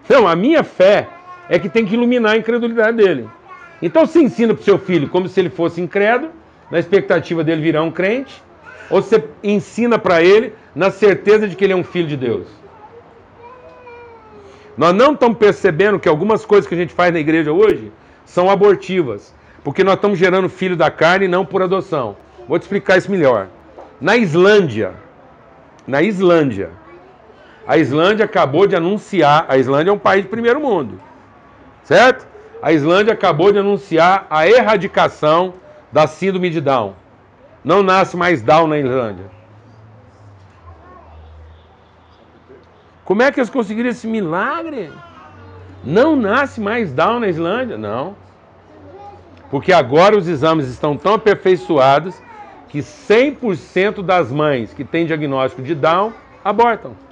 Não, 0.09 0.29
a 0.29 0.37
minha 0.37 0.63
fé 0.63 1.09
é 1.49 1.59
que 1.59 1.69
tem 1.69 1.85
que 1.85 1.95
iluminar 1.95 2.35
a 2.35 2.37
incredulidade 2.37 2.97
dele. 2.97 3.29
Então 3.83 4.07
você 4.07 4.21
ensina 4.21 4.55
para 4.55 4.61
o 4.61 4.65
seu 4.65 4.79
filho 4.79 5.09
como 5.09 5.29
se 5.29 5.41
ele 5.41 5.51
fosse 5.51 5.81
incrédulo, 5.81 6.33
na 6.71 6.79
expectativa 6.79 7.43
dele 7.45 7.63
virar 7.63 7.83
um 7.83 7.91
crente, 7.91 8.43
ou 8.91 9.03
você 9.03 9.23
ensina 9.43 9.99
para 9.99 10.23
ele 10.23 10.55
na 10.75 10.91
certeza 10.91 11.49
de 11.49 11.57
que 11.57 11.65
ele 11.65 11.73
é 11.73 11.77
um 11.77 11.85
filho 11.85 12.09
de 12.09 12.17
Deus? 12.17 12.47
Nós 14.77 14.93
não 14.93 15.13
estamos 15.13 15.39
percebendo 15.39 15.99
que 15.99 16.09
algumas 16.09 16.45
coisas 16.45 16.67
que 16.67 16.75
a 16.75 16.79
gente 16.79 16.93
faz 16.93 17.13
na 17.13 17.21
igreja 17.21 17.53
hoje 17.53 17.93
são 18.25 18.51
abortivas, 18.51 19.35
porque 19.63 19.85
nós 19.85 19.95
estamos 19.95 20.19
gerando 20.19 20.49
filho 20.49 20.77
da 20.77 20.91
carne 20.91 21.27
e 21.27 21.29
não 21.29 21.45
por 21.45 21.63
adoção. 21.63 22.17
Vou 22.49 22.59
te 22.59 22.63
explicar 22.63 22.99
isso 22.99 23.11
melhor. 23.11 23.49
Na 24.01 24.17
Islândia, 24.17 24.93
na 25.87 26.03
Islândia, 26.03 26.71
a 27.67 27.79
Islândia 27.79 28.25
acabou 28.25 28.67
de 28.67 28.77
anunciar, 28.77 29.47
a 29.49 29.57
Islândia 29.57 29.91
é 29.91 29.95
um 29.95 29.99
país 29.99 30.23
de 30.23 30.29
primeiro 30.29 30.61
mundo, 30.61 31.01
certo? 31.83 32.27
A 32.63 32.73
Islândia 32.73 33.13
acabou 33.13 33.53
de 33.53 33.59
anunciar 33.59 34.27
a 34.31 34.47
erradicação 34.47 35.55
da 35.93 36.07
síndrome 36.07 36.51
de 36.51 36.61
Down. 36.61 36.95
Não 37.63 37.83
nasce 37.83 38.17
mais 38.17 38.43
Down 38.43 38.67
na 38.67 38.79
Islândia. 38.79 39.27
Como 43.05 43.23
é 43.23 43.31
que 43.31 43.39
eles 43.39 43.51
conseguiram 43.51 43.91
esse 43.91 44.07
milagre? 44.07 44.91
Não 45.85 46.17
nasce 46.17 46.61
mais 46.61 46.93
Down 46.93 47.21
na 47.21 47.29
Islândia? 47.29 47.77
Não. 47.77 48.17
Porque 49.51 49.73
agora 49.73 50.17
os 50.17 50.27
exames 50.27 50.67
estão 50.69 50.97
tão 50.97 51.15
aperfeiçoados 51.15 52.15
que 52.69 52.79
100% 52.79 54.03
das 54.03 54.33
mães 54.33 54.73
que 54.73 54.85
têm 54.85 55.07
diagnóstico 55.07 55.63
de 55.63 55.75
Down 55.75 56.13
abortam. 56.43 57.04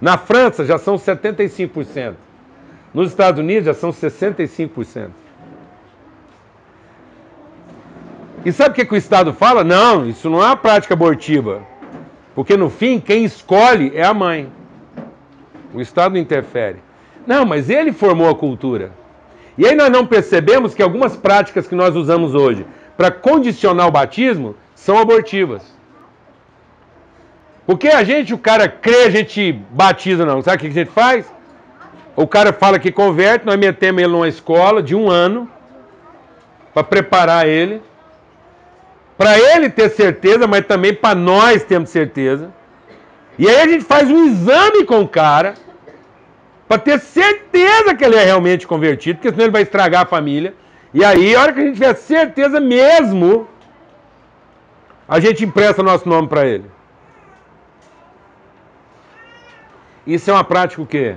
Na 0.00 0.16
França 0.16 0.64
já 0.64 0.78
são 0.78 0.96
75%. 0.96 2.14
Nos 2.94 3.10
Estados 3.10 3.40
Unidos 3.40 3.66
já 3.66 3.74
são 3.74 3.90
65%. 3.90 5.10
E 8.44 8.52
sabe 8.52 8.70
o 8.70 8.74
que, 8.74 8.84
que 8.84 8.94
o 8.94 8.96
Estado 8.96 9.32
fala? 9.32 9.64
Não, 9.64 10.08
isso 10.08 10.30
não 10.30 10.42
é 10.42 10.46
uma 10.46 10.56
prática 10.56 10.94
abortiva. 10.94 11.62
Porque 12.34 12.56
no 12.56 12.70
fim, 12.70 13.00
quem 13.00 13.24
escolhe 13.24 13.92
é 13.94 14.04
a 14.04 14.14
mãe. 14.14 14.50
O 15.74 15.80
Estado 15.80 16.12
não 16.12 16.20
interfere. 16.20 16.78
Não, 17.26 17.44
mas 17.44 17.68
ele 17.68 17.92
formou 17.92 18.30
a 18.30 18.34
cultura. 18.34 18.92
E 19.58 19.66
aí 19.66 19.74
nós 19.74 19.90
não 19.90 20.06
percebemos 20.06 20.72
que 20.72 20.82
algumas 20.82 21.16
práticas 21.16 21.66
que 21.66 21.74
nós 21.74 21.96
usamos 21.96 22.34
hoje 22.34 22.64
para 22.96 23.10
condicionar 23.10 23.88
o 23.88 23.90
batismo 23.90 24.54
são 24.74 24.96
abortivas. 24.96 25.77
Porque 27.68 27.88
a 27.88 28.02
gente, 28.02 28.32
o 28.32 28.38
cara 28.38 28.66
crê, 28.66 29.02
a 29.02 29.10
gente 29.10 29.52
batiza 29.52 30.24
não. 30.24 30.40
Sabe 30.40 30.56
o 30.56 30.60
que 30.60 30.66
a 30.68 30.70
gente 30.70 30.90
faz? 30.90 31.30
O 32.16 32.26
cara 32.26 32.50
fala 32.50 32.78
que 32.78 32.90
converte, 32.90 33.44
nós 33.44 33.58
metemos 33.58 34.02
ele 34.02 34.10
numa 34.10 34.26
escola 34.26 34.82
de 34.82 34.96
um 34.96 35.10
ano 35.10 35.46
para 36.72 36.82
preparar 36.82 37.46
ele, 37.46 37.82
para 39.18 39.38
ele 39.38 39.68
ter 39.68 39.90
certeza, 39.90 40.46
mas 40.46 40.64
também 40.64 40.94
para 40.94 41.14
nós 41.14 41.62
termos 41.62 41.90
certeza. 41.90 42.50
E 43.38 43.46
aí 43.46 43.60
a 43.60 43.68
gente 43.68 43.84
faz 43.84 44.10
um 44.10 44.24
exame 44.24 44.86
com 44.86 45.02
o 45.02 45.08
cara 45.08 45.52
para 46.66 46.78
ter 46.78 46.98
certeza 47.00 47.94
que 47.94 48.02
ele 48.02 48.16
é 48.16 48.24
realmente 48.24 48.66
convertido, 48.66 49.16
porque 49.16 49.28
senão 49.28 49.44
ele 49.44 49.52
vai 49.52 49.60
estragar 49.60 50.04
a 50.04 50.06
família. 50.06 50.54
E 50.94 51.04
aí, 51.04 51.36
a 51.36 51.42
hora 51.42 51.52
que 51.52 51.60
a 51.60 51.64
gente 51.64 51.74
tiver 51.74 51.94
certeza 51.96 52.60
mesmo, 52.60 53.46
a 55.06 55.20
gente 55.20 55.44
empresta 55.44 55.82
nosso 55.82 56.08
nome 56.08 56.28
para 56.28 56.46
ele. 56.46 56.77
Isso 60.08 60.30
é 60.30 60.32
uma 60.32 60.42
prática 60.42 60.80
o 60.80 60.86
quê? 60.86 61.16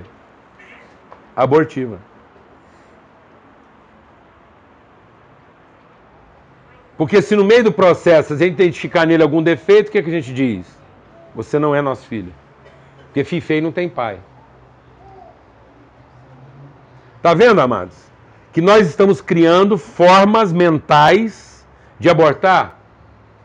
Abortiva. 1.34 1.98
Porque 6.98 7.22
se 7.22 7.34
no 7.34 7.42
meio 7.42 7.64
do 7.64 7.72
processo 7.72 8.34
a 8.34 8.36
gente 8.36 8.52
identificar 8.52 9.06
nele 9.06 9.22
algum 9.22 9.42
defeito, 9.42 9.88
o 9.88 9.90
que, 9.90 9.96
é 9.96 10.02
que 10.02 10.10
a 10.10 10.12
gente 10.20 10.34
diz? 10.34 10.66
Você 11.34 11.58
não 11.58 11.74
é 11.74 11.80
nosso 11.80 12.06
filho. 12.06 12.34
Porque 13.06 13.24
filho 13.24 13.40
feio 13.40 13.62
não 13.62 13.72
tem 13.72 13.88
pai. 13.88 14.18
Tá 17.22 17.32
vendo, 17.32 17.62
amados? 17.62 17.96
Que 18.52 18.60
nós 18.60 18.86
estamos 18.86 19.22
criando 19.22 19.78
formas 19.78 20.52
mentais 20.52 21.66
de 21.98 22.10
abortar. 22.10 22.78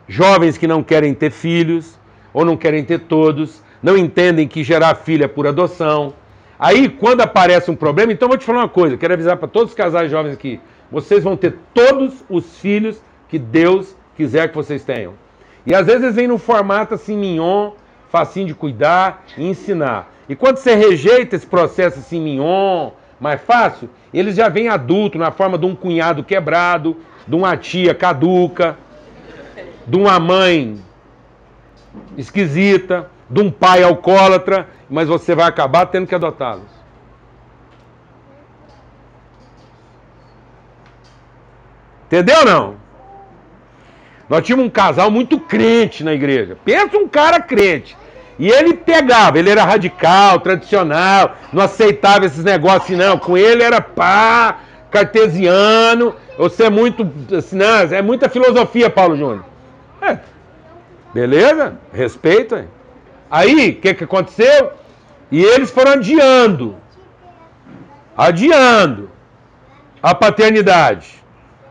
Jovens 0.09 0.57
que 0.57 0.67
não 0.67 0.83
querem 0.83 1.13
ter 1.13 1.31
filhos, 1.31 1.97
ou 2.33 2.43
não 2.43 2.57
querem 2.57 2.83
ter 2.83 2.99
todos, 2.99 3.63
não 3.81 3.97
entendem 3.97 4.47
que 4.47 4.63
gerar 4.63 4.95
filho 4.95 5.23
é 5.23 5.27
por 5.27 5.47
adoção. 5.47 6.13
Aí, 6.59 6.89
quando 6.89 7.21
aparece 7.21 7.69
um 7.69 7.75
problema, 7.75 8.11
então 8.11 8.27
vou 8.27 8.37
te 8.37 8.45
falar 8.45 8.59
uma 8.59 8.69
coisa, 8.69 8.97
quero 8.97 9.13
avisar 9.13 9.37
para 9.37 9.47
todos 9.47 9.69
os 9.69 9.75
casais 9.75 10.09
jovens 10.09 10.33
aqui, 10.33 10.59
vocês 10.91 11.23
vão 11.23 11.37
ter 11.37 11.55
todos 11.73 12.23
os 12.29 12.57
filhos 12.57 13.01
que 13.29 13.37
Deus 13.37 13.95
quiser 14.15 14.49
que 14.49 14.55
vocês 14.55 14.83
tenham. 14.83 15.13
E 15.65 15.75
às 15.75 15.85
vezes 15.85 16.15
vem 16.15 16.27
num 16.27 16.37
formato 16.37 16.93
assim 16.93 17.17
mignon, 17.17 17.71
facinho 18.09 18.47
de 18.47 18.55
cuidar 18.55 19.23
e 19.37 19.45
ensinar. 19.45 20.11
E 20.27 20.35
quando 20.35 20.57
você 20.57 20.73
rejeita 20.73 21.35
esse 21.35 21.45
processo 21.45 21.99
assim 21.99 22.21
mignon, 22.21 22.91
mais 23.19 23.41
fácil, 23.41 23.89
eles 24.13 24.35
já 24.35 24.49
vêm 24.49 24.69
adulto 24.69 25.17
na 25.17 25.31
forma 25.31 25.57
de 25.57 25.65
um 25.65 25.75
cunhado 25.75 26.23
quebrado, 26.23 26.97
de 27.27 27.35
uma 27.35 27.55
tia 27.57 27.93
caduca, 27.93 28.77
de 29.85 29.97
uma 29.97 30.19
mãe 30.19 30.79
esquisita, 32.17 33.09
de 33.29 33.41
um 33.41 33.51
pai 33.51 33.83
alcoólatra, 33.83 34.67
mas 34.89 35.07
você 35.07 35.35
vai 35.35 35.47
acabar 35.47 35.85
tendo 35.87 36.07
que 36.07 36.15
adotá-los. 36.15 36.77
Entendeu 42.05 42.39
ou 42.39 42.45
não? 42.45 42.75
Nós 44.29 44.45
tínhamos 44.45 44.65
um 44.65 44.69
casal 44.69 45.11
muito 45.11 45.39
crente 45.39 46.03
na 46.03 46.13
igreja. 46.13 46.57
Pensa 46.63 46.97
um 46.97 47.07
cara 47.07 47.39
crente. 47.39 47.97
E 48.39 48.49
ele 48.49 48.75
pegava, 48.75 49.39
ele 49.39 49.49
era 49.49 49.63
radical, 49.63 50.39
tradicional, 50.39 51.35
não 51.51 51.63
aceitava 51.63 52.25
esses 52.25 52.43
negócios, 52.43 52.97
não. 52.97 53.17
Com 53.17 53.37
ele 53.37 53.63
era 53.63 53.81
pá, 53.81 54.59
cartesiano. 54.91 56.15
Você 56.37 56.65
é 56.65 56.69
muito. 56.69 57.09
Assim, 57.35 57.57
não, 57.57 57.65
é 57.65 58.01
muita 58.01 58.29
filosofia, 58.29 58.89
Paulo 58.89 59.17
Júnior. 59.17 59.43
É. 60.01 60.19
Beleza? 61.13 61.77
Respeito. 61.91 62.63
Aí, 63.29 63.71
o 63.71 63.81
que, 63.81 63.93
que 63.93 64.03
aconteceu? 64.03 64.71
E 65.31 65.43
eles 65.43 65.69
foram 65.69 65.93
adiando. 65.93 66.75
Adiando 68.15 69.09
a 70.01 70.15
paternidade. 70.15 71.21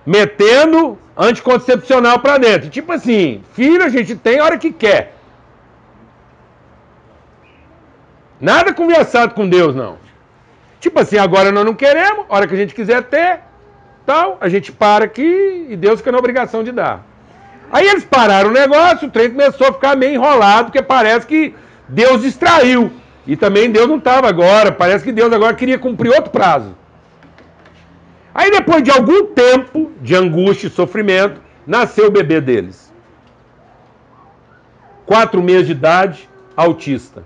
Metendo 0.04 0.98
anticoncepcional 1.16 2.18
para 2.18 2.38
dentro. 2.38 2.68
Tipo 2.68 2.92
assim, 2.92 3.42
filho 3.54 3.82
a 3.82 3.88
gente 3.88 4.14
tem 4.14 4.38
a 4.38 4.44
hora 4.44 4.58
que 4.58 4.70
quer. 4.70 5.14
Nada 8.40 8.74
conversado 8.74 9.34
com 9.34 9.48
Deus, 9.48 9.74
não. 9.74 9.96
Tipo 10.78 11.00
assim, 11.00 11.16
agora 11.16 11.50
nós 11.50 11.64
não 11.64 11.74
queremos, 11.74 12.26
a 12.28 12.34
hora 12.34 12.46
que 12.46 12.54
a 12.54 12.58
gente 12.58 12.74
quiser 12.74 13.02
ter, 13.04 13.40
tal, 14.04 14.36
a 14.40 14.48
gente 14.48 14.70
para 14.70 15.06
aqui 15.06 15.66
e 15.70 15.76
Deus 15.76 16.00
fica 16.00 16.12
na 16.12 16.18
obrigação 16.18 16.62
de 16.62 16.70
dar. 16.70 17.04
Aí 17.70 17.86
eles 17.86 18.04
pararam 18.04 18.50
o 18.50 18.52
negócio, 18.52 19.08
o 19.08 19.10
trem 19.10 19.30
começou 19.30 19.68
a 19.68 19.72
ficar 19.72 19.96
meio 19.96 20.14
enrolado, 20.14 20.66
porque 20.66 20.82
parece 20.82 21.26
que 21.26 21.54
Deus 21.88 22.22
distraiu. 22.22 22.92
E 23.26 23.36
também 23.36 23.70
Deus 23.70 23.88
não 23.88 23.96
estava 23.96 24.28
agora, 24.28 24.70
parece 24.70 25.04
que 25.04 25.12
Deus 25.12 25.32
agora 25.32 25.54
queria 25.54 25.78
cumprir 25.78 26.10
outro 26.10 26.30
prazo. 26.30 26.76
Aí 28.32 28.50
depois 28.50 28.82
de 28.82 28.90
algum 28.90 29.26
tempo 29.26 29.92
de 30.00 30.14
angústia 30.14 30.68
e 30.68 30.70
sofrimento, 30.70 31.40
nasceu 31.66 32.06
o 32.06 32.10
bebê 32.10 32.40
deles. 32.40 32.92
Quatro 35.04 35.42
meses 35.42 35.66
de 35.66 35.72
idade, 35.72 36.28
autista. 36.56 37.24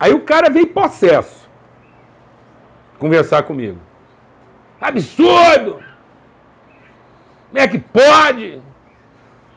Aí 0.00 0.14
o 0.14 0.20
cara 0.20 0.48
veio 0.48 0.68
possesso 0.68 1.48
conversar 2.98 3.42
comigo. 3.42 3.78
Absurdo! 4.80 5.87
Como 7.48 7.58
é 7.58 7.68
que 7.68 7.78
pode? 7.78 8.60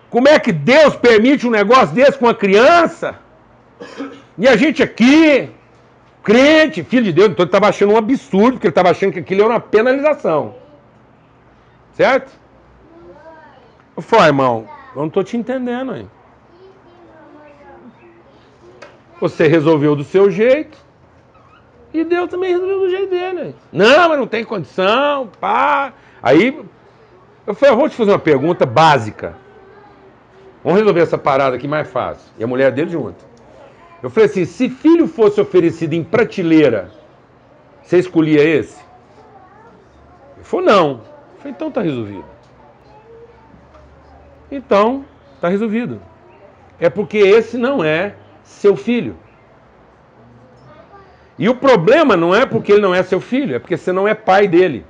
Como 0.10 0.28
é 0.28 0.40
que 0.40 0.52
Deus 0.52 0.96
permite 0.96 1.48
um 1.48 1.52
negócio 1.52 1.96
desse 1.96 2.18
com 2.18 2.26
uma 2.26 2.34
criança? 2.34 3.16
E 4.38 4.48
a 4.48 4.56
gente 4.56 4.84
aqui, 4.84 5.50
crente, 6.24 6.84
filho 6.84 7.06
de 7.06 7.14
Deus, 7.14 7.30
então 7.30 7.44
ele 7.44 7.48
estava 7.48 7.70
achando 7.70 7.94
um 7.94 7.98
absurdo, 7.98 8.54
porque 8.54 8.68
ele 8.68 8.72
estava 8.72 8.90
achando 8.90 9.14
que 9.14 9.20
aquilo 9.20 9.42
era 9.42 9.50
uma 9.52 9.60
penalização. 9.60 10.56
Certo? 11.94 12.32
Eu 13.96 14.02
falei, 14.02 14.28
irmão, 14.28 14.68
eu 14.96 15.00
não 15.00 15.08
estou 15.08 15.24
te 15.24 15.38
entendendo 15.38 15.92
aí. 15.92 16.08
Você 19.20 19.48
resolveu 19.48 19.96
do 19.96 20.04
seu 20.04 20.32
jeito. 20.32 20.78
E 21.94 22.04
Deus 22.04 22.30
também 22.30 22.52
resolveu 22.52 22.80
do 22.80 22.90
jeito 22.90 23.10
dele. 23.10 23.56
Não, 23.72 24.10
mas 24.10 24.18
não 24.18 24.26
tem 24.26 24.44
condição, 24.44 25.30
pá. 25.40 25.94
Aí 26.24 26.58
eu 27.46 27.54
falei, 27.54 27.74
eu 27.74 27.80
vou 27.80 27.90
te 27.90 27.96
fazer 27.96 28.12
uma 28.12 28.20
pergunta 28.20 28.66
básica. 28.66 29.36
Vamos 30.64 30.80
resolver 30.80 31.02
essa 31.02 31.18
parada 31.18 31.56
aqui 31.56 31.68
mais 31.68 31.90
fácil. 31.90 32.32
E 32.38 32.44
a 32.44 32.48
mulher 32.48 32.72
dele 32.72 32.92
junto. 32.92 33.24
Eu 34.02 34.10
falei 34.10 34.30
assim: 34.30 34.46
se 34.46 34.70
filho 34.70 35.08
fosse 35.08 35.42
oferecido 35.42 35.94
em 35.94 36.04
prateleira, 36.04 36.92
você 37.82 37.98
escolhia 37.98 38.44
esse? 38.44 38.80
Ele 40.36 40.44
falou: 40.44 40.66
não. 40.66 40.90
Eu 40.92 41.38
falei: 41.38 41.54
então 41.54 41.72
tá 41.72 41.82
resolvido. 41.82 42.26
Então, 44.52 45.06
tá 45.40 45.48
resolvido. 45.48 46.02
É 46.80 46.90
porque 46.90 47.18
esse 47.18 47.58
não 47.58 47.84
é 47.84 48.16
seu 48.44 48.76
filho. 48.76 49.16
E 51.40 51.48
o 51.48 51.56
problema 51.56 52.18
não 52.18 52.36
é 52.36 52.46
porque 52.46 52.74
ele 52.74 52.82
não 52.82 52.94
é 52.94 53.02
seu 53.02 53.22
filho, 53.22 53.56
é 53.56 53.60
porque 53.60 53.78
você 53.78 53.92
não 53.92 54.08
é 54.08 54.14
pai 54.14 54.48
dele. 54.48 54.86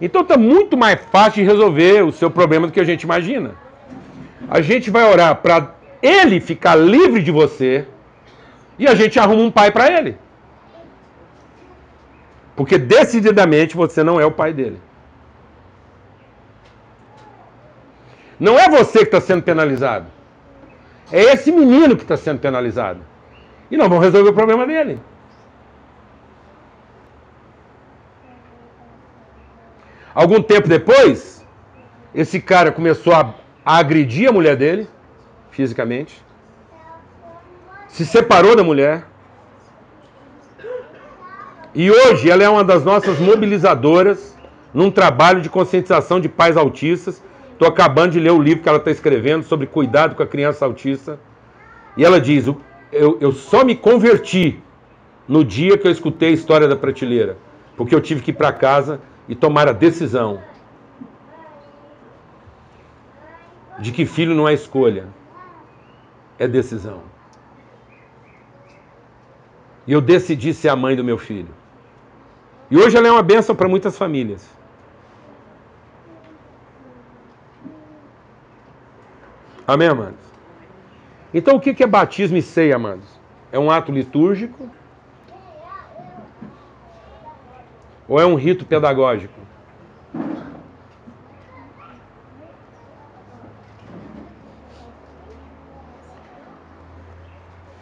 Então 0.00 0.22
está 0.22 0.36
muito 0.36 0.76
mais 0.76 1.00
fácil 1.12 1.42
de 1.42 1.48
resolver 1.48 2.02
o 2.02 2.12
seu 2.12 2.30
problema 2.30 2.66
do 2.66 2.72
que 2.72 2.80
a 2.80 2.84
gente 2.84 3.02
imagina. 3.02 3.54
A 4.48 4.60
gente 4.60 4.90
vai 4.90 5.04
orar 5.10 5.36
para 5.36 5.74
ele 6.02 6.40
ficar 6.40 6.74
livre 6.74 7.22
de 7.22 7.30
você 7.30 7.86
e 8.78 8.86
a 8.86 8.94
gente 8.94 9.18
arruma 9.18 9.42
um 9.42 9.50
pai 9.50 9.70
para 9.70 9.90
ele. 9.90 10.16
Porque 12.56 12.78
decididamente 12.78 13.76
você 13.76 14.02
não 14.02 14.20
é 14.20 14.26
o 14.26 14.30
pai 14.30 14.52
dele. 14.52 14.80
Não 18.38 18.58
é 18.58 18.68
você 18.68 18.98
que 18.98 19.04
está 19.04 19.20
sendo 19.20 19.42
penalizado. 19.42 20.06
É 21.10 21.20
esse 21.20 21.52
menino 21.52 21.96
que 21.96 22.02
está 22.02 22.16
sendo 22.16 22.40
penalizado. 22.40 23.00
E 23.70 23.76
nós 23.76 23.88
vamos 23.88 24.04
resolver 24.04 24.30
o 24.30 24.34
problema 24.34 24.66
dele. 24.66 24.98
Algum 30.14 30.40
tempo 30.40 30.68
depois, 30.68 31.44
esse 32.14 32.40
cara 32.40 32.70
começou 32.70 33.12
a, 33.14 33.34
a 33.64 33.78
agredir 33.78 34.28
a 34.28 34.32
mulher 34.32 34.56
dele, 34.56 34.88
fisicamente, 35.50 36.22
se 37.88 38.06
separou 38.06 38.54
da 38.54 38.62
mulher. 38.62 39.06
E 41.74 41.90
hoje 41.90 42.30
ela 42.30 42.44
é 42.44 42.48
uma 42.48 42.62
das 42.62 42.84
nossas 42.84 43.18
mobilizadoras 43.18 44.36
num 44.72 44.90
trabalho 44.90 45.40
de 45.40 45.48
conscientização 45.48 46.20
de 46.20 46.28
pais 46.28 46.56
autistas 46.56 47.22
Estou 47.54 47.68
acabando 47.68 48.12
de 48.12 48.20
ler 48.20 48.32
o 48.32 48.42
livro 48.42 48.64
que 48.64 48.68
ela 48.68 48.78
está 48.78 48.90
escrevendo 48.90 49.44
sobre 49.44 49.68
cuidado 49.68 50.16
com 50.16 50.22
a 50.24 50.26
criança 50.26 50.64
autista. 50.64 51.20
E 51.96 52.04
ela 52.04 52.20
diz: 52.20 52.46
eu, 52.92 53.16
eu 53.20 53.32
só 53.32 53.64
me 53.64 53.76
converti 53.76 54.60
no 55.28 55.44
dia 55.44 55.78
que 55.78 55.86
eu 55.86 55.90
escutei 55.90 56.30
a 56.30 56.32
história 56.32 56.66
da 56.66 56.74
prateleira, 56.74 57.36
porque 57.76 57.94
eu 57.94 58.00
tive 58.00 58.22
que 58.22 58.32
ir 58.32 58.34
para 58.34 58.52
casa 58.52 59.00
e 59.28 59.34
tomar 59.34 59.68
a 59.68 59.72
decisão 59.72 60.42
de 63.78 63.90
que 63.92 64.06
filho 64.06 64.34
não 64.34 64.48
é 64.48 64.54
escolha, 64.54 65.08
é 66.38 66.46
decisão. 66.46 67.02
E 69.86 69.92
eu 69.92 70.00
decidi 70.00 70.54
ser 70.54 70.68
a 70.68 70.76
mãe 70.76 70.96
do 70.96 71.04
meu 71.04 71.18
filho. 71.18 71.54
E 72.70 72.76
hoje 72.76 72.96
ela 72.96 73.08
é 73.08 73.10
uma 73.10 73.22
bênção 73.22 73.54
para 73.54 73.68
muitas 73.68 73.98
famílias. 73.98 74.48
Amém, 79.66 79.88
amados? 79.88 80.24
Então 81.32 81.56
o 81.56 81.60
que 81.60 81.82
é 81.82 81.86
batismo 81.86 82.36
e 82.36 82.42
ceia, 82.42 82.76
amados? 82.76 83.08
É 83.50 83.58
um 83.58 83.70
ato 83.70 83.90
litúrgico? 83.90 84.68
Ou 88.08 88.20
é 88.20 88.26
um 88.26 88.34
rito 88.34 88.66
pedagógico? 88.66 89.44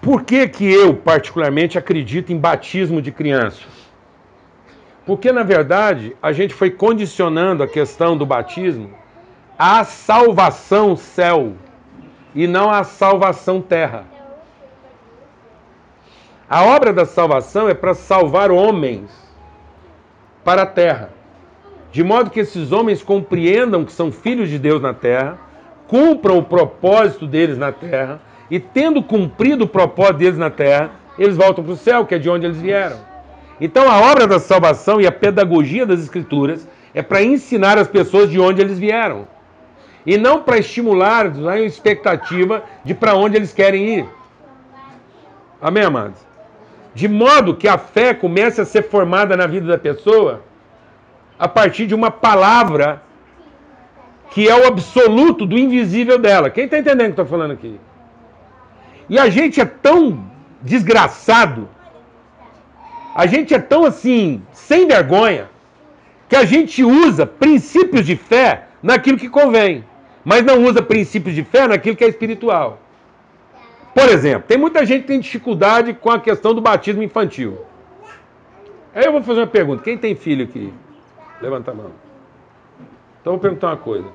Por 0.00 0.24
que, 0.24 0.48
que 0.48 0.64
eu, 0.64 0.96
particularmente, 0.96 1.78
acredito 1.78 2.32
em 2.32 2.38
batismo 2.38 3.00
de 3.00 3.12
criança? 3.12 3.62
Porque, 5.06 5.30
na 5.30 5.42
verdade, 5.42 6.16
a 6.20 6.32
gente 6.32 6.54
foi 6.54 6.70
condicionando 6.70 7.62
a 7.62 7.68
questão 7.68 8.16
do 8.16 8.26
batismo 8.26 8.90
à 9.58 9.84
salvação 9.84 10.96
céu 10.96 11.52
e 12.34 12.46
não 12.46 12.68
à 12.68 12.82
salvação 12.82 13.60
terra. 13.60 14.04
A 16.50 16.64
obra 16.64 16.92
da 16.92 17.06
salvação 17.06 17.68
é 17.68 17.74
para 17.74 17.94
salvar 17.94 18.50
homens 18.50 19.21
para 20.44 20.62
a 20.62 20.66
terra, 20.66 21.10
de 21.90 22.02
modo 22.02 22.30
que 22.30 22.40
esses 22.40 22.72
homens 22.72 23.02
compreendam 23.02 23.84
que 23.84 23.92
são 23.92 24.10
filhos 24.10 24.48
de 24.48 24.58
Deus 24.58 24.80
na 24.80 24.94
terra, 24.94 25.38
cumpram 25.86 26.38
o 26.38 26.42
propósito 26.42 27.26
deles 27.26 27.58
na 27.58 27.70
terra 27.70 28.20
e 28.50 28.58
tendo 28.58 29.02
cumprido 29.02 29.64
o 29.64 29.68
propósito 29.68 30.18
deles 30.18 30.38
na 30.38 30.50
terra, 30.50 30.90
eles 31.18 31.36
voltam 31.36 31.62
para 31.62 31.72
o 31.74 31.76
céu, 31.76 32.06
que 32.06 32.14
é 32.14 32.18
de 32.18 32.30
onde 32.30 32.46
eles 32.46 32.58
vieram. 32.58 32.96
Então 33.60 33.90
a 33.90 34.00
obra 34.00 34.26
da 34.26 34.40
salvação 34.40 35.00
e 35.00 35.06
a 35.06 35.12
pedagogia 35.12 35.86
das 35.86 36.00
escrituras 36.00 36.66
é 36.94 37.02
para 37.02 37.22
ensinar 37.22 37.78
as 37.78 37.88
pessoas 37.88 38.30
de 38.30 38.40
onde 38.40 38.60
eles 38.60 38.78
vieram. 38.78 39.28
E 40.04 40.16
não 40.16 40.42
para 40.42 40.58
estimular 40.58 41.30
a 41.48 41.60
expectativa 41.60 42.64
de 42.84 42.94
para 42.94 43.14
onde 43.14 43.36
eles 43.36 43.52
querem 43.52 43.98
ir. 43.98 44.08
Amém, 45.60 45.84
amados? 45.84 46.31
De 46.94 47.08
modo 47.08 47.56
que 47.56 47.68
a 47.68 47.78
fé 47.78 48.12
comece 48.12 48.60
a 48.60 48.64
ser 48.64 48.82
formada 48.82 49.36
na 49.36 49.46
vida 49.46 49.66
da 49.66 49.78
pessoa 49.78 50.42
a 51.38 51.48
partir 51.48 51.86
de 51.86 51.94
uma 51.94 52.10
palavra 52.10 53.02
que 54.30 54.48
é 54.48 54.54
o 54.54 54.66
absoluto 54.66 55.44
do 55.44 55.58
invisível 55.58 56.18
dela. 56.18 56.50
Quem 56.50 56.64
está 56.64 56.78
entendendo 56.78 57.10
o 57.10 57.14
que 57.14 57.20
eu 57.20 57.24
estou 57.24 57.26
falando 57.26 57.52
aqui? 57.52 57.78
E 59.08 59.18
a 59.18 59.28
gente 59.28 59.60
é 59.60 59.64
tão 59.64 60.24
desgraçado, 60.60 61.68
a 63.14 63.26
gente 63.26 63.52
é 63.52 63.58
tão 63.58 63.84
assim, 63.84 64.42
sem 64.52 64.86
vergonha, 64.86 65.50
que 66.28 66.36
a 66.36 66.44
gente 66.44 66.82
usa 66.82 67.26
princípios 67.26 68.06
de 68.06 68.16
fé 68.16 68.68
naquilo 68.82 69.18
que 69.18 69.28
convém, 69.28 69.84
mas 70.24 70.42
não 70.42 70.64
usa 70.64 70.80
princípios 70.80 71.34
de 71.34 71.44
fé 71.44 71.66
naquilo 71.66 71.96
que 71.96 72.04
é 72.04 72.08
espiritual. 72.08 72.80
Por 73.94 74.08
exemplo, 74.08 74.48
tem 74.48 74.56
muita 74.56 74.84
gente 74.86 75.02
que 75.02 75.08
tem 75.08 75.20
dificuldade 75.20 75.92
com 75.92 76.10
a 76.10 76.18
questão 76.18 76.54
do 76.54 76.60
batismo 76.60 77.02
infantil. 77.02 77.58
Aí 78.94 79.04
eu 79.04 79.12
vou 79.12 79.22
fazer 79.22 79.40
uma 79.40 79.46
pergunta: 79.46 79.82
quem 79.82 79.98
tem 79.98 80.14
filho 80.14 80.44
aqui? 80.44 80.72
Levanta 81.40 81.70
a 81.70 81.74
mão. 81.74 81.90
Então 83.20 83.34
eu 83.34 83.38
vou 83.38 83.40
perguntar 83.40 83.68
uma 83.68 83.76
coisa. 83.76 84.08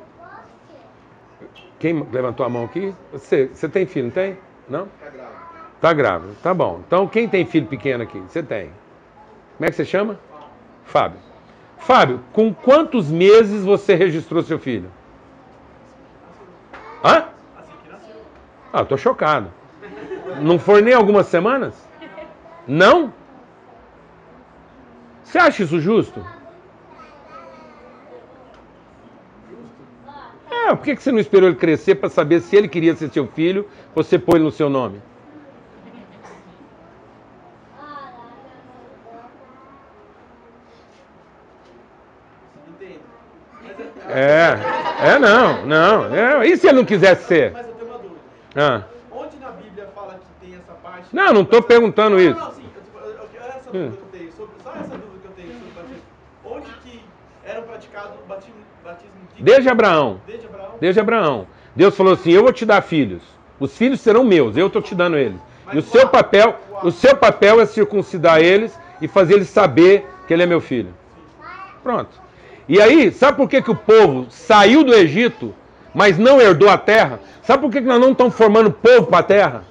Quem 1.80 2.08
levantou 2.12 2.46
a 2.46 2.50
mão 2.50 2.66
aqui? 2.66 2.94
Você, 3.12 3.48
você 3.48 3.70
tem 3.70 3.86
filho, 3.86 4.06
não 4.06 4.12
tem? 4.12 4.38
Não? 4.68 4.88
Tá 4.88 5.10
grávida. 5.10 5.38
Tá 5.80 5.94
grávida, 5.94 6.34
tá 6.42 6.54
bom. 6.54 6.82
Então 6.86 7.08
quem 7.08 7.30
tem 7.30 7.46
filho 7.46 7.68
pequeno 7.68 8.04
aqui? 8.04 8.20
Você 8.20 8.42
tem. 8.42 8.72
Como 9.58 9.68
é 9.68 9.70
que 9.70 9.76
você 9.76 9.86
chama? 9.86 10.20
Fábio. 10.86 11.20
Fábio, 11.78 12.20
com 12.34 12.52
quantos 12.54 13.12
meses 13.12 13.64
você 13.64 13.94
registrou 13.94 14.42
seu 14.42 14.58
filho? 14.58 14.92
Hã? 17.04 17.26
Ah, 18.74 18.80
eu 18.80 18.86
tô 18.86 18.98
chocado. 18.98 19.52
Não 20.42 20.60
foi 20.60 20.82
nem 20.82 20.94
algumas 20.94 21.28
semanas? 21.28 21.76
Não? 22.68 23.14
Você 25.24 25.38
acha 25.38 25.64
isso 25.64 25.80
justo? 25.80 26.26
É, 30.50 30.76
por 30.76 30.84
que 30.84 30.96
você 30.96 31.12
não 31.12 31.20
esperou 31.20 31.50
ele 31.50 31.58
crescer 31.58 31.96
para 31.96 32.10
saber 32.10 32.42
se 32.42 32.56
ele 32.56 32.68
queria 32.68 32.96
ser 32.96 33.10
seu 33.10 33.28
filho 33.28 33.68
você 33.96 34.20
põe 34.20 34.40
no 34.40 34.52
seu 34.52 34.70
nome? 34.70 35.02
É, 44.10 44.58
é 45.02 45.20
não, 45.20 45.66
não. 45.66 46.16
É, 46.16 46.48
e 46.48 46.58
se 46.58 46.68
ele 46.68 46.78
não 46.78 46.86
quisesse 46.86 47.28
ser? 47.28 47.52
Mas 47.52 47.68
eu 47.68 47.74
tenho 47.74 47.92
uma 47.92 48.00
dúvida. 48.00 48.20
Ah. 48.56 48.84
Onde 49.12 49.38
na 49.38 49.52
Bíblia 49.52 49.88
fala 49.94 50.14
que 50.14 50.46
tem 50.46 50.56
essa 50.56 50.74
parte? 50.82 50.97
Não, 51.12 51.34
não 51.34 51.42
estou 51.42 51.62
perguntando 51.62 52.20
isso. 52.20 52.40
Não, 52.40 52.46
não, 52.48 52.54
sim. 52.54 52.64
Essa 52.78 53.72
dúvida 53.72 53.98
que 53.98 54.04
eu 54.04 54.20
tenho 54.20 54.32
sobre, 54.32 54.54
só 54.64 54.72
essa 54.72 54.98
dúvida 54.98 55.20
que 55.22 55.28
eu 55.28 55.32
tenho 55.36 55.54
sobre 55.54 55.68
o 55.68 55.74
batismo. 55.76 56.04
Onde 56.46 56.72
que 56.84 57.02
era 57.44 57.62
praticado 57.62 58.14
o 58.24 58.28
batismo, 58.28 58.56
batismo 58.84 59.12
de... 59.36 59.44
Desde 59.44 59.70
Abraão. 59.70 60.22
Desde 60.26 60.46
Abraão. 60.48 60.72
Desde 60.80 61.00
Abraão. 61.00 61.48
Deus 61.76 61.96
falou 61.96 62.14
assim: 62.14 62.32
Eu 62.32 62.44
vou 62.44 62.54
te 62.54 62.66
dar 62.66 62.82
filhos. 62.82 63.22
Os 63.60 63.76
filhos 63.76 64.02
serão 64.02 64.24
meus, 64.24 64.56
eu 64.56 64.68
estou 64.68 64.82
te 64.82 64.94
dando 64.94 65.18
eles. 65.18 65.40
E 65.74 65.78
o 65.78 65.82
seu 65.82 66.08
papel, 66.08 66.56
o 66.84 66.92
seu 66.92 67.16
papel 67.16 67.60
é 67.60 67.66
circuncidar 67.66 68.40
eles 68.40 68.78
e 69.02 69.08
fazer 69.08 69.36
eles 69.36 69.50
saber 69.50 70.08
que 70.28 70.34
ele 70.34 70.44
é 70.44 70.46
meu 70.46 70.62
filho. 70.62 70.94
Pronto. 71.84 72.10
E 72.70 72.82
aí, 72.82 73.12
sabe 73.12 73.38
por 73.38 73.50
que, 73.50 73.62
que 73.62 73.72
o 73.72 73.76
povo 73.76 74.28
saiu 74.30 74.84
do 74.84 74.94
Egito, 74.94 75.54
mas 75.94 76.18
não 76.18 76.40
herdou 76.40 76.70
a 76.70 76.78
terra? 76.78 77.20
Sabe 77.44 77.62
por 77.62 77.72
que, 77.72 77.82
que 77.82 77.88
nós 77.88 78.00
não 78.00 78.12
estamos 78.12 78.36
formando 78.36 78.72
povo 78.72 79.08
para 79.08 79.20
a 79.20 79.24
terra? 79.24 79.64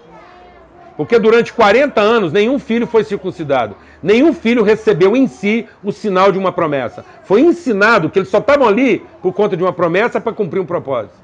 Porque 0.97 1.19
durante 1.19 1.53
40 1.53 2.01
anos 2.01 2.33
nenhum 2.33 2.59
filho 2.59 2.87
foi 2.87 3.05
circuncidado. 3.05 3.77
Nenhum 4.03 4.33
filho 4.33 4.63
recebeu 4.63 5.15
em 5.17 5.27
si 5.27 5.67
o 5.85 5.93
sinal 5.93 6.33
de 6.33 6.39
uma 6.39 6.53
promessa. 6.53 7.05
Foi 7.25 7.43
ensinado 7.43 8.09
que 8.09 8.19
eles 8.19 8.29
só 8.29 8.39
estavam 8.39 8.67
ali 8.67 9.05
por 9.21 9.33
conta 9.33 9.57
de 9.57 9.63
uma 9.63 9.73
promessa 9.73 10.21
para 10.21 10.33
cumprir 10.33 10.61
um 10.61 10.67
propósito. 10.67 11.15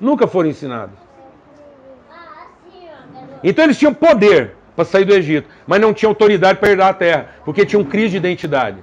Nunca 0.00 0.26
foram 0.26 0.50
ensinados. 0.50 0.98
Então 3.42 3.64
eles 3.64 3.78
tinham 3.78 3.94
poder 3.94 4.56
para 4.76 4.84
sair 4.84 5.04
do 5.04 5.14
Egito, 5.14 5.48
mas 5.66 5.80
não 5.80 5.94
tinham 5.94 6.10
autoridade 6.10 6.58
para 6.58 6.70
herdar 6.70 6.88
a 6.88 6.94
terra, 6.94 7.28
porque 7.44 7.64
tinham 7.64 7.84
crise 7.84 8.10
de 8.10 8.16
identidade. 8.16 8.78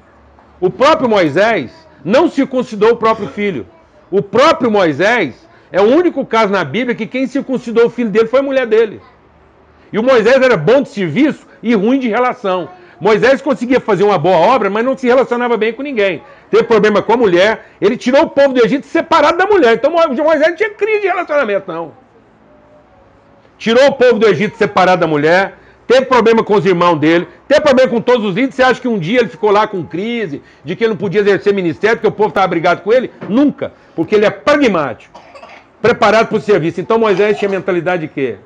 O 0.60 0.70
próprio 0.70 1.10
Moisés 1.10 1.72
não 2.04 2.30
circuncidou 2.30 2.92
o 2.92 2.98
próprio 2.98 3.28
filho. 3.28 3.68
O 4.10 4.22
próprio 4.22 4.72
Moisés 4.72 5.48
é 5.72 5.82
o 5.82 5.86
único 5.86 6.26
caso 6.26 6.52
na 6.52 6.64
Bíblia 6.64 6.96
que 6.96 7.08
quem 7.08 7.28
circuncidou 7.28 7.88
o 7.88 7.89
filho 7.89 8.10
dele 8.10 8.28
foi 8.28 8.39
a 8.39 8.44
mulher 8.44 8.66
dele. 8.68 9.02
E 9.92 10.00
o 10.00 10.04
Moisés 10.04 10.42
era 10.42 10.58
bom 10.58 10.82
de 10.82 10.89
serviço 10.89 11.48
e 11.62 11.74
ruim 11.74 12.00
de 12.00 12.08
relação. 12.08 12.70
Moisés 13.00 13.42
conseguia 13.42 13.80
fazer 13.80 14.04
uma 14.04 14.18
boa 14.18 14.38
obra, 14.38 14.70
mas 14.70 14.86
não 14.86 14.98
se 14.98 15.08
relacionava 15.08 15.58
bem 15.58 15.74
com 15.74 15.82
ninguém. 15.82 16.22
Teve 16.50 16.64
problema 16.64 17.02
com 17.02 17.14
a 17.14 17.18
mulher. 17.18 17.66
Ele 17.82 17.98
tirou 17.98 18.24
o 18.24 18.30
povo 18.30 18.54
do 18.54 18.64
Egito 18.64 18.86
separado 18.86 19.38
da 19.38 19.48
mulher. 19.48 19.74
Então 19.74 19.92
Moisés 19.92 20.50
não 20.50 20.56
tinha 20.56 20.70
crise 20.70 21.02
de 21.02 21.08
relacionamento, 21.08 21.72
não 21.72 22.02
tirou 23.62 23.86
o 23.89 23.92
povo 23.92 24.18
do 24.18 24.28
Egito 24.28 24.58
separado 24.58 25.02
da 25.02 25.06
mulher, 25.08 25.54
teve 25.86 26.08
problema 26.08 26.44
com 26.44 26.56
os 26.56 26.66
irmãos 26.66 26.96
dele, 26.96 27.28
teve 27.48 27.62
problema 27.62 27.92
com 27.92 28.02
todos 28.02 28.26
os 28.26 28.32
índios. 28.36 28.56
Você 28.56 28.64
acha 28.64 28.82
que 28.82 28.88
um 28.88 28.98
dia 28.98 29.20
ele 29.20 29.30
ficou 29.30 29.52
lá 29.52 29.68
com 29.68 29.86
crise, 29.86 30.42
de 30.66 30.76
que 30.76 30.84
ele 30.84 30.94
não 30.94 30.98
podia 30.98 31.22
exercer 31.22 31.54
ministério, 31.54 31.98
porque 31.98 32.08
o 32.08 32.12
povo 32.12 32.30
estava 32.30 32.48
brigado 32.48 32.82
com 32.82 32.92
ele? 32.92 33.12
Nunca, 33.30 33.72
porque 33.96 34.16
ele 34.16 34.26
é 34.26 34.32
pragmático, 34.32 35.22
preparado 35.80 36.28
para 36.28 36.38
o 36.38 36.42
serviço. 36.42 36.82
Então 36.82 36.98
Moisés 36.98 37.38
tinha 37.38 37.50
mentalidade 37.50 38.02
de 38.02 38.08
quê? 38.08 38.38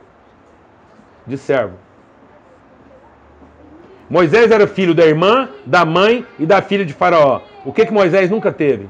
De 1.26 1.38
servo. 1.38 1.78
Moisés 4.10 4.52
era 4.52 4.68
filho 4.68 4.94
da 4.94 5.06
irmã, 5.06 5.50
da 5.66 5.84
mãe 5.84 6.26
e 6.38 6.46
da 6.46 6.62
filha 6.62 6.86
de 6.86 6.94
Faraó. 6.94 7.42
O 7.64 7.74
que, 7.74 7.86
que 7.86 7.94
Moisés 7.94 8.30
nunca 8.30 8.52
teve? 8.52 8.88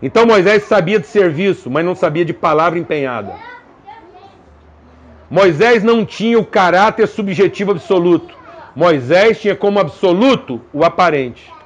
Então 0.00 0.26
Moisés 0.26 0.64
sabia 0.64 0.98
de 0.98 1.06
serviço, 1.06 1.70
mas 1.70 1.84
não 1.84 1.94
sabia 1.94 2.24
de 2.24 2.32
palavra 2.32 2.78
empenhada. 2.78 3.36
Moisés 5.30 5.82
não 5.82 6.04
tinha 6.04 6.38
o 6.38 6.44
caráter 6.44 7.06
subjetivo 7.06 7.70
absoluto. 7.70 8.36
Moisés 8.74 9.40
tinha 9.40 9.54
como 9.54 9.78
absoluto 9.78 10.60
o 10.72 10.84
aparente. 10.84 11.56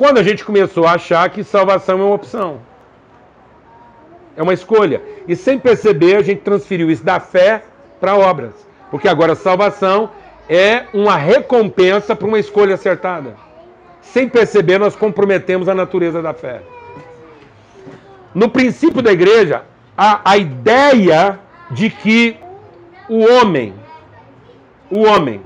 Quando 0.00 0.16
a 0.16 0.22
gente 0.22 0.42
começou 0.46 0.86
a 0.86 0.92
achar 0.92 1.28
que 1.28 1.44
salvação 1.44 2.00
é 2.00 2.04
uma 2.04 2.14
opção. 2.14 2.62
É 4.34 4.42
uma 4.42 4.54
escolha. 4.54 5.02
E 5.28 5.36
sem 5.36 5.58
perceber, 5.58 6.16
a 6.16 6.22
gente 6.22 6.40
transferiu 6.40 6.90
isso 6.90 7.04
da 7.04 7.20
fé 7.20 7.62
para 8.00 8.16
obras. 8.16 8.54
Porque 8.90 9.06
agora 9.06 9.34
salvação 9.34 10.08
é 10.48 10.86
uma 10.94 11.16
recompensa 11.16 12.16
para 12.16 12.26
uma 12.26 12.38
escolha 12.38 12.76
acertada. 12.76 13.36
Sem 14.00 14.26
perceber, 14.26 14.78
nós 14.78 14.96
comprometemos 14.96 15.68
a 15.68 15.74
natureza 15.74 16.22
da 16.22 16.32
fé. 16.32 16.62
No 18.34 18.48
princípio 18.48 19.02
da 19.02 19.12
igreja, 19.12 19.64
a, 19.94 20.22
a 20.24 20.38
ideia 20.38 21.38
de 21.70 21.90
que 21.90 22.38
o 23.06 23.20
homem, 23.34 23.74
o 24.90 25.00
homem, 25.00 25.42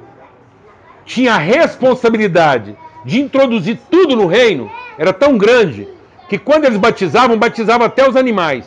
tinha 1.05 1.37
responsabilidade 1.39 2.77
de 3.05 3.21
introduzir 3.21 3.79
tudo 3.91 4.17
no 4.17 4.27
reino, 4.27 4.71
era 4.99 5.13
tão 5.13 5.37
grande 5.37 5.89
que 6.29 6.39
quando 6.39 6.65
eles 6.65 6.79
batizavam, 6.79 7.39
batizavam 7.39 7.87
até 7.87 8.09
os 8.09 8.17
animais. 8.17 8.65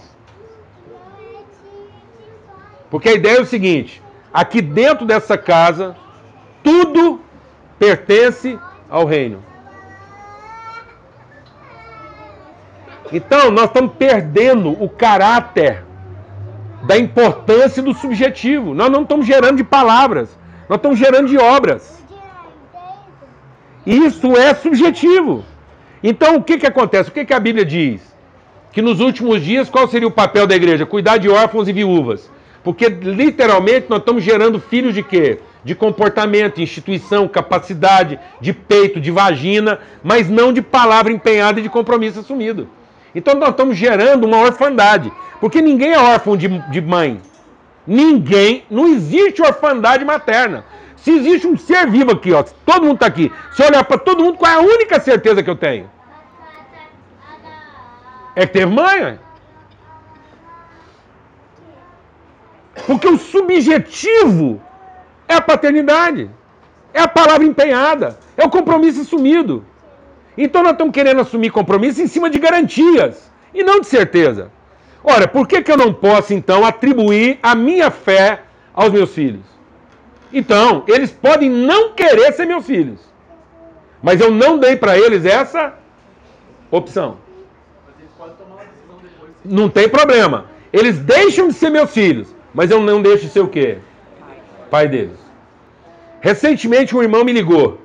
Porque 2.90 3.10
a 3.10 3.14
ideia 3.14 3.38
é 3.38 3.42
o 3.42 3.46
seguinte: 3.46 4.02
aqui 4.34 4.62
dentro 4.62 5.06
dessa 5.06 5.38
casa, 5.38 5.96
tudo 6.64 7.22
pertence 7.80 8.58
ao 8.90 9.06
reino. 9.06 9.44
Então, 13.12 13.52
nós 13.52 13.66
estamos 13.66 13.94
perdendo 13.98 14.72
o 14.72 14.90
caráter 14.90 15.84
da 16.84 16.98
importância 16.98 17.82
do 17.82 17.94
subjetivo. 17.94 18.74
Nós 18.74 18.92
não 18.92 19.04
estamos 19.04 19.26
gerando 19.26 19.58
de 19.58 19.64
palavras, 19.64 20.38
nós 20.68 20.78
estamos 20.78 21.00
gerando 21.00 21.28
de 21.28 21.38
obras. 21.38 21.97
Isso 23.88 24.36
é 24.36 24.54
subjetivo. 24.54 25.46
Então, 26.04 26.36
o 26.36 26.44
que, 26.44 26.58
que 26.58 26.68
acontece? 26.68 27.10
O 27.10 27.14
que, 27.14 27.24
que 27.24 27.34
a 27.34 27.40
Bíblia 27.40 27.64
diz? 27.64 28.02
Que 28.74 28.82
nos 28.82 29.00
últimos 29.00 29.42
dias, 29.42 29.70
qual 29.70 29.88
seria 29.88 30.10
o 30.10 30.12
papel 30.12 30.46
da 30.46 30.56
igreja? 30.56 30.86
Cuidar 30.86 31.18
de 31.18 31.30
órfãos 31.30 31.70
e 31.70 31.74
viúvas. 31.74 32.30
Porque, 32.66 32.90
literalmente, 32.90 33.86
nós 33.90 34.00
estamos 34.00 34.22
gerando 34.22 34.60
filhos 34.60 34.94
de 34.94 35.02
quê? 35.02 35.40
De 35.64 35.74
comportamento, 35.74 36.62
instituição, 36.62 37.30
capacidade, 37.30 38.20
de 38.42 38.52
peito, 38.52 39.00
de 39.00 39.10
vagina, 39.10 39.80
mas 40.04 40.30
não 40.30 40.52
de 40.52 40.62
palavra 40.62 41.14
empenhada 41.14 41.62
e 41.62 41.64
de 41.64 41.70
compromisso 41.70 42.20
assumido. 42.20 42.68
Então 43.16 43.36
nós 43.36 43.50
estamos 43.50 43.78
gerando 43.78 44.26
uma 44.26 44.38
orfandade. 44.38 45.12
Porque 45.40 45.62
ninguém 45.62 45.94
é 45.94 46.00
órfão 46.00 46.36
de, 46.36 46.48
de 46.70 46.82
mãe. 46.82 47.22
Ninguém. 47.86 48.64
Não 48.70 48.86
existe 48.86 49.42
orfandade 49.42 50.04
materna. 50.04 50.66
Se 50.98 51.12
existe 51.12 51.48
um 51.48 51.58
ser 51.58 51.90
vivo 51.90 52.12
aqui, 52.12 52.34
ó, 52.34 52.44
todo 52.44 52.84
mundo 52.84 52.96
está 52.96 53.06
aqui. 53.06 53.32
Se 53.54 53.64
olhar 53.64 53.84
para 53.84 53.98
todo 53.98 54.24
mundo, 54.24 54.38
qual 54.38 54.52
é 54.52 54.56
a 54.56 54.60
única 54.60 55.00
certeza 55.00 55.42
que 55.42 55.50
eu 55.50 55.56
tenho? 55.56 55.90
É 58.36 58.46
que 58.46 58.54
teve 58.54 58.66
mãe. 58.66 59.20
Porque 62.86 63.08
o 63.08 63.18
subjetivo 63.18 64.62
é 65.28 65.36
a 65.36 65.42
paternidade. 65.42 66.30
É 66.94 67.02
a 67.02 67.08
palavra 67.08 67.46
empenhada. 67.46 68.20
É 68.36 68.46
o 68.46 68.50
compromisso 68.50 69.02
assumido. 69.02 69.66
Então 70.38 70.62
nós 70.62 70.74
estamos 70.74 70.94
querendo 70.94 71.22
assumir 71.22 71.50
compromisso 71.50 72.02
em 72.02 72.08
cima 72.08 72.30
de 72.30 72.38
garantias 72.38 73.32
e 73.54 73.64
não 73.64 73.80
de 73.80 73.88
certeza. 73.88 74.52
Ora, 75.04 75.28
por 75.28 75.48
que, 75.48 75.62
que 75.62 75.72
eu 75.72 75.78
não 75.78 75.94
posso 75.94 76.34
então 76.34 76.66
atribuir 76.66 77.40
a 77.42 77.56
minha 77.56 77.90
fé 77.90 78.42
aos 78.74 78.92
meus 78.92 79.14
filhos? 79.14 79.57
Então, 80.32 80.84
eles 80.88 81.12
podem 81.12 81.50
não 81.50 81.94
querer 81.94 82.34
ser 82.34 82.46
meus 82.46 82.66
filhos, 82.66 83.00
mas 84.02 84.20
eu 84.20 84.30
não 84.32 84.58
dei 84.58 84.76
para 84.76 84.98
eles 84.98 85.26
essa 85.26 85.74
opção. 86.70 87.18
Não 89.44 89.70
tem 89.70 89.88
problema. 89.88 90.46
Eles 90.74 91.00
deixam 91.00 91.48
de 91.48 91.54
ser 91.54 91.70
meus 91.70 91.92
filhos, 91.92 92.36
mas 92.54 92.70
eu 92.70 92.82
não 92.82 93.02
deixo 93.02 93.26
de 93.26 93.32
ser 93.32 93.40
o 93.40 93.48
quê? 93.48 93.78
Pai 94.70 94.88
deles. 94.88 95.18
Recentemente 96.20 96.96
um 96.96 97.02
irmão 97.02 97.24
me 97.24 97.32
ligou. 97.32 97.80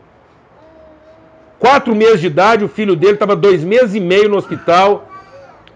Quatro 1.59 1.95
meses 1.95 2.21
de 2.21 2.27
idade, 2.27 2.65
o 2.65 2.69
filho 2.69 2.97
dele 2.97 3.13
estava 3.13 3.37
dois 3.37 3.63
meses 3.63 3.95
e 3.95 4.01
meio 4.01 4.29
no 4.29 4.37
hospital, 4.37 5.09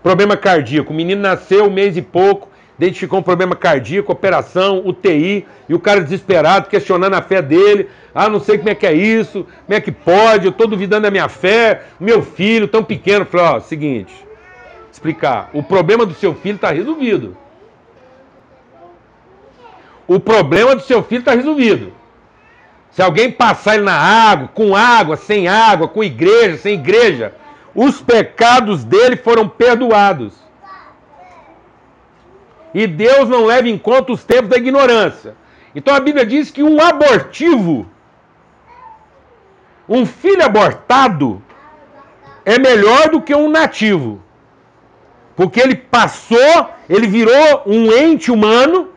problema 0.03 0.37
cardíaco. 0.37 0.93
O 0.93 0.97
menino 0.97 1.23
nasceu 1.23 1.67
um 1.67 1.71
mês 1.71 1.97
e 1.97 2.03
pouco, 2.03 2.49
identificou 2.79 3.19
um 3.19 3.23
problema 3.23 3.57
cardíaco, 3.57 4.13
operação, 4.13 4.83
UTI, 4.85 5.47
e 5.69 5.75
o 5.75 5.81
cara 5.81 6.03
desesperado, 6.03 6.69
questionando 6.69 7.15
a 7.15 7.23
fé 7.23 7.41
dele. 7.41 7.89
Ah, 8.15 8.29
não 8.29 8.39
sei 8.41 8.59
como 8.59 8.71
é 8.71 8.75
que 8.75 8.87
é 8.87 8.93
isso, 8.93 9.47
como 9.65 9.77
é 9.77 9.81
que 9.81 9.91
pode, 9.91 10.47
eu 10.47 10.51
estou 10.51 10.67
duvidando 10.67 11.03
da 11.03 11.11
minha 11.11 11.29
fé, 11.29 11.83
meu 11.99 12.23
filho 12.23 12.69
tão 12.69 12.85
pequeno. 12.85 13.25
Falei, 13.25 13.47
ó, 13.47 13.61
seguinte, 13.61 14.13
explicar, 14.93 15.51
o 15.53 15.63
problema 15.63 16.05
do 16.05 16.15
seu 16.15 16.35
filho 16.35 16.57
está 16.57 16.71
resolvido. 16.71 17.37
O 20.07 20.21
problema 20.21 20.77
do 20.77 20.83
seu 20.83 21.03
filho 21.03 21.21
está 21.21 21.33
resolvido. 21.33 21.93
Se 22.91 23.03
alguém 23.03 23.31
passar 23.31 23.75
ele 23.75 23.85
na 23.85 23.99
água, 23.99 24.49
com 24.55 24.75
água, 24.75 25.17
sem 25.17 25.49
água, 25.49 25.89
com 25.89 26.03
igreja, 26.03 26.57
sem 26.57 26.75
igreja, 26.75 27.35
os 27.75 28.01
pecados 28.01 28.85
dele 28.85 29.17
foram 29.17 29.47
perdoados. 29.47 30.46
E 32.77 32.87
Deus 32.87 33.27
não 33.27 33.47
leva 33.47 33.71
em 33.71 33.79
conta 33.79 34.13
os 34.13 34.23
tempos 34.23 34.51
da 34.51 34.59
ignorância. 34.59 35.35
Então 35.75 35.95
a 35.95 35.99
Bíblia 35.99 36.27
diz 36.27 36.51
que 36.51 36.63
um 36.63 36.79
abortivo, 36.79 37.87
um 39.89 40.05
filho 40.05 40.45
abortado, 40.45 41.43
é 42.45 42.59
melhor 42.59 43.09
do 43.09 43.23
que 43.23 43.35
um 43.35 43.49
nativo. 43.49 44.23
Porque 45.35 45.59
ele 45.59 45.75
passou, 45.75 46.69
ele 46.87 47.07
virou 47.07 47.63
um 47.65 47.91
ente 47.91 48.31
humano 48.31 48.91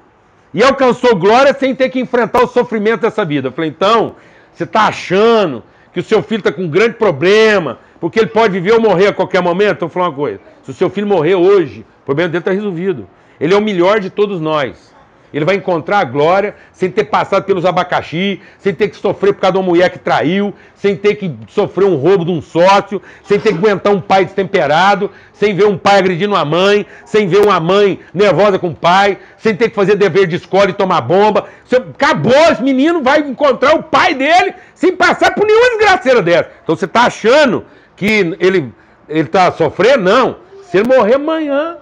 e 0.54 0.62
alcançou 0.62 1.16
glória 1.16 1.54
sem 1.54 1.74
ter 1.74 1.88
que 1.88 2.02
enfrentar 2.02 2.44
o 2.44 2.48
sofrimento 2.48 3.04
dessa 3.04 3.24
vida. 3.24 3.48
Eu 3.48 3.54
falei, 3.54 3.70
então, 3.70 4.18
você 4.52 4.66
está 4.66 4.88
achando 4.88 5.64
que 5.94 6.02
o 6.02 6.04
seu 6.04 6.22
filho 6.22 6.40
está 6.40 6.52
com 6.52 6.64
um 6.64 6.70
grande 6.70 6.96
problema, 6.96 7.80
porque 7.98 8.20
ele 8.20 8.28
pode 8.28 8.52
viver 8.52 8.74
ou 8.74 8.82
morrer 8.82 9.08
a 9.08 9.14
qualquer 9.14 9.42
momento? 9.42 9.78
Então, 9.78 9.88
vou 9.88 9.94
falar 9.94 10.10
uma 10.10 10.16
coisa: 10.16 10.42
se 10.64 10.72
o 10.72 10.74
seu 10.74 10.90
filho 10.90 11.08
morrer 11.08 11.36
hoje, 11.36 11.86
o 12.02 12.06
problema 12.06 12.28
dele 12.28 12.42
está 12.42 12.52
resolvido. 12.52 13.08
Ele 13.40 13.54
é 13.54 13.58
o 13.58 13.62
melhor 13.62 14.00
de 14.00 14.10
todos 14.10 14.40
nós. 14.42 14.90
Ele 15.32 15.46
vai 15.46 15.56
encontrar 15.56 16.00
a 16.00 16.04
glória 16.04 16.56
sem 16.72 16.90
ter 16.90 17.04
passado 17.04 17.44
pelos 17.44 17.64
abacaxi, 17.64 18.42
sem 18.58 18.74
ter 18.74 18.88
que 18.88 18.96
sofrer 18.96 19.34
por 19.34 19.42
causa 19.42 19.54
de 19.54 19.60
uma 19.60 19.68
mulher 19.68 19.92
que 19.92 20.00
traiu, 20.00 20.54
sem 20.74 20.96
ter 20.96 21.16
que 21.16 21.32
sofrer 21.48 21.86
um 21.86 21.96
roubo 21.96 22.26
de 22.26 22.32
um 22.32 22.42
sócio, 22.42 23.00
sem 23.24 23.40
ter 23.40 23.52
que 23.52 23.60
aguentar 23.60 23.94
um 23.94 24.02
pai 24.02 24.26
destemperado, 24.26 25.12
sem 25.32 25.54
ver 25.54 25.68
um 25.68 25.78
pai 25.78 26.00
agredindo 26.00 26.34
uma 26.34 26.44
mãe, 26.44 26.86
sem 27.06 27.28
ver 27.28 27.44
uma 27.44 27.60
mãe 27.60 28.00
nervosa 28.12 28.58
com 28.58 28.70
o 28.70 28.76
pai, 28.76 29.20
sem 29.38 29.56
ter 29.56 29.70
que 29.70 29.76
fazer 29.76 29.96
dever 29.96 30.26
de 30.26 30.36
escola 30.36 30.72
e 30.72 30.74
tomar 30.74 31.02
bomba. 31.02 31.46
Acabou, 31.72 32.52
esse 32.52 32.64
menino 32.64 33.04
vai 33.04 33.20
encontrar 33.20 33.76
o 33.76 33.84
pai 33.84 34.16
dele 34.16 34.56
sem 34.74 34.96
passar 34.96 35.36
por 35.36 35.46
nenhuma 35.46 35.78
desgraceira 35.78 36.24
dessa. 36.24 36.50
Então 36.64 36.76
você 36.76 36.86
está 36.86 37.04
achando 37.04 37.66
que 37.96 38.36
ele 38.40 38.74
está 39.08 39.52
sofrendo? 39.52 40.04
Não. 40.06 40.38
Se 40.64 40.78
ele 40.78 40.88
morrer 40.88 41.16
amanhã, 41.16 41.78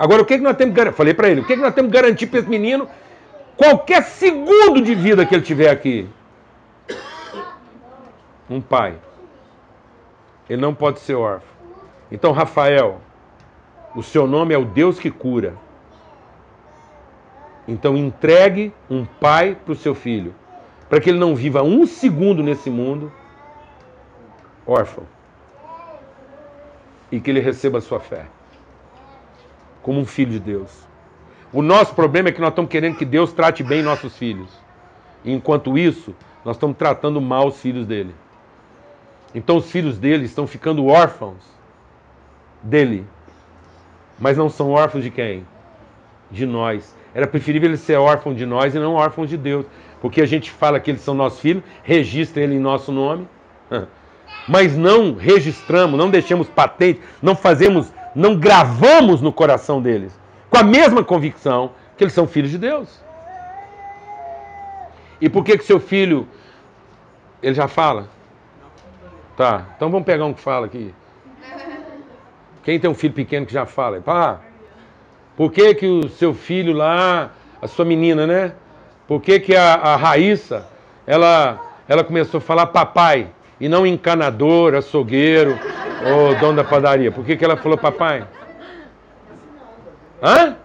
Agora, 0.00 0.22
o 0.22 0.24
que, 0.24 0.38
que 0.38 0.42
nós 0.42 0.56
temos 0.56 0.74
que 0.74 0.92
Falei 0.92 1.12
para 1.12 1.28
ele, 1.28 1.42
o 1.42 1.44
que, 1.44 1.54
que 1.54 1.60
nós 1.60 1.74
temos 1.74 1.92
que 1.92 1.98
garantir 1.98 2.26
para 2.26 2.40
esse 2.40 2.48
menino 2.48 2.88
qualquer 3.54 4.02
segundo 4.02 4.80
de 4.80 4.94
vida 4.94 5.26
que 5.26 5.34
ele 5.34 5.44
tiver 5.44 5.68
aqui? 5.68 6.08
Um 8.48 8.62
pai. 8.62 8.94
Ele 10.48 10.58
não 10.58 10.74
pode 10.74 11.00
ser 11.00 11.16
órfão. 11.16 11.46
Então, 12.10 12.32
Rafael, 12.32 12.98
o 13.94 14.02
seu 14.02 14.26
nome 14.26 14.54
é 14.54 14.58
o 14.58 14.64
Deus 14.64 14.98
que 14.98 15.10
cura. 15.10 15.52
Então, 17.68 17.94
entregue 17.94 18.72
um 18.88 19.04
pai 19.04 19.54
para 19.54 19.72
o 19.72 19.76
seu 19.76 19.94
filho, 19.94 20.34
para 20.88 20.98
que 20.98 21.10
ele 21.10 21.18
não 21.18 21.36
viva 21.36 21.62
um 21.62 21.86
segundo 21.86 22.42
nesse 22.42 22.70
mundo 22.70 23.12
órfão 24.66 25.04
e 27.12 27.20
que 27.20 27.28
ele 27.28 27.40
receba 27.40 27.78
a 27.78 27.82
sua 27.82 28.00
fé 28.00 28.24
como 29.82 30.00
um 30.00 30.06
filho 30.06 30.32
de 30.32 30.40
Deus. 30.40 30.70
O 31.52 31.62
nosso 31.62 31.94
problema 31.94 32.28
é 32.28 32.32
que 32.32 32.40
nós 32.40 32.50
estamos 32.50 32.70
querendo 32.70 32.96
que 32.96 33.04
Deus 33.04 33.32
trate 33.32 33.62
bem 33.62 33.82
nossos 33.82 34.16
filhos. 34.16 34.50
Enquanto 35.24 35.76
isso, 35.76 36.14
nós 36.44 36.56
estamos 36.56 36.76
tratando 36.76 37.20
mal 37.20 37.48
os 37.48 37.60
filhos 37.60 37.86
dele. 37.86 38.14
Então 39.34 39.56
os 39.56 39.70
filhos 39.70 39.98
dele 39.98 40.24
estão 40.24 40.46
ficando 40.46 40.86
órfãos 40.86 41.42
dele. 42.62 43.04
Mas 44.18 44.36
não 44.36 44.48
são 44.48 44.70
órfãos 44.70 45.02
de 45.02 45.10
quem? 45.10 45.46
De 46.30 46.46
nós. 46.46 46.94
Era 47.14 47.26
preferível 47.26 47.68
eles 47.68 47.80
ser 47.80 47.96
órfãos 47.96 48.36
de 48.36 48.46
nós 48.46 48.74
e 48.74 48.78
não 48.78 48.94
órfãos 48.94 49.28
de 49.28 49.36
Deus. 49.36 49.66
Porque 50.00 50.20
a 50.20 50.26
gente 50.26 50.50
fala 50.50 50.80
que 50.80 50.90
eles 50.90 51.02
são 51.02 51.14
nossos 51.14 51.40
filhos, 51.40 51.62
registra 51.82 52.42
ele 52.42 52.54
em 52.54 52.60
nosso 52.60 52.90
nome, 52.90 53.28
mas 54.48 54.76
não 54.76 55.14
registramos, 55.14 55.98
não 55.98 56.10
deixamos 56.10 56.48
patente, 56.48 57.00
não 57.20 57.34
fazemos 57.34 57.92
não 58.14 58.36
gravamos 58.36 59.20
no 59.20 59.32
coração 59.32 59.80
deles, 59.80 60.18
com 60.48 60.58
a 60.58 60.62
mesma 60.62 61.04
convicção 61.04 61.72
que 61.96 62.04
eles 62.04 62.12
são 62.12 62.26
filhos 62.26 62.50
de 62.50 62.58
Deus. 62.58 63.00
E 65.20 65.28
por 65.28 65.44
que 65.44 65.58
que 65.58 65.64
seu 65.64 65.78
filho, 65.78 66.26
ele 67.42 67.54
já 67.54 67.68
fala, 67.68 68.08
Tá, 69.40 69.68
então 69.74 69.90
vamos 69.90 70.04
pegar 70.04 70.26
um 70.26 70.34
que 70.34 70.40
fala 70.42 70.66
aqui. 70.66 70.94
Quem 72.62 72.78
tem 72.78 72.90
um 72.90 72.94
filho 72.94 73.14
pequeno 73.14 73.46
que 73.46 73.54
já 73.54 73.64
fala? 73.64 73.98
Pá, 73.98 74.38
por 75.34 75.50
que 75.50 75.74
que 75.74 75.86
o 75.86 76.10
seu 76.10 76.34
filho 76.34 76.74
lá, 76.74 77.30
a 77.62 77.66
sua 77.66 77.86
menina, 77.86 78.26
né? 78.26 78.52
Por 79.08 79.18
que 79.22 79.40
que 79.40 79.56
a, 79.56 79.76
a 79.76 79.96
Raíssa, 79.96 80.68
ela, 81.06 81.58
ela 81.88 82.04
começou 82.04 82.36
a 82.36 82.40
falar 82.42 82.66
papai 82.66 83.28
e 83.60 83.68
não 83.68 83.86
encanador, 83.86 84.74
açougueiro 84.74 85.58
ou 86.04 86.34
dono 86.36 86.56
da 86.56 86.64
padaria? 86.64 87.12
Por 87.12 87.24
que 87.24 87.36
que 87.36 87.44
ela 87.44 87.56
falou 87.56 87.76
papai? 87.76 88.24
Hã? 90.22 90.56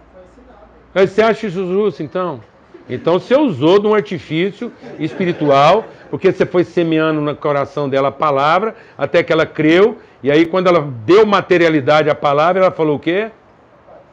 Mas 0.94 1.10
você 1.10 1.22
acha 1.22 1.48
justo, 1.48 2.02
então? 2.02 2.40
Então 2.88 3.18
você 3.18 3.34
usou 3.34 3.78
de 3.78 3.86
um 3.86 3.94
artifício 3.94 4.72
espiritual, 4.98 5.84
porque 6.08 6.32
você 6.32 6.46
foi 6.46 6.64
semeando 6.64 7.20
no 7.20 7.36
coração 7.36 7.88
dela 7.88 8.08
a 8.08 8.12
palavra, 8.12 8.74
até 8.96 9.22
que 9.22 9.32
ela 9.32 9.44
creu, 9.44 9.98
e 10.22 10.30
aí 10.30 10.46
quando 10.46 10.68
ela 10.68 10.80
deu 11.04 11.26
materialidade 11.26 12.08
à 12.08 12.14
palavra, 12.14 12.62
ela 12.62 12.70
falou 12.70 12.96
o 12.96 13.00
quê? 13.00 13.30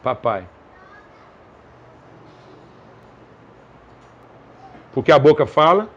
Papai. 0.02 0.44
Porque 4.92 5.10
a 5.10 5.18
boca 5.18 5.46
fala. 5.46 5.88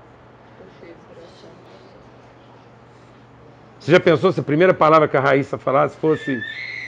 Você 3.88 3.94
já 3.94 4.02
pensou 4.02 4.34
se 4.34 4.40
a 4.42 4.44
primeira 4.44 4.74
palavra 4.74 5.08
que 5.08 5.16
a 5.16 5.22
Raíssa 5.22 5.58
falasse 5.58 5.96
fosse 5.96 6.44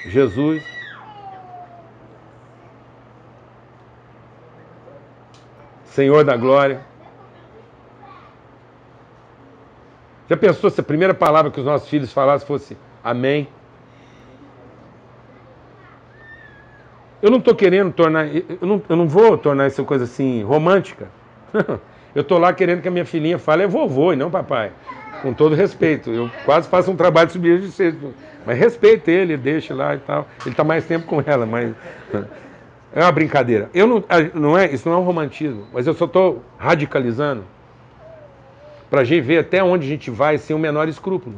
Jesus? 0.05 0.61
Senhor 5.85 6.25
da 6.25 6.35
glória. 6.35 6.81
Já 10.29 10.35
pensou 10.35 10.69
se 10.69 10.81
a 10.81 10.83
primeira 10.83 11.13
palavra 11.13 11.49
que 11.49 11.61
os 11.61 11.65
nossos 11.65 11.87
filhos 11.87 12.11
falassem 12.11 12.45
fosse 12.45 12.77
Amém? 13.01 13.47
Eu 17.21 17.31
não 17.31 17.37
estou 17.37 17.55
querendo 17.55 17.93
tornar. 17.93 18.27
Eu 18.27 18.67
não, 18.67 18.81
eu 18.89 18.95
não 18.97 19.07
vou 19.07 19.37
tornar 19.37 19.67
isso 19.67 19.85
coisa 19.85 20.03
assim 20.03 20.43
romântica. 20.43 21.07
Eu 22.13 22.23
estou 22.23 22.39
lá 22.39 22.51
querendo 22.51 22.81
que 22.81 22.87
a 22.87 22.91
minha 22.91 23.05
filhinha 23.05 23.37
fale 23.37 23.63
é 23.63 23.67
vovô 23.67 24.11
e 24.11 24.15
não 24.15 24.31
papai. 24.31 24.71
Com 25.21 25.33
todo 25.33 25.55
respeito. 25.55 26.11
Eu 26.11 26.29
quase 26.45 26.67
faço 26.69 26.91
um 26.91 26.95
trabalho 26.95 27.29
sobre 27.29 27.59
de 27.59 27.71
ser. 27.71 27.95
Mas 28.45 28.57
respeite 28.57 29.11
ele, 29.11 29.37
deixe 29.37 29.73
lá 29.73 29.95
e 29.95 29.99
tal. 29.99 30.27
Ele 30.41 30.51
está 30.51 30.63
mais 30.63 30.85
tempo 30.85 31.05
com 31.05 31.21
ela, 31.25 31.45
mas. 31.45 31.73
É 32.93 33.01
uma 33.01 33.11
brincadeira. 33.11 33.69
Eu 33.73 33.85
não, 33.85 34.03
não 34.33 34.57
é, 34.57 34.71
isso 34.71 34.89
não 34.89 34.95
é 34.95 34.99
um 34.99 35.03
romantismo, 35.03 35.67
mas 35.71 35.85
eu 35.85 35.93
só 35.93 36.05
estou 36.05 36.43
radicalizando 36.57 37.43
para 38.89 39.01
a 39.01 39.03
gente 39.03 39.21
ver 39.21 39.39
até 39.39 39.63
onde 39.63 39.85
a 39.85 39.89
gente 39.89 40.09
vai 40.09 40.37
sem 40.37 40.55
o 40.55 40.59
menor 40.59 40.87
escrúpulo. 40.87 41.35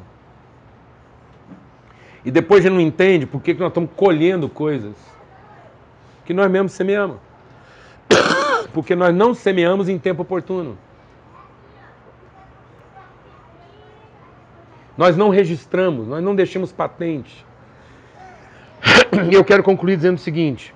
E 2.23 2.31
depois 2.31 2.63
a 2.63 2.69
gente 2.69 2.77
não 2.77 2.81
entende 2.81 3.25
por 3.25 3.41
que 3.41 3.53
nós 3.53 3.69
estamos 3.69 3.89
colhendo 3.95 4.47
coisas 4.47 4.93
que 6.23 6.33
nós 6.33 6.49
mesmos 6.49 6.71
semeamos. 6.71 7.17
Porque 8.73 8.95
nós 8.95 9.13
não 9.13 9.33
semeamos 9.33 9.89
em 9.89 9.97
tempo 9.97 10.21
oportuno. 10.21 10.77
Nós 15.01 15.17
não 15.17 15.29
registramos, 15.29 16.07
nós 16.07 16.23
não 16.23 16.35
deixamos 16.35 16.71
patente. 16.71 17.43
E 19.31 19.33
eu 19.33 19.43
quero 19.43 19.63
concluir 19.63 19.95
dizendo 19.95 20.17
o 20.17 20.19
seguinte: 20.19 20.75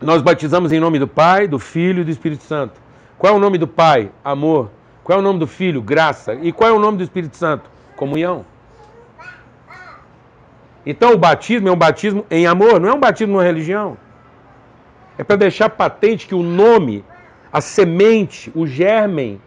nós 0.00 0.22
batizamos 0.22 0.72
em 0.72 0.80
nome 0.80 0.98
do 0.98 1.06
Pai, 1.06 1.46
do 1.46 1.58
Filho 1.58 2.00
e 2.00 2.04
do 2.04 2.10
Espírito 2.10 2.44
Santo. 2.44 2.80
Qual 3.18 3.34
é 3.34 3.36
o 3.36 3.38
nome 3.38 3.58
do 3.58 3.68
Pai? 3.68 4.10
Amor. 4.24 4.70
Qual 5.04 5.18
é 5.18 5.20
o 5.20 5.22
nome 5.22 5.38
do 5.38 5.46
Filho? 5.46 5.82
Graça. 5.82 6.32
E 6.32 6.50
qual 6.50 6.70
é 6.70 6.72
o 6.72 6.78
nome 6.78 6.96
do 6.96 7.04
Espírito 7.04 7.36
Santo? 7.36 7.68
Comunhão. 7.94 8.42
Então 10.86 11.12
o 11.12 11.18
batismo 11.18 11.68
é 11.68 11.72
um 11.72 11.76
batismo 11.76 12.24
em 12.30 12.46
amor, 12.46 12.80
não 12.80 12.88
é 12.88 12.94
um 12.94 13.00
batismo 13.00 13.34
numa 13.34 13.44
religião. 13.44 13.98
É 15.18 15.22
para 15.22 15.36
deixar 15.36 15.68
patente 15.68 16.26
que 16.26 16.34
o 16.34 16.42
nome, 16.42 17.04
a 17.52 17.60
semente, 17.60 18.50
o 18.54 18.66
germen 18.66 19.38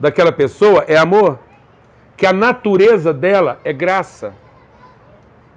daquela 0.00 0.32
pessoa 0.32 0.84
é 0.88 0.96
amor, 0.96 1.38
que 2.20 2.26
a 2.26 2.34
natureza 2.34 3.14
dela 3.14 3.58
é 3.64 3.72
graça 3.72 4.34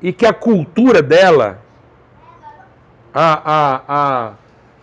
e 0.02 0.14
que 0.14 0.26
a 0.26 0.32
cultura 0.32 1.02
dela, 1.02 1.60
a, 3.14 3.82
a, 3.90 4.34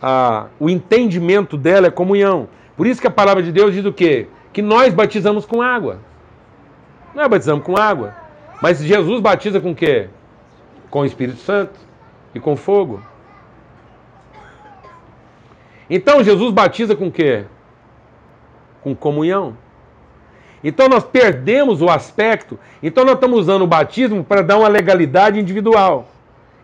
a, 0.02 0.46
o 0.60 0.68
entendimento 0.68 1.56
dela 1.56 1.86
é 1.86 1.90
comunhão. 1.90 2.50
Por 2.76 2.86
isso 2.86 3.00
que 3.00 3.06
a 3.06 3.10
palavra 3.10 3.42
de 3.42 3.50
Deus 3.50 3.72
diz 3.72 3.86
o 3.86 3.94
quê? 3.94 4.28
Que 4.52 4.60
nós 4.60 4.92
batizamos 4.92 5.46
com 5.46 5.62
água. 5.62 6.00
Nós 7.14 7.26
batizamos 7.28 7.64
com 7.64 7.74
água. 7.78 8.14
Mas 8.60 8.78
Jesus 8.80 9.18
batiza 9.22 9.58
com 9.58 9.70
o 9.70 9.74
quê? 9.74 10.10
Com 10.90 11.00
o 11.00 11.06
Espírito 11.06 11.38
Santo 11.38 11.80
e 12.34 12.38
com 12.38 12.56
fogo. 12.56 13.02
Então 15.88 16.22
Jesus 16.22 16.52
batiza 16.52 16.94
com 16.94 17.06
o 17.06 17.10
quê? 17.10 17.46
Com 18.82 18.94
comunhão. 18.94 19.56
Então 20.62 20.88
nós 20.88 21.04
perdemos 21.04 21.80
o 21.80 21.88
aspecto. 21.88 22.58
Então 22.82 23.04
nós 23.04 23.14
estamos 23.14 23.40
usando 23.40 23.62
o 23.62 23.66
batismo 23.66 24.22
para 24.22 24.42
dar 24.42 24.58
uma 24.58 24.68
legalidade 24.68 25.40
individual 25.40 26.08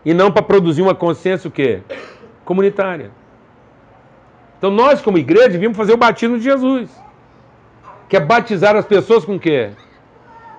e 0.05 0.13
não 0.13 0.31
para 0.31 0.41
produzir 0.41 0.81
uma 0.81 0.95
consciência 0.95 1.47
o 1.47 1.51
quê? 1.51 1.81
Comunitária. 2.45 3.11
Então 4.57 4.71
nós 4.71 5.01
como 5.01 5.17
igreja 5.17 5.49
devíamos 5.49 5.77
fazer 5.77 5.93
o 5.93 5.97
batismo 5.97 6.37
de 6.37 6.43
Jesus, 6.43 6.89
que 8.07 8.15
é 8.15 8.19
batizar 8.19 8.75
as 8.75 8.85
pessoas 8.85 9.25
com 9.25 9.35
o 9.35 9.39
quê? 9.39 9.71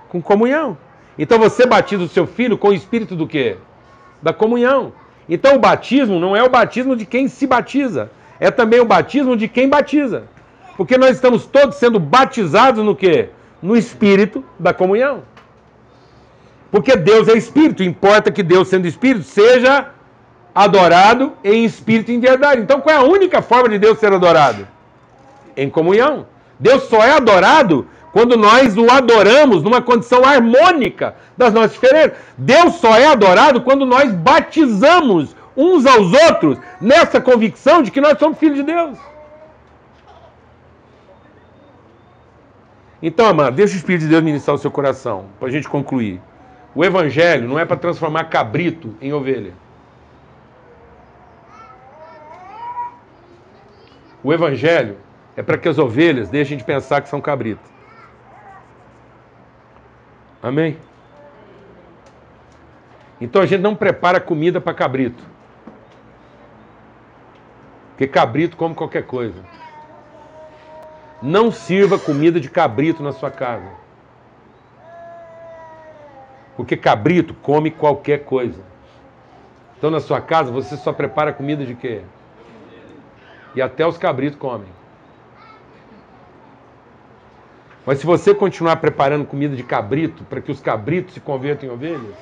Com 0.08 0.20
comunhão. 0.20 0.76
Então 1.18 1.38
você 1.38 1.66
batiza 1.66 2.04
o 2.04 2.08
seu 2.08 2.26
filho 2.26 2.58
com 2.58 2.68
o 2.68 2.72
espírito 2.72 3.16
do 3.16 3.26
quê? 3.26 3.56
Da 4.22 4.32
comunhão. 4.32 4.92
Então 5.28 5.56
o 5.56 5.58
batismo 5.58 6.18
não 6.18 6.34
é 6.34 6.42
o 6.42 6.48
batismo 6.48 6.96
de 6.96 7.04
quem 7.04 7.28
se 7.28 7.46
batiza, 7.46 8.10
é 8.40 8.50
também 8.50 8.80
o 8.80 8.84
batismo 8.84 9.36
de 9.36 9.48
quem 9.48 9.68
batiza. 9.68 10.24
Porque 10.78 10.96
nós 10.96 11.16
estamos 11.16 11.44
todos 11.44 11.74
sendo 11.74 11.98
batizados 11.98 12.84
no 12.84 12.94
quê? 12.94 13.30
No 13.60 13.76
espírito 13.76 14.44
da 14.56 14.72
comunhão. 14.72 15.24
Porque 16.70 16.94
Deus 16.94 17.26
é 17.26 17.36
espírito, 17.36 17.82
importa 17.82 18.30
que 18.30 18.44
Deus, 18.44 18.68
sendo 18.68 18.86
espírito, 18.86 19.24
seja 19.24 19.88
adorado 20.54 21.32
em 21.42 21.64
espírito 21.64 22.12
e 22.12 22.14
em 22.14 22.20
verdade. 22.20 22.62
Então 22.62 22.80
qual 22.80 22.94
é 22.94 22.98
a 23.00 23.02
única 23.02 23.42
forma 23.42 23.68
de 23.68 23.76
Deus 23.76 23.98
ser 23.98 24.12
adorado? 24.12 24.68
Em 25.56 25.68
comunhão. 25.68 26.26
Deus 26.60 26.84
só 26.84 27.02
é 27.02 27.10
adorado 27.10 27.88
quando 28.12 28.36
nós 28.36 28.76
o 28.76 28.88
adoramos 28.88 29.64
numa 29.64 29.82
condição 29.82 30.24
harmônica 30.24 31.16
das 31.36 31.52
nossas 31.52 31.72
diferenças. 31.72 32.12
Deus 32.36 32.76
só 32.76 32.96
é 32.96 33.06
adorado 33.06 33.62
quando 33.62 33.84
nós 33.84 34.12
batizamos 34.12 35.34
uns 35.56 35.86
aos 35.86 36.12
outros 36.12 36.56
nessa 36.80 37.20
convicção 37.20 37.82
de 37.82 37.90
que 37.90 38.00
nós 38.00 38.16
somos 38.16 38.38
filhos 38.38 38.58
de 38.58 38.62
Deus. 38.62 38.96
Então, 43.02 43.26
amado, 43.26 43.54
deixa 43.54 43.74
o 43.74 43.76
Espírito 43.76 44.02
de 44.02 44.08
Deus 44.08 44.22
ministrar 44.22 44.56
o 44.56 44.58
seu 44.58 44.70
coração, 44.70 45.26
para 45.38 45.48
a 45.48 45.50
gente 45.50 45.68
concluir. 45.68 46.20
O 46.74 46.84
Evangelho 46.84 47.48
não 47.48 47.58
é 47.58 47.64
para 47.64 47.76
transformar 47.76 48.24
cabrito 48.24 48.94
em 49.00 49.12
ovelha. 49.12 49.52
O 54.22 54.32
Evangelho 54.32 54.96
é 55.36 55.42
para 55.42 55.56
que 55.56 55.68
as 55.68 55.78
ovelhas 55.78 56.28
deixem 56.28 56.58
de 56.58 56.64
pensar 56.64 57.00
que 57.00 57.08
são 57.08 57.20
cabrito. 57.20 57.62
Amém? 60.42 60.76
Então 63.20 63.42
a 63.42 63.46
gente 63.46 63.60
não 63.60 63.74
prepara 63.74 64.20
comida 64.20 64.60
para 64.60 64.74
cabrito. 64.74 65.22
Porque 67.90 68.06
cabrito 68.06 68.56
come 68.56 68.74
qualquer 68.74 69.04
coisa. 69.04 69.44
Não 71.20 71.50
sirva 71.50 71.98
comida 71.98 72.38
de 72.40 72.48
cabrito 72.48 73.02
na 73.02 73.12
sua 73.12 73.30
casa. 73.30 73.68
Porque 76.56 76.76
cabrito 76.76 77.34
come 77.34 77.70
qualquer 77.70 78.24
coisa. 78.24 78.62
Então 79.76 79.90
na 79.90 80.00
sua 80.00 80.20
casa 80.20 80.50
você 80.50 80.76
só 80.76 80.92
prepara 80.92 81.32
comida 81.32 81.64
de 81.64 81.74
quê? 81.74 82.02
E 83.54 83.62
até 83.62 83.86
os 83.86 83.98
cabritos 83.98 84.38
comem. 84.38 84.68
Mas 87.84 87.98
se 87.98 88.06
você 88.06 88.34
continuar 88.34 88.76
preparando 88.76 89.24
comida 89.24 89.56
de 89.56 89.62
cabrito 89.62 90.22
para 90.24 90.40
que 90.40 90.52
os 90.52 90.60
cabritos 90.60 91.14
se 91.14 91.20
convertam 91.20 91.68
em 91.68 91.72
ovelhas, 91.72 92.16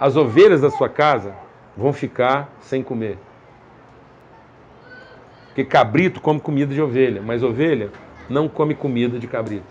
as 0.00 0.16
ovelhas 0.16 0.62
da 0.62 0.70
sua 0.70 0.88
casa 0.88 1.34
vão 1.76 1.92
ficar 1.92 2.48
sem 2.60 2.82
comer. 2.82 3.18
Porque 5.48 5.64
cabrito 5.64 6.20
come 6.20 6.40
comida 6.40 6.72
de 6.72 6.80
ovelha, 6.80 7.20
mas 7.20 7.42
ovelha 7.42 7.90
não 8.32 8.48
come 8.48 8.74
comida 8.74 9.18
de 9.18 9.26
cabrito. 9.26 9.66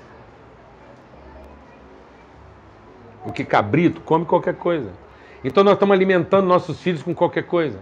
Porque 3.24 3.43
cabrito 3.43 4.01
come 4.01 4.26
qualquer 4.26 4.55
coisa. 4.55 4.91
Então 5.43 5.64
nós 5.64 5.74
estamos 5.74 5.93
alimentando 5.93 6.47
nossos 6.47 6.80
filhos 6.82 7.03
com 7.03 7.14
qualquer 7.14 7.43
coisa. 7.43 7.80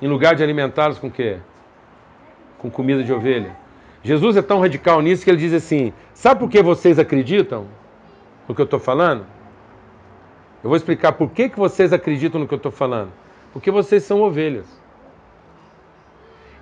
Em 0.00 0.06
lugar 0.06 0.34
de 0.34 0.42
alimentá-los 0.42 0.98
com 0.98 1.10
quê? 1.10 1.38
Com 2.58 2.70
comida 2.70 3.02
de 3.02 3.12
ovelha. 3.12 3.56
Jesus 4.02 4.36
é 4.36 4.42
tão 4.42 4.60
radical 4.60 5.02
nisso 5.02 5.24
que 5.24 5.30
ele 5.30 5.38
diz 5.38 5.52
assim: 5.52 5.92
Sabe 6.14 6.40
por 6.40 6.48
que 6.48 6.62
vocês 6.62 6.98
acreditam? 6.98 7.66
no 8.50 8.54
que 8.54 8.60
eu 8.60 8.64
estou 8.64 8.80
falando? 8.80 9.24
Eu 10.62 10.68
vou 10.68 10.76
explicar 10.76 11.12
por 11.12 11.30
que, 11.30 11.48
que 11.48 11.58
vocês 11.58 11.92
acreditam 11.92 12.40
no 12.40 12.48
que 12.48 12.52
eu 12.52 12.56
estou 12.56 12.72
falando. 12.72 13.12
Porque 13.52 13.70
vocês 13.70 14.02
são 14.02 14.20
ovelhas. 14.20 14.66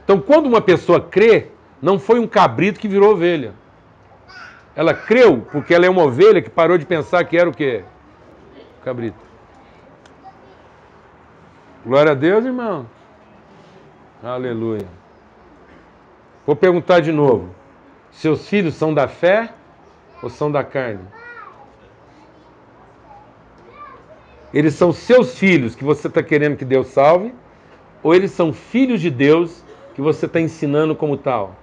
Então, 0.05 0.21
quando 0.21 0.47
uma 0.47 0.61
pessoa 0.61 1.01
crê, 1.01 1.49
não 1.81 1.99
foi 1.99 2.19
um 2.19 2.27
cabrito 2.27 2.81
que 2.81 2.89
virou 2.89 3.13
ovelha. 3.13 3.55
Ela 4.75 4.95
creu 4.95 5.47
porque 5.51 5.75
ela 5.75 5.87
é 5.87 5.91
uma 5.91 6.05
ovelha 6.05 6.43
que 6.43 6.51
parou 6.51 6.79
de 6.79 6.87
pensar 6.87 7.25
que 7.25 7.37
era 7.37 7.49
o 7.49 7.55
quê? 7.55 7.85
Cabrito. 8.85 9.19
Glória 11.85 12.13
a 12.13 12.15
Deus, 12.15 12.45
irmão. 12.45 12.87
Aleluia. 14.23 14.87
Vou 16.47 16.57
perguntar 16.57 17.01
de 17.01 17.13
novo. 17.13 17.55
Seus 18.11 18.49
filhos 18.49 18.75
são 18.75 18.93
da 18.93 19.07
fé 19.07 19.53
ou 20.23 20.29
são 20.29 20.51
da 20.51 20.65
carne? 20.65 21.05
Eles 24.53 24.75
são 24.75 24.93
seus 24.93 25.39
filhos 25.39 25.75
que 25.75 25.85
você 25.85 26.09
está 26.09 26.23
querendo 26.23 26.57
que 26.57 26.65
Deus 26.65 26.89
salve? 26.89 27.35
Ou 28.03 28.15
eles 28.15 28.31
são 28.31 28.53
filhos 28.53 29.01
de 29.01 29.11
Deus 29.11 29.63
que 29.95 30.01
você 30.01 30.27
está 30.27 30.41
ensinando 30.41 30.97
como 30.97 31.17
tal? 31.17 31.55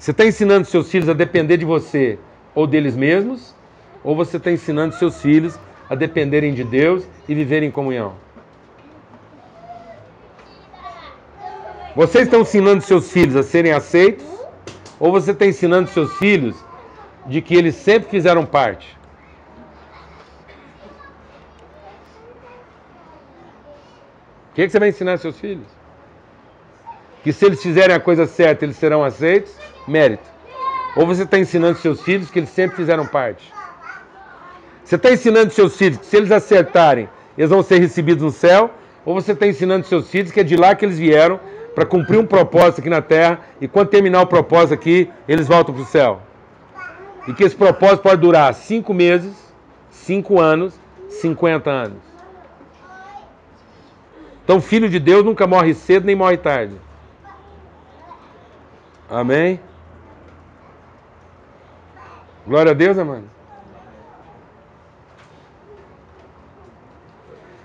Você 0.00 0.12
está 0.12 0.24
ensinando 0.24 0.66
seus 0.66 0.90
filhos 0.90 1.10
a 1.10 1.12
depender 1.12 1.58
de 1.58 1.66
você 1.66 2.18
ou 2.54 2.66
deles 2.66 2.96
mesmos? 2.96 3.54
Ou 4.02 4.16
você 4.16 4.38
está 4.38 4.50
ensinando 4.50 4.94
seus 4.94 5.20
filhos 5.20 5.60
a 5.90 5.94
dependerem 5.94 6.54
de 6.54 6.64
Deus 6.64 7.06
e 7.28 7.34
viverem 7.34 7.68
em 7.68 7.70
comunhão? 7.70 8.14
Vocês 11.94 12.24
estão 12.24 12.40
ensinando 12.40 12.80
seus 12.80 13.12
filhos 13.12 13.36
a 13.36 13.42
serem 13.42 13.72
aceitos? 13.72 14.24
Ou 14.98 15.12
você 15.12 15.32
está 15.32 15.44
ensinando 15.44 15.90
seus 15.90 16.16
filhos 16.16 16.56
de 17.26 17.42
que 17.42 17.54
eles 17.54 17.74
sempre 17.74 18.08
fizeram 18.08 18.46
parte? 18.46 18.96
O 24.50 24.54
que, 24.54 24.64
que 24.64 24.70
você 24.70 24.78
vai 24.78 24.88
ensinar 24.88 25.18
seus 25.18 25.38
filhos? 25.38 25.79
Que 27.22 27.32
se 27.32 27.44
eles 27.44 27.62
fizerem 27.62 27.94
a 27.94 28.00
coisa 28.00 28.26
certa, 28.26 28.64
eles 28.64 28.76
serão 28.76 29.04
aceitos? 29.04 29.52
Mérito. 29.86 30.28
Ou 30.96 31.06
você 31.06 31.22
está 31.22 31.38
ensinando 31.38 31.78
seus 31.78 32.00
filhos 32.02 32.30
que 32.30 32.38
eles 32.38 32.48
sempre 32.48 32.76
fizeram 32.76 33.06
parte? 33.06 33.52
Você 34.84 34.96
está 34.96 35.12
ensinando 35.12 35.52
seus 35.52 35.76
filhos 35.76 35.98
que 35.98 36.06
se 36.06 36.16
eles 36.16 36.32
acertarem, 36.32 37.08
eles 37.36 37.50
vão 37.50 37.62
ser 37.62 37.78
recebidos 37.78 38.24
no 38.24 38.30
céu? 38.30 38.70
Ou 39.04 39.14
você 39.14 39.32
está 39.32 39.46
ensinando 39.46 39.86
seus 39.86 40.10
filhos 40.10 40.32
que 40.32 40.40
é 40.40 40.42
de 40.42 40.56
lá 40.56 40.74
que 40.74 40.84
eles 40.84 40.98
vieram 40.98 41.38
para 41.74 41.86
cumprir 41.86 42.18
um 42.18 42.26
propósito 42.26 42.80
aqui 42.80 42.90
na 42.90 43.00
terra 43.00 43.40
e 43.60 43.68
quando 43.68 43.88
terminar 43.88 44.22
o 44.22 44.26
propósito 44.26 44.74
aqui, 44.74 45.10
eles 45.28 45.46
voltam 45.46 45.74
para 45.74 45.82
o 45.82 45.86
céu? 45.86 46.20
E 47.28 47.32
que 47.32 47.44
esse 47.44 47.54
propósito 47.54 48.02
pode 48.02 48.20
durar 48.20 48.52
cinco 48.54 48.92
meses, 48.92 49.32
cinco 49.90 50.40
anos, 50.40 50.74
cinquenta 51.08 51.70
anos. 51.70 51.98
Então, 54.42 54.60
filho 54.60 54.88
de 54.88 54.98
Deus 54.98 55.24
nunca 55.24 55.46
morre 55.46 55.74
cedo 55.74 56.06
nem 56.06 56.16
morre 56.16 56.36
tarde. 56.36 56.74
Amém? 59.10 59.58
Glória 62.46 62.70
a 62.70 62.74
Deus, 62.74 62.96
amado. 62.96 63.24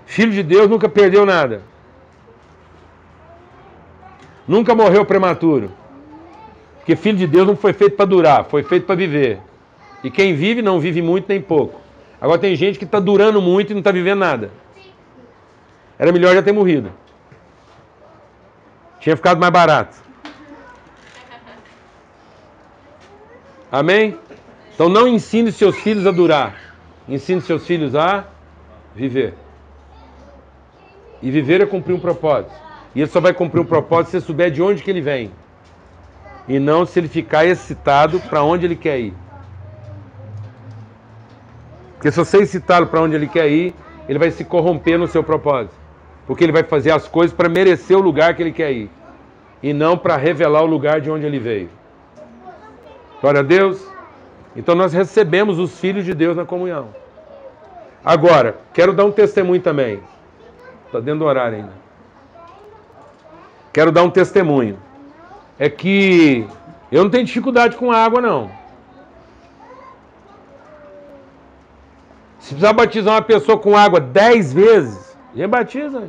Filho 0.04 0.32
de 0.32 0.42
Deus 0.42 0.68
nunca 0.68 0.88
perdeu 0.88 1.24
nada. 1.24 1.62
Nunca 4.46 4.74
morreu 4.74 5.04
prematuro. 5.04 5.70
Porque 6.78 6.96
filho 6.96 7.18
de 7.18 7.26
Deus 7.26 7.46
não 7.46 7.56
foi 7.56 7.72
feito 7.72 7.96
para 7.96 8.06
durar, 8.06 8.44
foi 8.44 8.62
feito 8.62 8.86
para 8.86 8.94
viver. 8.94 9.40
E 10.02 10.10
quem 10.10 10.34
vive 10.34 10.62
não 10.62 10.80
vive 10.80 11.02
muito 11.02 11.28
nem 11.28 11.40
pouco. 11.40 11.80
Agora 12.20 12.38
tem 12.38 12.56
gente 12.56 12.78
que 12.78 12.84
está 12.84 12.98
durando 12.98 13.42
muito 13.42 13.70
e 13.70 13.74
não 13.74 13.80
está 13.80 13.92
vivendo 13.92 14.20
nada. 14.20 14.50
Era 15.98 16.12
melhor 16.12 16.34
já 16.34 16.42
ter 16.42 16.52
morrido. 16.52 16.92
Tinha 19.00 19.16
ficado 19.16 19.38
mais 19.38 19.52
barato. 19.52 20.05
Amém? 23.70 24.18
Então 24.74 24.88
não 24.88 25.08
ensine 25.08 25.50
seus 25.50 25.76
filhos 25.76 26.06
a 26.06 26.10
durar. 26.10 26.54
Ensine 27.08 27.40
seus 27.40 27.66
filhos 27.66 27.94
a 27.94 28.24
viver. 28.94 29.34
E 31.22 31.30
viver 31.30 31.60
é 31.60 31.66
cumprir 31.66 31.94
um 31.94 32.00
propósito. 32.00 32.52
E 32.94 33.00
ele 33.00 33.10
só 33.10 33.20
vai 33.20 33.32
cumprir 33.32 33.60
um 33.60 33.64
propósito 33.64 34.12
se 34.12 34.20
souber 34.20 34.50
de 34.50 34.62
onde 34.62 34.82
que 34.82 34.90
ele 34.90 35.00
vem. 35.00 35.30
E 36.48 36.58
não 36.58 36.86
se 36.86 36.98
ele 37.00 37.08
ficar 37.08 37.44
excitado 37.44 38.20
para 38.20 38.42
onde 38.42 38.66
ele 38.66 38.76
quer 38.76 38.98
ir. 38.98 39.14
Porque 41.94 42.10
se 42.10 42.18
você 42.18 42.38
excitá-lo 42.38 42.86
para 42.86 43.00
onde 43.00 43.16
ele 43.16 43.26
quer 43.26 43.50
ir, 43.50 43.74
ele 44.08 44.18
vai 44.18 44.30
se 44.30 44.44
corromper 44.44 44.98
no 44.98 45.08
seu 45.08 45.24
propósito. 45.24 45.74
Porque 46.26 46.44
ele 46.44 46.52
vai 46.52 46.62
fazer 46.62 46.90
as 46.90 47.08
coisas 47.08 47.34
para 47.34 47.48
merecer 47.48 47.96
o 47.96 48.00
lugar 48.00 48.34
que 48.34 48.42
ele 48.42 48.52
quer 48.52 48.72
ir. 48.72 48.90
E 49.62 49.72
não 49.72 49.96
para 49.96 50.16
revelar 50.16 50.62
o 50.62 50.66
lugar 50.66 51.00
de 51.00 51.10
onde 51.10 51.24
ele 51.24 51.38
veio. 51.38 51.70
Glória 53.20 53.40
a 53.40 53.42
Deus. 53.42 53.86
Então 54.54 54.74
nós 54.74 54.92
recebemos 54.92 55.58
os 55.58 55.78
filhos 55.78 56.04
de 56.04 56.14
Deus 56.14 56.36
na 56.36 56.44
comunhão. 56.44 56.88
Agora, 58.04 58.56
quero 58.72 58.92
dar 58.92 59.04
um 59.04 59.12
testemunho 59.12 59.60
também. 59.60 60.00
Está 60.86 61.00
dentro 61.00 61.20
do 61.20 61.24
horário 61.24 61.58
ainda. 61.58 61.72
Quero 63.72 63.90
dar 63.92 64.02
um 64.02 64.10
testemunho. 64.10 64.78
É 65.58 65.68
que 65.68 66.46
eu 66.90 67.02
não 67.02 67.10
tenho 67.10 67.24
dificuldade 67.24 67.76
com 67.76 67.90
água, 67.90 68.20
não. 68.20 68.50
Se 72.38 72.54
precisar 72.54 72.72
batizar 72.72 73.14
uma 73.14 73.22
pessoa 73.22 73.58
com 73.58 73.76
água 73.76 73.98
dez 73.98 74.52
vezes, 74.52 75.16
já 75.34 75.48
batiza. 75.48 76.08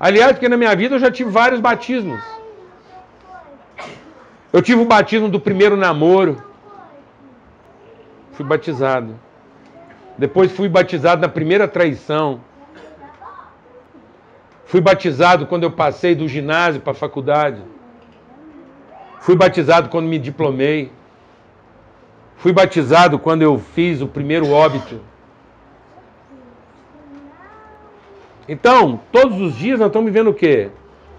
Aliás, 0.00 0.32
porque 0.32 0.48
na 0.48 0.56
minha 0.56 0.74
vida 0.74 0.94
eu 0.94 0.98
já 0.98 1.10
tive 1.10 1.30
vários 1.30 1.60
batismos. 1.60 2.22
Eu 4.56 4.62
tive 4.62 4.80
o 4.80 4.86
batismo 4.86 5.28
do 5.28 5.38
primeiro 5.38 5.76
namoro. 5.76 6.42
Fui 8.32 8.42
batizado. 8.42 9.14
Depois 10.16 10.50
fui 10.50 10.66
batizado 10.66 11.20
na 11.20 11.28
primeira 11.28 11.68
traição. 11.68 12.40
Fui 14.64 14.80
batizado 14.80 15.46
quando 15.46 15.64
eu 15.64 15.70
passei 15.70 16.14
do 16.14 16.26
ginásio 16.26 16.80
para 16.80 16.92
a 16.92 16.94
faculdade. 16.94 17.60
Fui 19.20 19.36
batizado 19.36 19.90
quando 19.90 20.06
me 20.06 20.18
diplomei. 20.18 20.90
Fui 22.38 22.50
batizado 22.50 23.18
quando 23.18 23.42
eu 23.42 23.58
fiz 23.58 24.00
o 24.00 24.08
primeiro 24.08 24.50
óbito. 24.50 25.02
Então, 28.48 28.98
todos 29.12 29.38
os 29.38 29.54
dias 29.54 29.78
nós 29.78 29.88
estamos 29.88 30.10
vivendo 30.10 30.30
o 30.30 30.34
quê? 30.34 30.70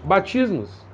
Batismos. 0.02 0.87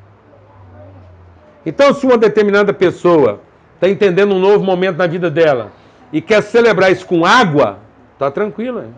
Então, 1.67 1.95
se 1.95 2.05
uma 2.05 2.19
determinada 2.19 2.73
pessoa 2.73 3.41
está 3.75 3.89
entendendo 3.89 4.35
um 4.35 4.39
novo 4.39 4.65
momento 4.65 4.97
na 4.97 5.07
vida 5.07 5.31
dela 5.31 5.73
e 6.13 6.21
quer 6.21 6.43
celebrar 6.43 6.93
isso 6.93 7.07
com 7.07 7.25
água, 7.25 7.79
tá 8.19 8.31
tranquila. 8.31 8.89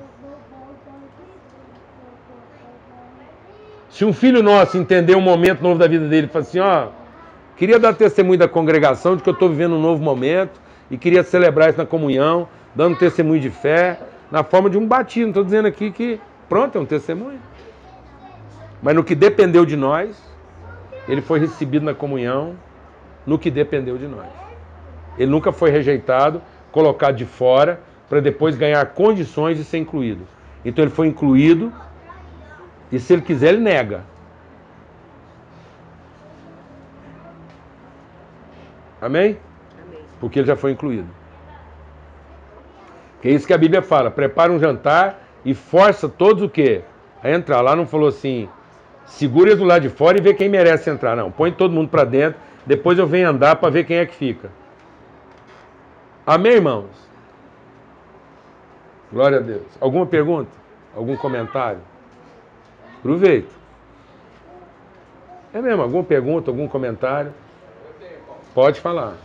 Se 3.88 4.04
um 4.04 4.12
filho 4.12 4.42
nosso 4.42 4.76
entender 4.76 5.16
um 5.16 5.20
momento 5.20 5.62
novo 5.62 5.78
da 5.78 5.86
vida 5.86 6.06
dele 6.06 6.26
falar 6.26 6.42
assim, 6.42 6.58
ó, 6.58 6.88
queria 7.56 7.78
dar 7.78 7.94
testemunho 7.94 8.38
da 8.38 8.46
congregação 8.46 9.16
de 9.16 9.22
que 9.22 9.28
eu 9.28 9.32
estou 9.32 9.48
vivendo 9.48 9.74
um 9.74 9.80
novo 9.80 10.02
momento 10.02 10.60
e 10.90 10.98
queria 10.98 11.22
celebrar 11.22 11.70
isso 11.70 11.78
na 11.78 11.86
comunhão, 11.86 12.46
dando 12.74 12.98
testemunho 12.98 13.40
de 13.40 13.48
fé, 13.48 13.98
na 14.30 14.44
forma 14.44 14.68
de 14.68 14.76
um 14.76 14.86
batismo. 14.86 15.28
Estou 15.28 15.42
dizendo 15.42 15.66
aqui 15.66 15.90
que, 15.90 16.20
pronto, 16.48 16.76
é 16.76 16.80
um 16.80 16.84
testemunho. 16.84 17.38
Mas 18.82 18.94
no 18.94 19.02
que 19.02 19.14
dependeu 19.14 19.64
de 19.64 19.76
nós, 19.76 20.16
ele 21.08 21.20
foi 21.20 21.38
recebido 21.38 21.84
na 21.84 21.94
comunhão, 21.94 22.56
no 23.26 23.38
que 23.38 23.50
dependeu 23.50 23.96
de 23.98 24.06
nós. 24.06 24.28
Ele 25.18 25.30
nunca 25.30 25.52
foi 25.52 25.70
rejeitado, 25.70 26.42
colocado 26.70 27.16
de 27.16 27.24
fora, 27.24 27.80
para 28.08 28.20
depois 28.20 28.56
ganhar 28.56 28.84
condições 28.86 29.56
de 29.56 29.64
ser 29.64 29.78
incluído. 29.78 30.26
Então 30.64 30.84
ele 30.84 30.90
foi 30.90 31.06
incluído 31.06 31.72
e 32.90 32.98
se 32.98 33.12
ele 33.12 33.22
quiser, 33.22 33.48
ele 33.48 33.60
nega. 33.62 34.04
Amém? 39.00 39.38
Amém. 39.86 40.00
Porque 40.20 40.38
ele 40.38 40.46
já 40.46 40.56
foi 40.56 40.72
incluído. 40.72 41.08
Que 43.20 43.28
é 43.28 43.30
isso 43.32 43.46
que 43.46 43.52
a 43.52 43.58
Bíblia 43.58 43.82
fala. 43.82 44.10
Prepara 44.10 44.52
um 44.52 44.58
jantar 44.58 45.20
e 45.44 45.54
força 45.54 46.08
todos 46.08 46.42
o 46.42 46.48
quê? 46.48 46.82
A 47.22 47.30
entrar. 47.30 47.60
Lá 47.60 47.74
não 47.74 47.86
falou 47.86 48.08
assim, 48.08 48.48
segura 49.06 49.56
do 49.56 49.64
lado 49.64 49.82
de 49.82 49.88
fora 49.88 50.18
e 50.18 50.20
vê 50.20 50.34
quem 50.34 50.48
merece 50.48 50.90
entrar. 50.90 51.16
Não, 51.16 51.30
põe 51.30 51.52
todo 51.52 51.72
mundo 51.72 51.88
para 51.88 52.04
dentro. 52.04 52.38
Depois 52.66 52.98
eu 52.98 53.06
venho 53.06 53.28
andar 53.28 53.56
para 53.56 53.70
ver 53.70 53.84
quem 53.84 53.96
é 53.98 54.06
que 54.06 54.14
fica. 54.14 54.50
Amém, 56.26 56.54
irmãos? 56.54 56.90
Glória 59.12 59.38
a 59.38 59.40
Deus. 59.40 59.66
Alguma 59.80 60.04
pergunta? 60.04 60.50
Algum 60.94 61.16
comentário? 61.16 61.80
Aproveita. 62.98 63.54
É 65.54 65.62
mesmo, 65.62 65.82
alguma 65.82 66.02
pergunta, 66.02 66.50
algum 66.50 66.66
comentário? 66.66 67.32
Pode 68.52 68.80
falar. 68.80 69.16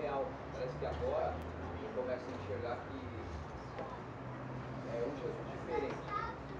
real. 0.00 0.24
Parece 0.52 0.76
que 0.78 0.86
agora 0.86 1.34
eu 1.82 2.02
começo 2.02 2.24
a 2.26 2.32
enxergar 2.42 2.76
que 2.88 3.00
é 4.88 5.06
um 5.06 5.16
Jesus 5.16 5.46
diferente. 5.52 5.94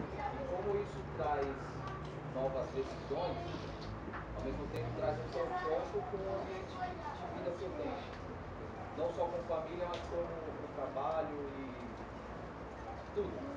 E 0.01 0.43
como 0.51 0.77
isso 0.77 1.01
traz 1.17 1.47
novas 2.35 2.67
decisões, 2.71 3.37
ao 4.37 4.43
mesmo 4.45 4.67
tempo 4.73 4.89
traz 4.99 5.17
um 5.19 5.29
confronto 5.33 6.05
com 6.11 6.17
o 6.17 6.41
ambiente 6.41 6.75
de 6.77 7.39
vida 7.39 7.51
que 7.59 7.65
eu 7.65 7.71
tenho. 7.83 8.21
Não 8.97 9.13
só 9.15 9.25
com 9.25 9.43
família, 9.49 9.87
mas 9.89 10.01
como 10.11 10.23
o 10.23 10.69
trabalho 10.75 11.39
e 11.59 11.71
tudo. 13.15 13.51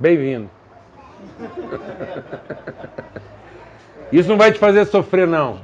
Bem-vindo. 0.00 0.48
Isso 4.10 4.30
não 4.30 4.38
vai 4.38 4.50
te 4.50 4.58
fazer 4.58 4.86
sofrer, 4.86 5.26
não. 5.26 5.60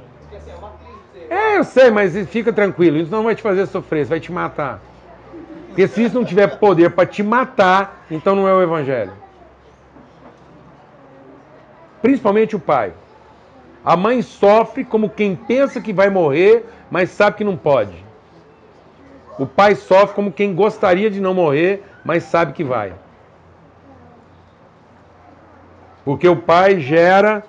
É, 1.27 1.57
eu 1.57 1.63
sei, 1.63 1.89
mas 1.89 2.15
fica 2.29 2.53
tranquilo. 2.53 2.97
Isso 2.97 3.09
não 3.11 3.23
vai 3.23 3.33
te 3.33 3.41
fazer 3.41 3.65
sofrer, 3.65 4.01
isso 4.01 4.11
vai 4.11 4.19
te 4.19 4.31
matar. 4.31 4.79
Porque 5.69 5.87
se 5.87 6.03
isso 6.03 6.13
não 6.13 6.23
tiver 6.23 6.59
poder 6.59 6.91
para 6.91 7.07
te 7.07 7.23
matar, 7.23 8.05
então 8.11 8.35
não 8.35 8.47
é 8.47 8.53
o 8.53 8.61
Evangelho. 8.61 9.11
Principalmente 11.99 12.55
o 12.55 12.59
pai. 12.59 12.93
A 13.83 13.97
mãe 13.97 14.21
sofre 14.21 14.83
como 14.83 15.09
quem 15.09 15.35
pensa 15.35 15.81
que 15.81 15.91
vai 15.91 16.11
morrer, 16.11 16.63
mas 16.91 17.09
sabe 17.09 17.37
que 17.37 17.43
não 17.43 17.57
pode. 17.57 18.05
O 19.39 19.47
pai 19.47 19.73
sofre 19.73 20.13
como 20.13 20.31
quem 20.31 20.53
gostaria 20.53 21.09
de 21.09 21.19
não 21.19 21.33
morrer, 21.33 21.83
mas 22.05 22.23
sabe 22.23 22.53
que 22.53 22.63
vai. 22.63 22.93
Porque 26.07 26.25
o 26.25 26.37
pai 26.37 26.79
gera 26.79 27.43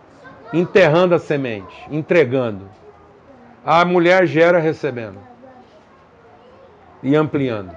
enterrando 0.52 1.14
a 1.14 1.18
semente, 1.20 1.86
entregando. 1.92 2.68
A 3.64 3.84
mulher 3.84 4.26
gera 4.26 4.58
recebendo 4.58 5.20
e 7.00 7.14
ampliando. 7.14 7.70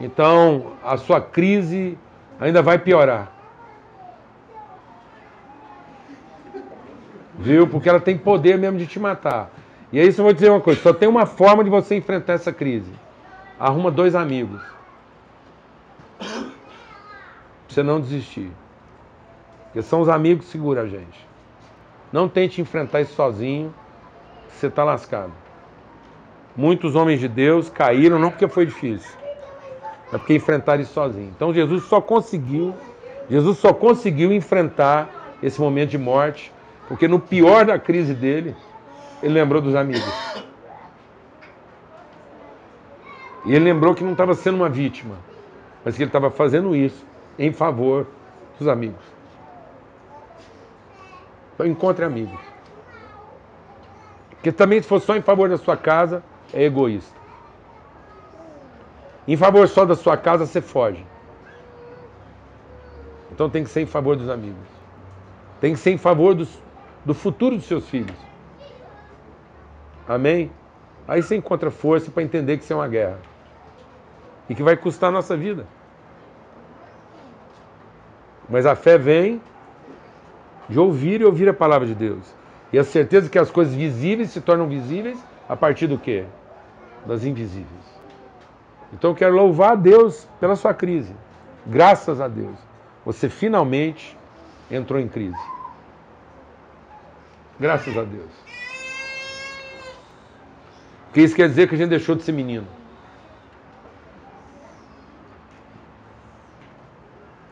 Então, 0.00 0.74
a 0.84 0.96
sua 0.96 1.20
crise 1.20 1.98
ainda 2.38 2.62
vai 2.62 2.78
piorar. 2.78 3.32
Viu? 7.36 7.66
Porque 7.66 7.88
ela 7.88 7.98
tem 7.98 8.16
poder 8.16 8.56
mesmo 8.56 8.78
de 8.78 8.86
te 8.86 9.00
matar. 9.00 9.50
E 9.92 9.98
aí, 9.98 10.06
eu 10.06 10.14
vou 10.14 10.32
dizer 10.32 10.50
uma 10.50 10.60
coisa: 10.60 10.80
só 10.80 10.92
tem 10.92 11.08
uma 11.08 11.26
forma 11.26 11.64
de 11.64 11.70
você 11.70 11.96
enfrentar 11.96 12.34
essa 12.34 12.52
crise. 12.52 12.92
Arruma 13.58 13.90
dois 13.90 14.14
amigos. 14.14 14.62
Pra 16.16 16.28
você 17.66 17.82
não 17.82 18.00
desistir. 18.00 18.52
Porque 19.76 19.86
são 19.86 20.00
os 20.00 20.08
amigos 20.08 20.46
que 20.46 20.52
seguram 20.52 20.80
a 20.80 20.86
gente. 20.86 21.28
Não 22.10 22.30
tente 22.30 22.62
enfrentar 22.62 23.02
isso 23.02 23.12
sozinho, 23.12 23.74
você 24.48 24.68
está 24.68 24.82
lascado. 24.82 25.34
Muitos 26.56 26.94
homens 26.94 27.20
de 27.20 27.28
Deus 27.28 27.68
caíram 27.68 28.18
não 28.18 28.30
porque 28.30 28.48
foi 28.48 28.64
difícil, 28.64 29.14
é 30.10 30.16
porque 30.16 30.34
enfrentaram 30.34 30.80
isso 30.80 30.94
sozinho. 30.94 31.30
Então 31.36 31.52
Jesus 31.52 31.84
só 31.84 32.00
conseguiu, 32.00 32.74
Jesus 33.28 33.58
só 33.58 33.74
conseguiu 33.74 34.32
enfrentar 34.32 35.36
esse 35.42 35.60
momento 35.60 35.90
de 35.90 35.98
morte, 35.98 36.50
porque 36.88 37.06
no 37.06 37.20
pior 37.20 37.66
da 37.66 37.78
crise 37.78 38.14
dele, 38.14 38.56
ele 39.22 39.34
lembrou 39.34 39.60
dos 39.60 39.74
amigos. 39.74 40.10
E 43.44 43.54
ele 43.54 43.66
lembrou 43.66 43.94
que 43.94 44.02
não 44.02 44.12
estava 44.12 44.32
sendo 44.32 44.54
uma 44.54 44.70
vítima, 44.70 45.16
mas 45.84 45.96
que 45.96 46.02
ele 46.02 46.08
estava 46.08 46.30
fazendo 46.30 46.74
isso 46.74 47.04
em 47.38 47.52
favor 47.52 48.06
dos 48.58 48.68
amigos. 48.68 49.15
Então 51.56 51.66
encontre 51.66 52.04
amigos. 52.04 52.38
Porque 54.28 54.52
também 54.52 54.80
se 54.80 54.86
for 54.86 55.00
só 55.00 55.16
em 55.16 55.22
favor 55.22 55.48
da 55.48 55.56
sua 55.56 55.76
casa, 55.76 56.22
é 56.52 56.62
egoísta. 56.64 57.18
Em 59.26 59.36
favor 59.36 59.66
só 59.66 59.86
da 59.86 59.96
sua 59.96 60.18
casa, 60.18 60.44
você 60.44 60.60
foge. 60.60 61.04
Então 63.32 63.48
tem 63.48 63.64
que 63.64 63.70
ser 63.70 63.80
em 63.80 63.86
favor 63.86 64.16
dos 64.16 64.28
amigos. 64.28 64.68
Tem 65.60 65.72
que 65.72 65.80
ser 65.80 65.92
em 65.92 65.98
favor 65.98 66.34
dos, 66.34 66.62
do 67.04 67.14
futuro 67.14 67.56
dos 67.56 67.64
seus 67.64 67.88
filhos. 67.88 68.16
Amém? 70.06 70.50
Aí 71.08 71.22
você 71.22 71.36
encontra 71.36 71.70
força 71.70 72.10
para 72.10 72.22
entender 72.22 72.58
que 72.58 72.64
isso 72.64 72.72
é 72.72 72.76
uma 72.76 72.86
guerra. 72.86 73.18
E 74.48 74.54
que 74.54 74.62
vai 74.62 74.76
custar 74.76 75.08
a 75.08 75.12
nossa 75.12 75.36
vida. 75.36 75.66
Mas 78.48 78.66
a 78.66 78.76
fé 78.76 78.98
vem 78.98 79.40
de 80.68 80.78
ouvir 80.78 81.20
e 81.20 81.24
ouvir 81.24 81.48
a 81.48 81.54
palavra 81.54 81.86
de 81.86 81.94
Deus. 81.94 82.34
E 82.72 82.78
a 82.78 82.84
certeza 82.84 83.30
que 83.30 83.38
as 83.38 83.50
coisas 83.50 83.74
visíveis 83.74 84.30
se 84.30 84.40
tornam 84.40 84.68
visíveis 84.68 85.18
a 85.48 85.56
partir 85.56 85.86
do 85.86 85.98
quê? 85.98 86.24
Das 87.06 87.24
invisíveis. 87.24 87.96
Então 88.92 89.10
eu 89.10 89.14
quero 89.14 89.34
louvar 89.34 89.72
a 89.72 89.76
Deus 89.76 90.28
pela 90.40 90.56
sua 90.56 90.74
crise. 90.74 91.14
Graças 91.66 92.20
a 92.20 92.28
Deus. 92.28 92.56
Você 93.04 93.28
finalmente 93.28 94.16
entrou 94.70 95.00
em 95.00 95.08
crise. 95.08 95.38
Graças 97.58 97.96
a 97.96 98.02
Deus. 98.02 98.30
Porque 101.06 101.22
isso 101.22 101.34
quer 101.34 101.48
dizer 101.48 101.68
que 101.68 101.74
a 101.74 101.78
gente 101.78 101.88
deixou 101.88 102.14
de 102.14 102.22
ser 102.22 102.32
menino. 102.32 102.66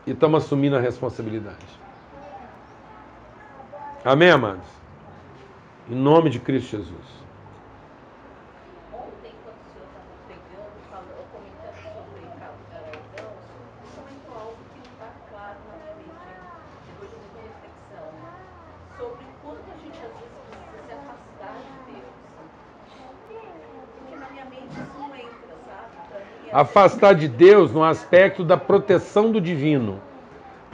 E 0.05 0.11
estamos 0.11 0.43
assumindo 0.43 0.75
a 0.75 0.79
responsabilidade. 0.79 1.84
Amém, 4.05 4.29
amados? 4.29 4.67
Em 5.89 5.95
nome 5.95 6.29
de 6.29 6.39
Cristo 6.39 6.69
Jesus. 6.77 7.25
Ontem, 8.93 9.33
quando 9.43 9.57
o 9.57 9.67
senhor 9.73 9.87
estava 9.89 10.13
pregando, 10.27 10.77
falando, 10.91 11.25
comentando 11.33 11.81
sobre 11.89 12.21
Galardão, 12.37 12.93
o 13.33 13.45
senhor 13.49 13.67
comentou 13.97 14.35
algo 14.37 14.57
que 14.73 14.79
não 14.79 14.91
está 14.93 15.09
claro 15.29 15.57
na 15.69 15.75
minha 15.81 15.95
mente, 15.97 16.29
depois 16.85 17.09
de 17.09 17.17
muita 17.17 17.39
reflexão, 17.49 18.07
sobre 18.97 19.25
o 19.25 19.33
quanto 19.41 19.65
a 19.73 19.77
gente 19.81 19.97
às 20.05 20.13
vezes 20.21 20.37
precisa 20.45 20.77
se 20.85 20.93
afastar 20.93 21.57
de 21.65 21.93
Deus. 21.97 22.13
Porque 23.97 24.15
na 24.21 24.29
minha 24.29 24.45
mente 24.45 24.69
isso 24.85 24.97
não 25.01 25.15
entra, 25.15 25.57
sabe? 25.65 25.97
Pra 26.09 26.19
mim, 26.19 26.49
é- 26.49 26.53
Afastar 26.53 27.13
de 27.15 27.27
Deus 27.27 27.73
no 27.73 27.83
aspecto 27.83 28.43
da 28.45 28.55
proteção 28.57 29.31
do 29.31 29.41
divino, 29.41 29.99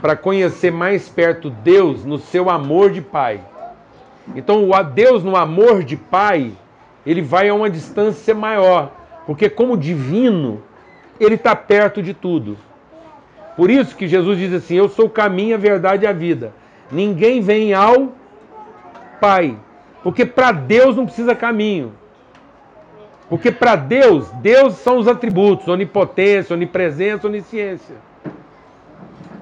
para 0.02 0.16
conhecer 0.16 0.72
mais 0.72 1.08
perto 1.08 1.48
Deus 1.48 2.04
no 2.04 2.18
seu 2.18 2.50
amor 2.50 2.90
de 2.90 3.00
Pai. 3.00 3.40
Então, 4.34 4.68
o 4.68 4.82
Deus 4.82 5.22
no 5.22 5.36
amor 5.36 5.84
de 5.84 5.96
Pai, 5.96 6.50
ele 7.06 7.22
vai 7.22 7.48
a 7.48 7.54
uma 7.54 7.70
distância 7.70 8.34
maior, 8.34 8.90
porque 9.24 9.48
como 9.48 9.76
divino, 9.76 10.60
ele 11.20 11.36
está 11.36 11.54
perto 11.54 12.02
de 12.02 12.12
tudo. 12.12 12.58
Por 13.56 13.70
isso 13.70 13.94
que 13.94 14.08
Jesus 14.08 14.38
diz 14.38 14.52
assim: 14.52 14.74
Eu 14.74 14.88
sou 14.88 15.06
o 15.06 15.10
caminho, 15.10 15.54
a 15.54 15.58
verdade 15.58 16.04
e 16.04 16.08
a 16.08 16.12
vida. 16.12 16.52
Ninguém 16.90 17.40
vem 17.40 17.72
ao 17.72 18.12
Pai, 19.20 19.56
porque 20.02 20.26
para 20.26 20.50
Deus 20.50 20.96
não 20.96 21.06
precisa 21.06 21.32
caminho. 21.32 21.92
Porque 23.28 23.52
para 23.52 23.76
Deus, 23.76 24.28
Deus 24.42 24.74
são 24.74 24.98
os 24.98 25.06
atributos: 25.06 25.68
onipotência, 25.68 26.54
onipresença, 26.54 27.28
onisciência. 27.28 28.11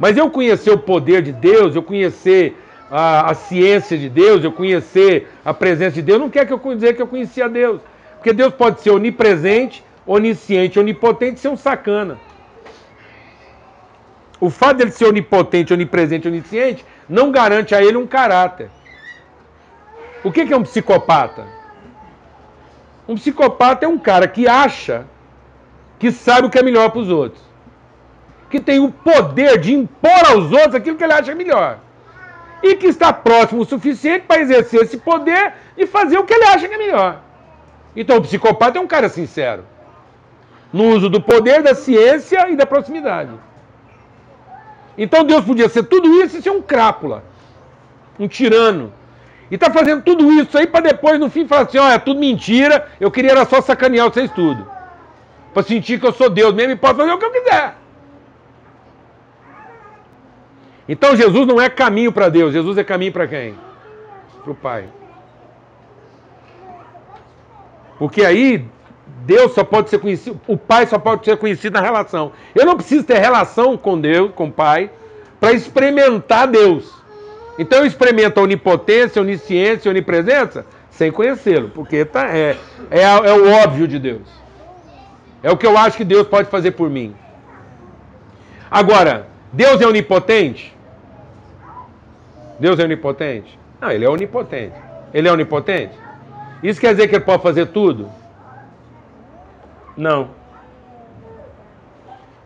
Mas 0.01 0.17
eu 0.17 0.31
conhecer 0.31 0.71
o 0.71 0.79
poder 0.79 1.21
de 1.21 1.31
Deus, 1.31 1.77
eu 1.77 1.83
conhecer 1.83 2.57
a, 2.91 3.31
a 3.31 3.35
ciência 3.35 3.99
de 3.99 4.09
Deus, 4.09 4.43
eu 4.43 4.51
conhecer 4.51 5.29
a 5.45 5.53
presença 5.53 5.93
de 5.93 6.03
Deus, 6.03 6.19
não 6.19 6.31
quer 6.31 6.47
que 6.47 6.53
eu 6.55 6.75
dizer 6.75 6.97
que 6.97 7.03
eu 7.03 7.07
conhecia 7.07 7.51
Deus. 7.51 7.83
Porque 8.17 8.33
Deus 8.33 8.55
pode 8.55 8.81
ser 8.81 8.91
onipresente, 8.91 9.85
onisciente, 10.07 10.79
onipotente 10.79 11.37
e 11.37 11.41
ser 11.41 11.49
um 11.49 11.57
sacana. 11.57 12.19
O 14.41 14.49
fato 14.49 14.79
dele 14.79 14.91
ser 14.91 15.05
onipotente, 15.05 15.75
onipresente, 15.75 16.27
onisciente, 16.27 16.83
não 17.07 17.31
garante 17.31 17.75
a 17.75 17.85
ele 17.85 17.99
um 17.99 18.07
caráter. 18.07 18.71
O 20.25 20.33
que 20.33 20.47
que 20.47 20.53
é 20.55 20.57
um 20.57 20.63
psicopata? 20.63 21.47
Um 23.07 23.17
psicopata 23.17 23.85
é 23.85 23.89
um 23.89 23.99
cara 23.99 24.27
que 24.27 24.49
acha 24.49 25.05
que 25.99 26.11
sabe 26.11 26.47
o 26.47 26.51
que 26.51 26.59
é 26.59 26.63
melhor 26.63 26.91
para 26.91 27.01
os 27.01 27.11
outros. 27.11 27.50
Que 28.51 28.61
tem 28.61 28.81
o 28.81 28.91
poder 28.91 29.59
de 29.59 29.73
impor 29.73 30.27
aos 30.27 30.53
outros 30.53 30.75
aquilo 30.75 30.97
que 30.97 31.05
ele 31.05 31.13
acha 31.13 31.35
melhor. 31.35 31.79
E 32.63 32.75
que 32.77 32.89
está 32.89 33.13
próximo 33.13 33.63
o 33.63 33.65
suficiente 33.65 34.27
para 34.27 34.41
exercer 34.41 34.83
esse 34.83 34.99
poder 34.99 35.55
e 35.79 35.87
fazer 35.87 36.19
o 36.19 36.25
que 36.25 36.35
ele 36.35 36.45
acha 36.45 36.69
que 36.69 36.75
é 36.75 36.79
melhor. 36.79 37.21
Então 37.97 38.19
o 38.19 38.23
psicopata 38.23 38.79
é 38.79 38.83
um 38.83 38.87
cara 38.87 39.09
sincero. 39.09 39.65
No 40.73 40.89
uso 40.89 41.09
do 41.09 41.21
poder, 41.21 41.63
da 41.63 41.75
ciência 41.75 42.49
e 42.51 42.57
da 42.57 42.67
proximidade. 42.67 43.31
Então 44.99 45.25
Deus 45.25 45.45
podia 45.45 45.69
ser 45.69 45.85
tudo 45.85 46.23
isso 46.23 46.37
e 46.37 46.43
ser 46.43 46.51
um 46.51 46.61
crápula. 46.61 47.25
Um 48.19 48.29
tirano. 48.29 48.93
E 49.51 49.59
tá 49.59 49.71
fazendo 49.71 50.03
tudo 50.03 50.31
isso 50.31 50.57
aí 50.57 50.67
para 50.67 50.81
depois, 50.81 51.19
no 51.19 51.29
fim, 51.29 51.47
falar 51.47 51.63
assim: 51.63 51.79
olha, 51.79 51.95
é 51.95 51.99
tudo 51.99 52.21
mentira, 52.21 52.87
eu 53.01 53.11
queria 53.11 53.33
era 53.33 53.45
só 53.45 53.61
sacanear 53.61 54.11
vocês 54.11 54.31
tudo. 54.31 54.65
Para 55.53 55.63
sentir 55.65 55.99
que 55.99 56.07
eu 56.07 56.13
sou 56.13 56.31
Deus 56.31 56.55
mesmo 56.55 56.73
e 56.73 56.77
posso 56.77 56.97
fazer 56.97 57.11
o 57.11 57.19
que 57.19 57.25
eu 57.25 57.33
quiser. 57.33 57.75
Então 60.91 61.15
Jesus 61.15 61.47
não 61.47 61.61
é 61.61 61.71
caminho 61.71 62.11
para 62.11 62.29
Deus, 62.29 62.53
Jesus 62.53 62.77
é 62.77 62.83
caminho 62.83 63.13
para 63.13 63.29
quem? 63.29 63.55
Para 64.43 64.51
o 64.51 64.57
Pai. 64.57 64.89
Porque 67.97 68.25
aí 68.25 68.67
Deus 69.25 69.53
só 69.53 69.63
pode 69.63 69.89
ser 69.89 70.01
conhecido, 70.01 70.41
o 70.49 70.57
Pai 70.57 70.89
só 70.89 70.99
pode 70.99 71.25
ser 71.25 71.37
conhecido 71.37 71.75
na 71.75 71.81
relação. 71.81 72.33
Eu 72.57 72.67
não 72.67 72.75
preciso 72.75 73.05
ter 73.05 73.19
relação 73.19 73.77
com 73.77 74.01
Deus, 74.01 74.33
com 74.35 74.49
o 74.49 74.53
Pai, 74.53 74.91
para 75.39 75.53
experimentar 75.53 76.49
Deus. 76.49 76.93
Então 77.57 77.79
eu 77.79 77.87
experimento 77.87 78.41
a 78.41 78.43
onipotência, 78.43 79.23
onisciência, 79.23 79.89
onipresença 79.89 80.67
sem 80.91 81.13
conhecê-lo, 81.13 81.69
porque 81.69 82.05
tá, 82.05 82.37
é, 82.37 82.57
é, 82.91 83.03
é 83.03 83.33
o 83.33 83.53
óbvio 83.63 83.87
de 83.87 84.01
Deus. 84.01 84.29
É 85.41 85.53
o 85.53 85.57
que 85.57 85.69
eu 85.69 85.79
acho 85.79 85.97
que 85.97 86.05
Deus 86.05 86.27
pode 86.27 86.51
fazer 86.51 86.73
por 86.73 86.91
mim. 86.91 87.15
Agora, 88.69 89.29
Deus 89.53 89.81
é 89.81 89.87
onipotente? 89.87 90.80
Deus 92.61 92.79
é 92.79 92.85
onipotente? 92.85 93.59
Não, 93.81 93.91
ele 93.91 94.05
é 94.05 94.09
onipotente. 94.09 94.77
Ele 95.13 95.27
é 95.27 95.33
onipotente? 95.33 95.99
Isso 96.63 96.81
quer 96.81 96.93
dizer 96.93 97.09
que 97.09 97.17
ele 97.17 97.25
pode 97.25 97.43
fazer 97.43 97.67
tudo? 97.67 98.11
Não. 99.97 100.29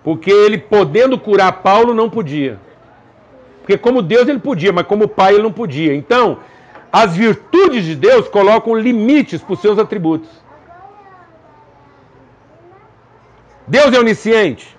Porque 0.04 0.30
ele 0.30 0.56
podendo 0.56 1.18
curar 1.18 1.52
Paulo 1.62 1.92
não 1.92 2.08
podia. 2.08 2.60
Porque 3.60 3.76
como 3.76 4.02
Deus 4.02 4.28
ele 4.28 4.38
podia, 4.38 4.72
mas 4.72 4.86
como 4.86 5.08
pai 5.08 5.34
ele 5.34 5.42
não 5.42 5.52
podia. 5.52 5.94
Então, 5.94 6.38
as 6.92 7.16
virtudes 7.16 7.84
de 7.84 7.96
Deus 7.96 8.28
colocam 8.28 8.76
limites 8.76 9.42
para 9.42 9.54
os 9.54 9.60
seus 9.60 9.78
atributos. 9.78 10.30
Deus 13.66 13.92
é 13.92 13.98
onisciente? 13.98 14.76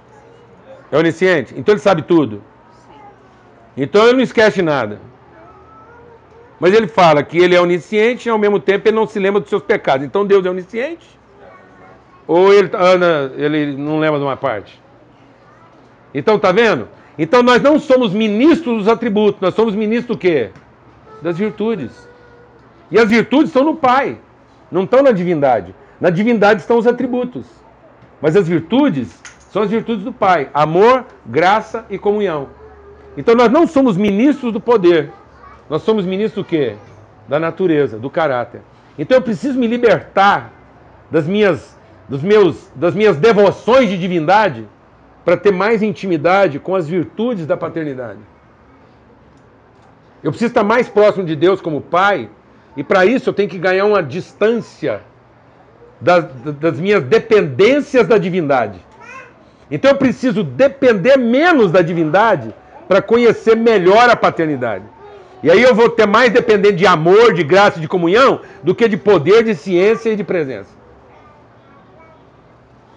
É 0.91 0.97
onisciente? 0.97 1.53
Então 1.57 1.73
ele 1.73 1.81
sabe 1.81 2.03
tudo. 2.03 2.41
Então 3.75 4.03
ele 4.03 4.13
não 4.13 4.21
esquece 4.21 4.61
nada. 4.61 5.01
Mas 6.59 6.73
ele 6.73 6.87
fala 6.87 7.21
que 7.21 7.37
ele 7.37 7.55
é 7.55 7.61
onisciente 7.61 8.27
e 8.27 8.31
ao 8.31 8.37
mesmo 8.37 8.59
tempo 8.59 8.87
ele 8.87 8.95
não 8.95 9.07
se 9.07 9.19
lembra 9.19 9.41
dos 9.41 9.49
seus 9.49 9.63
pecados. 9.63 10.05
Então 10.05 10.25
Deus 10.25 10.45
é 10.45 10.49
onisciente? 10.49 11.05
Ou 12.27 12.53
ele, 12.53 12.69
Ana, 12.73 13.31
ele 13.35 13.75
não 13.75 13.99
lembra 13.99 14.19
de 14.19 14.25
uma 14.25 14.37
parte? 14.37 14.81
Então 16.13 16.39
tá 16.39 16.51
vendo? 16.51 16.87
Então 17.17 17.43
nós 17.43 17.61
não 17.61 17.79
somos 17.79 18.13
ministros 18.13 18.79
dos 18.79 18.87
atributos, 18.87 19.41
nós 19.41 19.53
somos 19.53 19.75
ministros 19.75 20.17
do 20.17 20.19
quê? 20.19 20.49
Das 21.21 21.37
virtudes. 21.37 22.07
E 22.89 22.99
as 22.99 23.09
virtudes 23.09 23.49
estão 23.49 23.63
no 23.63 23.75
Pai, 23.75 24.17
não 24.71 24.83
estão 24.83 25.03
na 25.03 25.11
divindade. 25.11 25.75
Na 25.99 26.09
divindade 26.09 26.61
estão 26.61 26.77
os 26.77 26.87
atributos. 26.87 27.45
Mas 28.21 28.35
as 28.35 28.47
virtudes 28.47 29.21
são 29.51 29.61
as 29.61 29.69
virtudes 29.69 30.03
do 30.03 30.11
Pai: 30.11 30.49
amor, 30.53 31.05
graça 31.25 31.85
e 31.89 31.97
comunhão. 31.97 32.49
Então 33.17 33.35
nós 33.35 33.49
não 33.49 33.65
somos 33.65 33.95
ministros 33.95 34.51
do 34.51 34.59
poder, 34.59 35.11
nós 35.69 35.81
somos 35.81 36.05
ministros 36.05 36.43
do 36.43 36.47
quê? 36.47 36.75
Da 37.27 37.39
natureza, 37.39 37.97
do 37.97 38.09
caráter. 38.09 38.61
Então 38.97 39.17
eu 39.17 39.21
preciso 39.21 39.59
me 39.59 39.67
libertar 39.67 40.51
das 41.09 41.27
minhas, 41.27 41.77
dos 42.07 42.21
meus, 42.21 42.69
das 42.75 42.93
minhas 42.93 43.17
devoções 43.17 43.89
de 43.89 43.97
divindade 43.97 44.67
para 45.23 45.35
ter 45.35 45.51
mais 45.51 45.81
intimidade 45.81 46.59
com 46.59 46.75
as 46.75 46.87
virtudes 46.87 47.47
da 47.47 47.57
paternidade. 47.57 48.19
Eu 50.23 50.31
preciso 50.31 50.49
estar 50.49 50.63
mais 50.63 50.87
próximo 50.87 51.25
de 51.25 51.35
Deus 51.35 51.61
como 51.61 51.81
Pai, 51.81 52.29
e 52.77 52.83
para 52.83 53.05
isso 53.05 53.29
eu 53.29 53.33
tenho 53.33 53.49
que 53.49 53.57
ganhar 53.57 53.85
uma 53.85 54.03
distância 54.03 55.01
das, 55.99 56.25
das 56.59 56.79
minhas 56.79 57.03
dependências 57.03 58.07
da 58.07 58.17
divindade. 58.17 58.79
Então 59.69 59.91
eu 59.91 59.97
preciso 59.97 60.43
depender 60.43 61.17
menos 61.17 61.71
da 61.71 61.81
divindade 61.81 62.53
para 62.87 63.01
conhecer 63.01 63.55
melhor 63.55 64.09
a 64.09 64.15
paternidade. 64.15 64.94
E 65.43 65.51
aí 65.51 65.61
eu 65.61 65.75
vou 65.75 65.89
ter 65.89 66.07
mais 66.07 66.31
dependente 66.31 66.77
de 66.77 66.87
amor, 66.87 67.33
de 67.33 67.43
graça 67.43 67.77
e 67.77 67.81
de 67.81 67.87
comunhão 67.87 68.41
do 68.63 68.73
que 68.73 68.87
de 68.87 68.97
poder, 68.97 69.43
de 69.43 69.53
ciência 69.53 70.09
e 70.09 70.15
de 70.15 70.23
presença. 70.23 70.69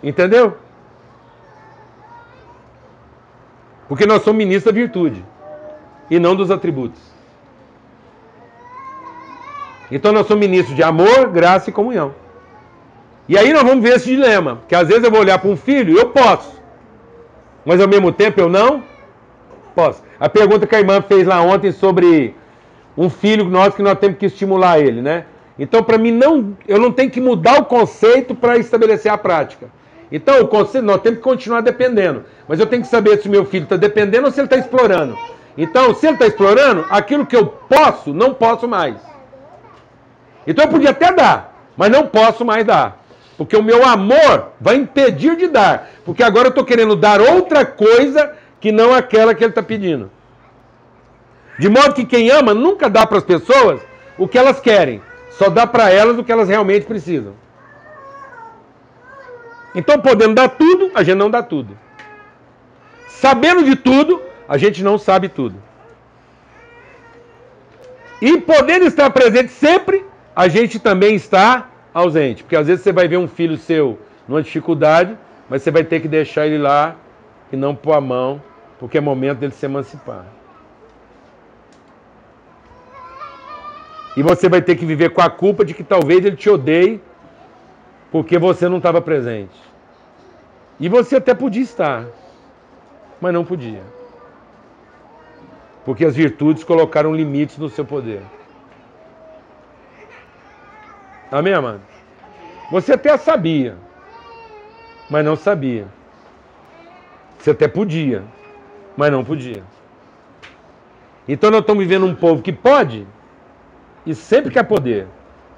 Entendeu? 0.03 0.57
Porque 3.89 4.07
nós 4.07 4.23
somos 4.23 4.39
ministros 4.39 4.73
da 4.73 4.81
virtude 4.81 5.25
e 6.11 6.19
não 6.19 6.37
dos 6.37 6.51
atributos. 6.51 7.01
Então 9.91 10.13
nós 10.13 10.27
somos 10.27 10.47
ministros 10.47 10.77
de 10.77 10.83
amor, 10.83 11.29
graça 11.29 11.71
e 11.71 11.73
comunhão. 11.73 12.15
E 13.29 13.37
aí 13.37 13.53
nós 13.53 13.63
vamos 13.63 13.83
ver 13.83 13.97
esse 13.97 14.07
dilema, 14.07 14.63
que 14.69 14.75
às 14.75 14.89
vezes 14.89 15.05
eu 15.05 15.11
vou 15.11 15.21
olhar 15.21 15.39
para 15.39 15.51
um 15.51 15.57
filho 15.57 15.99
eu 15.99 16.11
posso, 16.11 16.59
mas 17.65 17.81
ao 17.81 17.89
mesmo 17.89 18.11
tempo 18.11 18.41
eu 18.41 18.49
não 18.49 18.83
A 20.19 20.29
pergunta 20.29 20.67
que 20.67 20.75
a 20.75 20.81
irmã 20.81 21.03
fez 21.03 21.27
lá 21.27 21.41
ontem 21.41 21.73
sobre 21.73 22.35
um 22.97 23.09
filho 23.09 23.45
nosso 23.45 23.77
que 23.77 23.83
nós 23.83 23.99
temos 23.99 24.19
que 24.19 24.27
estimular 24.27 24.81
ele, 24.81 25.01
né? 25.01 25.25
Então, 25.59 25.83
para 25.83 25.99
mim, 25.99 26.13
não, 26.13 26.57
eu 26.67 26.79
não 26.79 26.93
tenho 26.93 27.11
que 27.11 27.21
mudar 27.21 27.59
o 27.61 27.65
conceito 27.65 28.35
para 28.35 28.57
estabelecer 28.59 29.11
a 29.11 29.19
prática. 29.19 29.69
Então, 30.11 30.41
o 30.41 30.49
conceito, 30.49 30.85
nós 30.85 31.01
temos 31.01 31.19
que 31.19 31.25
continuar 31.25 31.61
dependendo. 31.61 32.25
Mas 32.47 32.61
eu 32.61 32.67
tenho 32.67 32.83
que 32.83 32.89
saber 32.89 33.19
se 33.19 33.29
o 33.29 33.31
meu 33.31 33.45
filho 33.45 33.65
está 33.65 33.77
dependendo 33.77 34.27
ou 34.27 34.33
se 34.33 34.41
ele 34.41 34.47
está 34.47 34.57
explorando. 34.57 35.17
Então, 35.57 35.95
se 35.95 36.07
ele 36.07 36.15
está 36.15 36.27
explorando, 36.27 36.87
aquilo 36.89 37.27
que 37.27 37.37
eu 37.37 37.47
posso, 37.47 38.15
não 38.15 38.33
posso 38.33 38.69
mais. 38.69 38.97
Então 40.49 40.65
eu 40.65 40.71
podia 40.71 40.91
até 40.91 41.13
dar, 41.13 41.55
mas 41.77 41.91
não 41.91 42.07
posso 42.07 42.43
mais 42.43 42.65
dar. 42.65 43.05
Porque 43.37 43.55
o 43.55 43.63
meu 43.63 43.87
amor 43.87 44.53
vai 44.59 44.77
impedir 44.77 45.37
de 45.37 45.47
dar. 45.47 45.91
Porque 46.07 46.23
agora 46.23 46.47
eu 46.47 46.51
estou 46.51 46.65
querendo 46.65 46.97
dar 46.97 47.21
outra 47.21 47.67
coisa 47.67 48.33
que 48.61 48.73
não 48.73 48.93
aquela 48.93 49.35
que 49.35 49.43
ele 49.43 49.51
está 49.51 49.63
pedindo. 49.63 50.11
De 51.59 51.69
modo 51.69 51.95
que 51.95 52.05
quem 52.05 52.31
ama 52.31 52.55
nunca 52.55 52.89
dá 52.89 53.07
para 53.07 53.19
as 53.19 53.25
pessoas 53.25 53.81
o 54.17 54.29
que 54.29 54.39
elas 54.39 54.61
querem, 54.61 55.03
só 55.31 55.49
dá 55.49 55.67
para 55.67 55.91
elas 55.91 56.19
o 56.19 56.25
que 56.25 56.33
elas 56.33 56.49
realmente 56.49 56.87
precisam. 56.87 57.35
Então, 59.75 60.01
podendo 60.01 60.35
dar 60.35 60.49
tudo, 60.49 60.91
a 60.95 61.03
gente 61.03 61.17
não 61.17 61.31
dá 61.31 61.43
tudo. 61.43 61.77
Sabendo 63.07 63.65
de 63.65 63.77
tudo, 63.77 64.23
a 64.49 64.57
gente 64.57 64.83
não 64.83 64.99
sabe 64.99 65.29
tudo. 65.29 65.57
E 68.21 68.41
podendo 68.41 68.87
estar 68.87 69.11
presente 69.11 69.53
sempre, 69.53 70.05
a 70.35 70.49
gente 70.49 70.79
também 70.79 71.15
está 71.15 71.69
ausente. 71.93 72.43
Porque 72.43 72.57
às 72.57 72.67
vezes 72.67 72.83
você 72.83 72.93
vai 72.93 73.07
ver 73.07 73.19
um 73.19 73.29
filho 73.29 73.57
seu 73.57 73.99
numa 74.27 74.43
dificuldade, 74.43 75.17
mas 75.49 75.63
você 75.63 75.71
vai 75.71 75.85
ter 75.85 76.01
que 76.01 76.09
deixar 76.09 76.47
ele 76.47 76.59
lá 76.59 76.97
e 77.53 77.57
não 77.57 77.75
pôr 77.75 77.93
a 77.93 78.01
mão, 78.01 78.43
porque 78.79 78.99
é 78.99 79.01
momento 79.01 79.39
dele 79.39 79.53
se 79.53 79.67
emancipar. 79.67 80.25
E 84.17 84.23
você 84.23 84.49
vai 84.49 84.61
ter 84.61 84.77
que 84.77 84.85
viver 84.85 85.11
com 85.11 85.21
a 85.21 85.31
culpa 85.31 85.65
de 85.65 85.75
que 85.75 85.85
talvez 85.85 86.25
ele 86.25 86.37
te 86.37 86.51
odeie 86.51 87.01
porque 88.11 88.39
você 88.39 88.69
não 88.69 88.79
estava 88.79 89.01
presente. 89.01 89.57
E 90.81 90.89
você 90.89 91.17
até 91.17 91.35
podia 91.35 91.63
estar, 91.63 92.07
mas 93.21 93.33
não 93.33 93.45
podia. 93.45 93.83
Porque 95.85 96.05
as 96.05 96.15
virtudes 96.15 96.65
colocaram 96.65 97.15
limites 97.15 97.59
no 97.59 97.69
seu 97.69 97.85
poder. 97.85 98.23
Amém, 101.31 101.53
amado? 101.53 101.81
Você 102.71 102.93
até 102.95 103.17
sabia, 103.17 103.77
mas 105.11 105.25
não 105.25 105.37
sabia. 105.37 105.87
Você 107.39 107.51
até 107.51 107.69
podia, 107.69 108.25
mas 108.99 109.13
não 109.13 109.25
podia. 109.25 109.63
Então 111.29 111.53
nós 111.53 111.61
estamos 111.61 111.85
vivendo 111.85 112.05
um 112.05 112.17
povo 112.17 112.43
que 112.43 112.53
pode 112.53 113.07
e 114.05 114.13
sempre 114.13 114.51
quer 114.51 114.65
poder, 114.65 115.07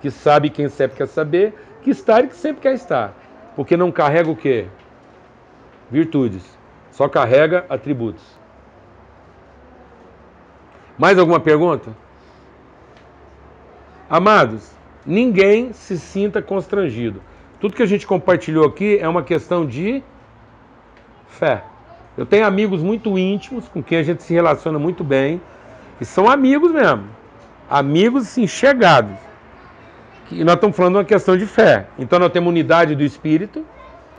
que 0.03 0.11
sabe 0.11 0.51
quem 0.51 0.69
sempre 0.69 0.99
quer 0.99 1.09
saber, 1.09 1.55
que 1.81 1.89
está 1.89 2.21
e 2.21 2.29
que 2.29 2.37
sempre 2.37 2.61
quer 2.61 2.75
estar. 2.75 3.15
Porque 3.57 3.79
não 3.79 3.91
carrega 3.91 4.31
o 4.31 4.37
quê? 4.37 4.67
Virtudes. 5.91 6.45
Só 6.91 7.09
carrega 7.09 7.65
atributos. 7.71 8.23
Mais 10.99 11.19
alguma 11.19 11.41
pergunta? 11.41 11.97
Amados, 14.11 14.71
ninguém 15.07 15.73
se 15.73 15.99
sinta 15.99 16.43
constrangido. 16.43 17.23
Tudo 17.59 17.75
que 17.75 17.83
a 17.83 17.87
gente 17.87 18.07
compartilhou 18.07 18.67
aqui 18.67 18.99
é 18.99 19.09
uma 19.09 19.23
questão 19.23 19.65
de 19.65 20.03
fé. 21.27 21.70
Eu 22.21 22.27
tenho 22.27 22.45
amigos 22.45 22.83
muito 22.83 23.19
íntimos 23.19 23.67
com 23.67 23.83
quem 23.83 23.97
a 23.97 24.03
gente 24.03 24.23
se 24.23 24.35
relaciona 24.35 24.79
muito 24.79 25.03
bem, 25.03 25.41
e 25.99 26.05
são 26.05 26.29
amigos 26.29 26.71
mesmo. 26.71 27.05
Amigos 27.71 28.29
sim 28.29 28.47
chegados. 28.47 29.17
E 30.31 30.45
nós 30.45 30.57
estamos 30.57 30.77
falando 30.77 30.93
de 30.93 30.99
uma 30.99 31.05
questão 31.07 31.35
de 31.35 31.47
fé. 31.47 31.87
Então 31.99 32.19
nós 32.19 32.31
temos 32.31 32.51
unidade 32.51 32.95
do 32.95 33.03
espírito 33.03 33.65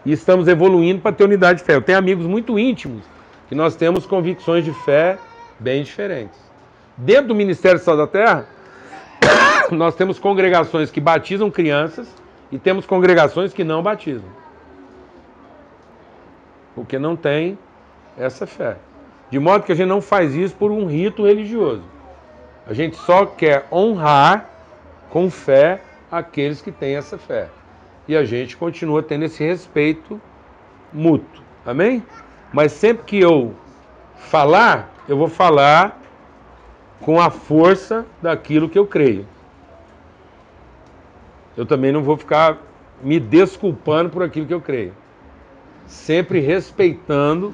e 0.03 0.11
estamos 0.11 0.48
evoluindo 0.48 0.99
para 0.99 1.11
ter 1.11 1.26
unidade 1.26 1.60
de 1.60 1.64
fé. 1.64 1.76
Eu 1.76 1.82
tenho 1.84 1.99
amigos 1.99 2.26
muito 2.26 2.57
íntimos 2.57 3.03
que 3.48 3.53
nós 3.53 3.76
temos 3.76 4.07
convicções 4.07 4.65
de 4.65 4.73
fé 4.73 5.19
bem 5.60 5.84
diferentes. 5.84 6.40
Dentro 6.98 7.28
do 7.28 7.36
Ministério 7.36 7.80
Sal 7.80 7.98
da 7.98 8.07
Terra, 8.07 8.48
nós 9.69 9.94
temos 9.94 10.18
congregações 10.18 10.90
que 10.90 10.99
batizam 10.99 11.52
crianças 11.52 12.07
e 12.52 12.57
temos 12.57 12.84
congregações 12.84 13.53
que 13.53 13.64
não 13.64 13.84
batizam. 13.84 14.28
Porque 16.73 16.98
não 16.98 17.15
tem 17.15 17.60
essa 18.17 18.45
fé. 18.45 18.77
De 19.29 19.39
modo 19.39 19.63
que 19.63 19.71
a 19.71 19.75
gente 19.75 19.88
não 19.88 20.01
faz 20.01 20.35
isso 20.35 20.55
por 20.55 20.71
um 20.71 20.85
rito 20.85 21.25
religioso. 21.25 21.83
A 22.67 22.73
gente 22.73 22.97
só 22.97 23.25
quer 23.25 23.65
honrar 23.71 24.49
com 25.09 25.29
fé 25.29 25.81
aqueles 26.11 26.61
que 26.61 26.71
têm 26.71 26.95
essa 26.95 27.17
fé. 27.17 27.49
e 28.07 28.15
a 28.17 28.25
gente 28.25 28.57
continua 28.57 29.01
tendo 29.01 29.23
esse 29.23 29.43
respeito 29.43 30.19
mútuo. 30.91 31.43
Amém? 31.65 32.03
Mas 32.51 32.73
sempre 32.73 33.05
que 33.05 33.19
eu 33.19 33.53
falar, 34.17 34.91
eu 35.07 35.15
vou 35.15 35.29
falar 35.29 36.01
com 36.99 37.21
a 37.21 37.29
força 37.29 38.05
daquilo 38.21 38.67
que 38.67 38.77
eu 38.77 38.85
creio. 38.85 39.25
Eu 41.55 41.65
também 41.65 41.91
não 41.91 42.03
vou 42.03 42.17
ficar 42.17 42.57
me 43.01 43.19
desculpando 43.19 44.09
por 44.09 44.23
aquilo 44.23 44.45
que 44.45 44.53
eu 44.53 44.61
creio. 44.61 44.93
Sempre 45.85 46.39
respeitando 46.39 47.53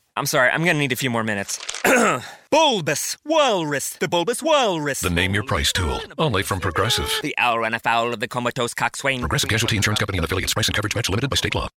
I'm 0.17 0.25
sorry, 0.25 0.49
I'm 0.49 0.65
gonna 0.65 0.79
need 0.79 0.91
a 0.91 0.97
few 0.97 1.09
more 1.09 1.23
minutes. 1.23 1.57
bulbous 2.51 3.17
Walrus, 3.23 3.91
the 3.91 4.09
Bulbous 4.09 4.43
Walrus. 4.43 4.99
The 4.99 5.09
name 5.09 5.33
your 5.33 5.43
price 5.43 5.71
tool. 5.71 6.01
Only 6.17 6.43
from 6.43 6.59
Progressive. 6.59 7.09
The 7.21 7.33
owl 7.37 7.59
ran 7.59 7.73
afoul 7.73 8.13
of 8.13 8.19
the 8.19 8.27
comatose 8.27 8.73
coxswain. 8.73 9.21
Progressive 9.21 9.49
Casualty 9.49 9.77
Insurance 9.77 9.99
Company 9.99 10.17
and 10.17 10.25
affiliates. 10.25 10.53
Price 10.53 10.67
and 10.67 10.75
coverage 10.75 10.95
match 10.95 11.09
limited 11.09 11.29
by 11.29 11.37
state 11.37 11.55
law. 11.55 11.69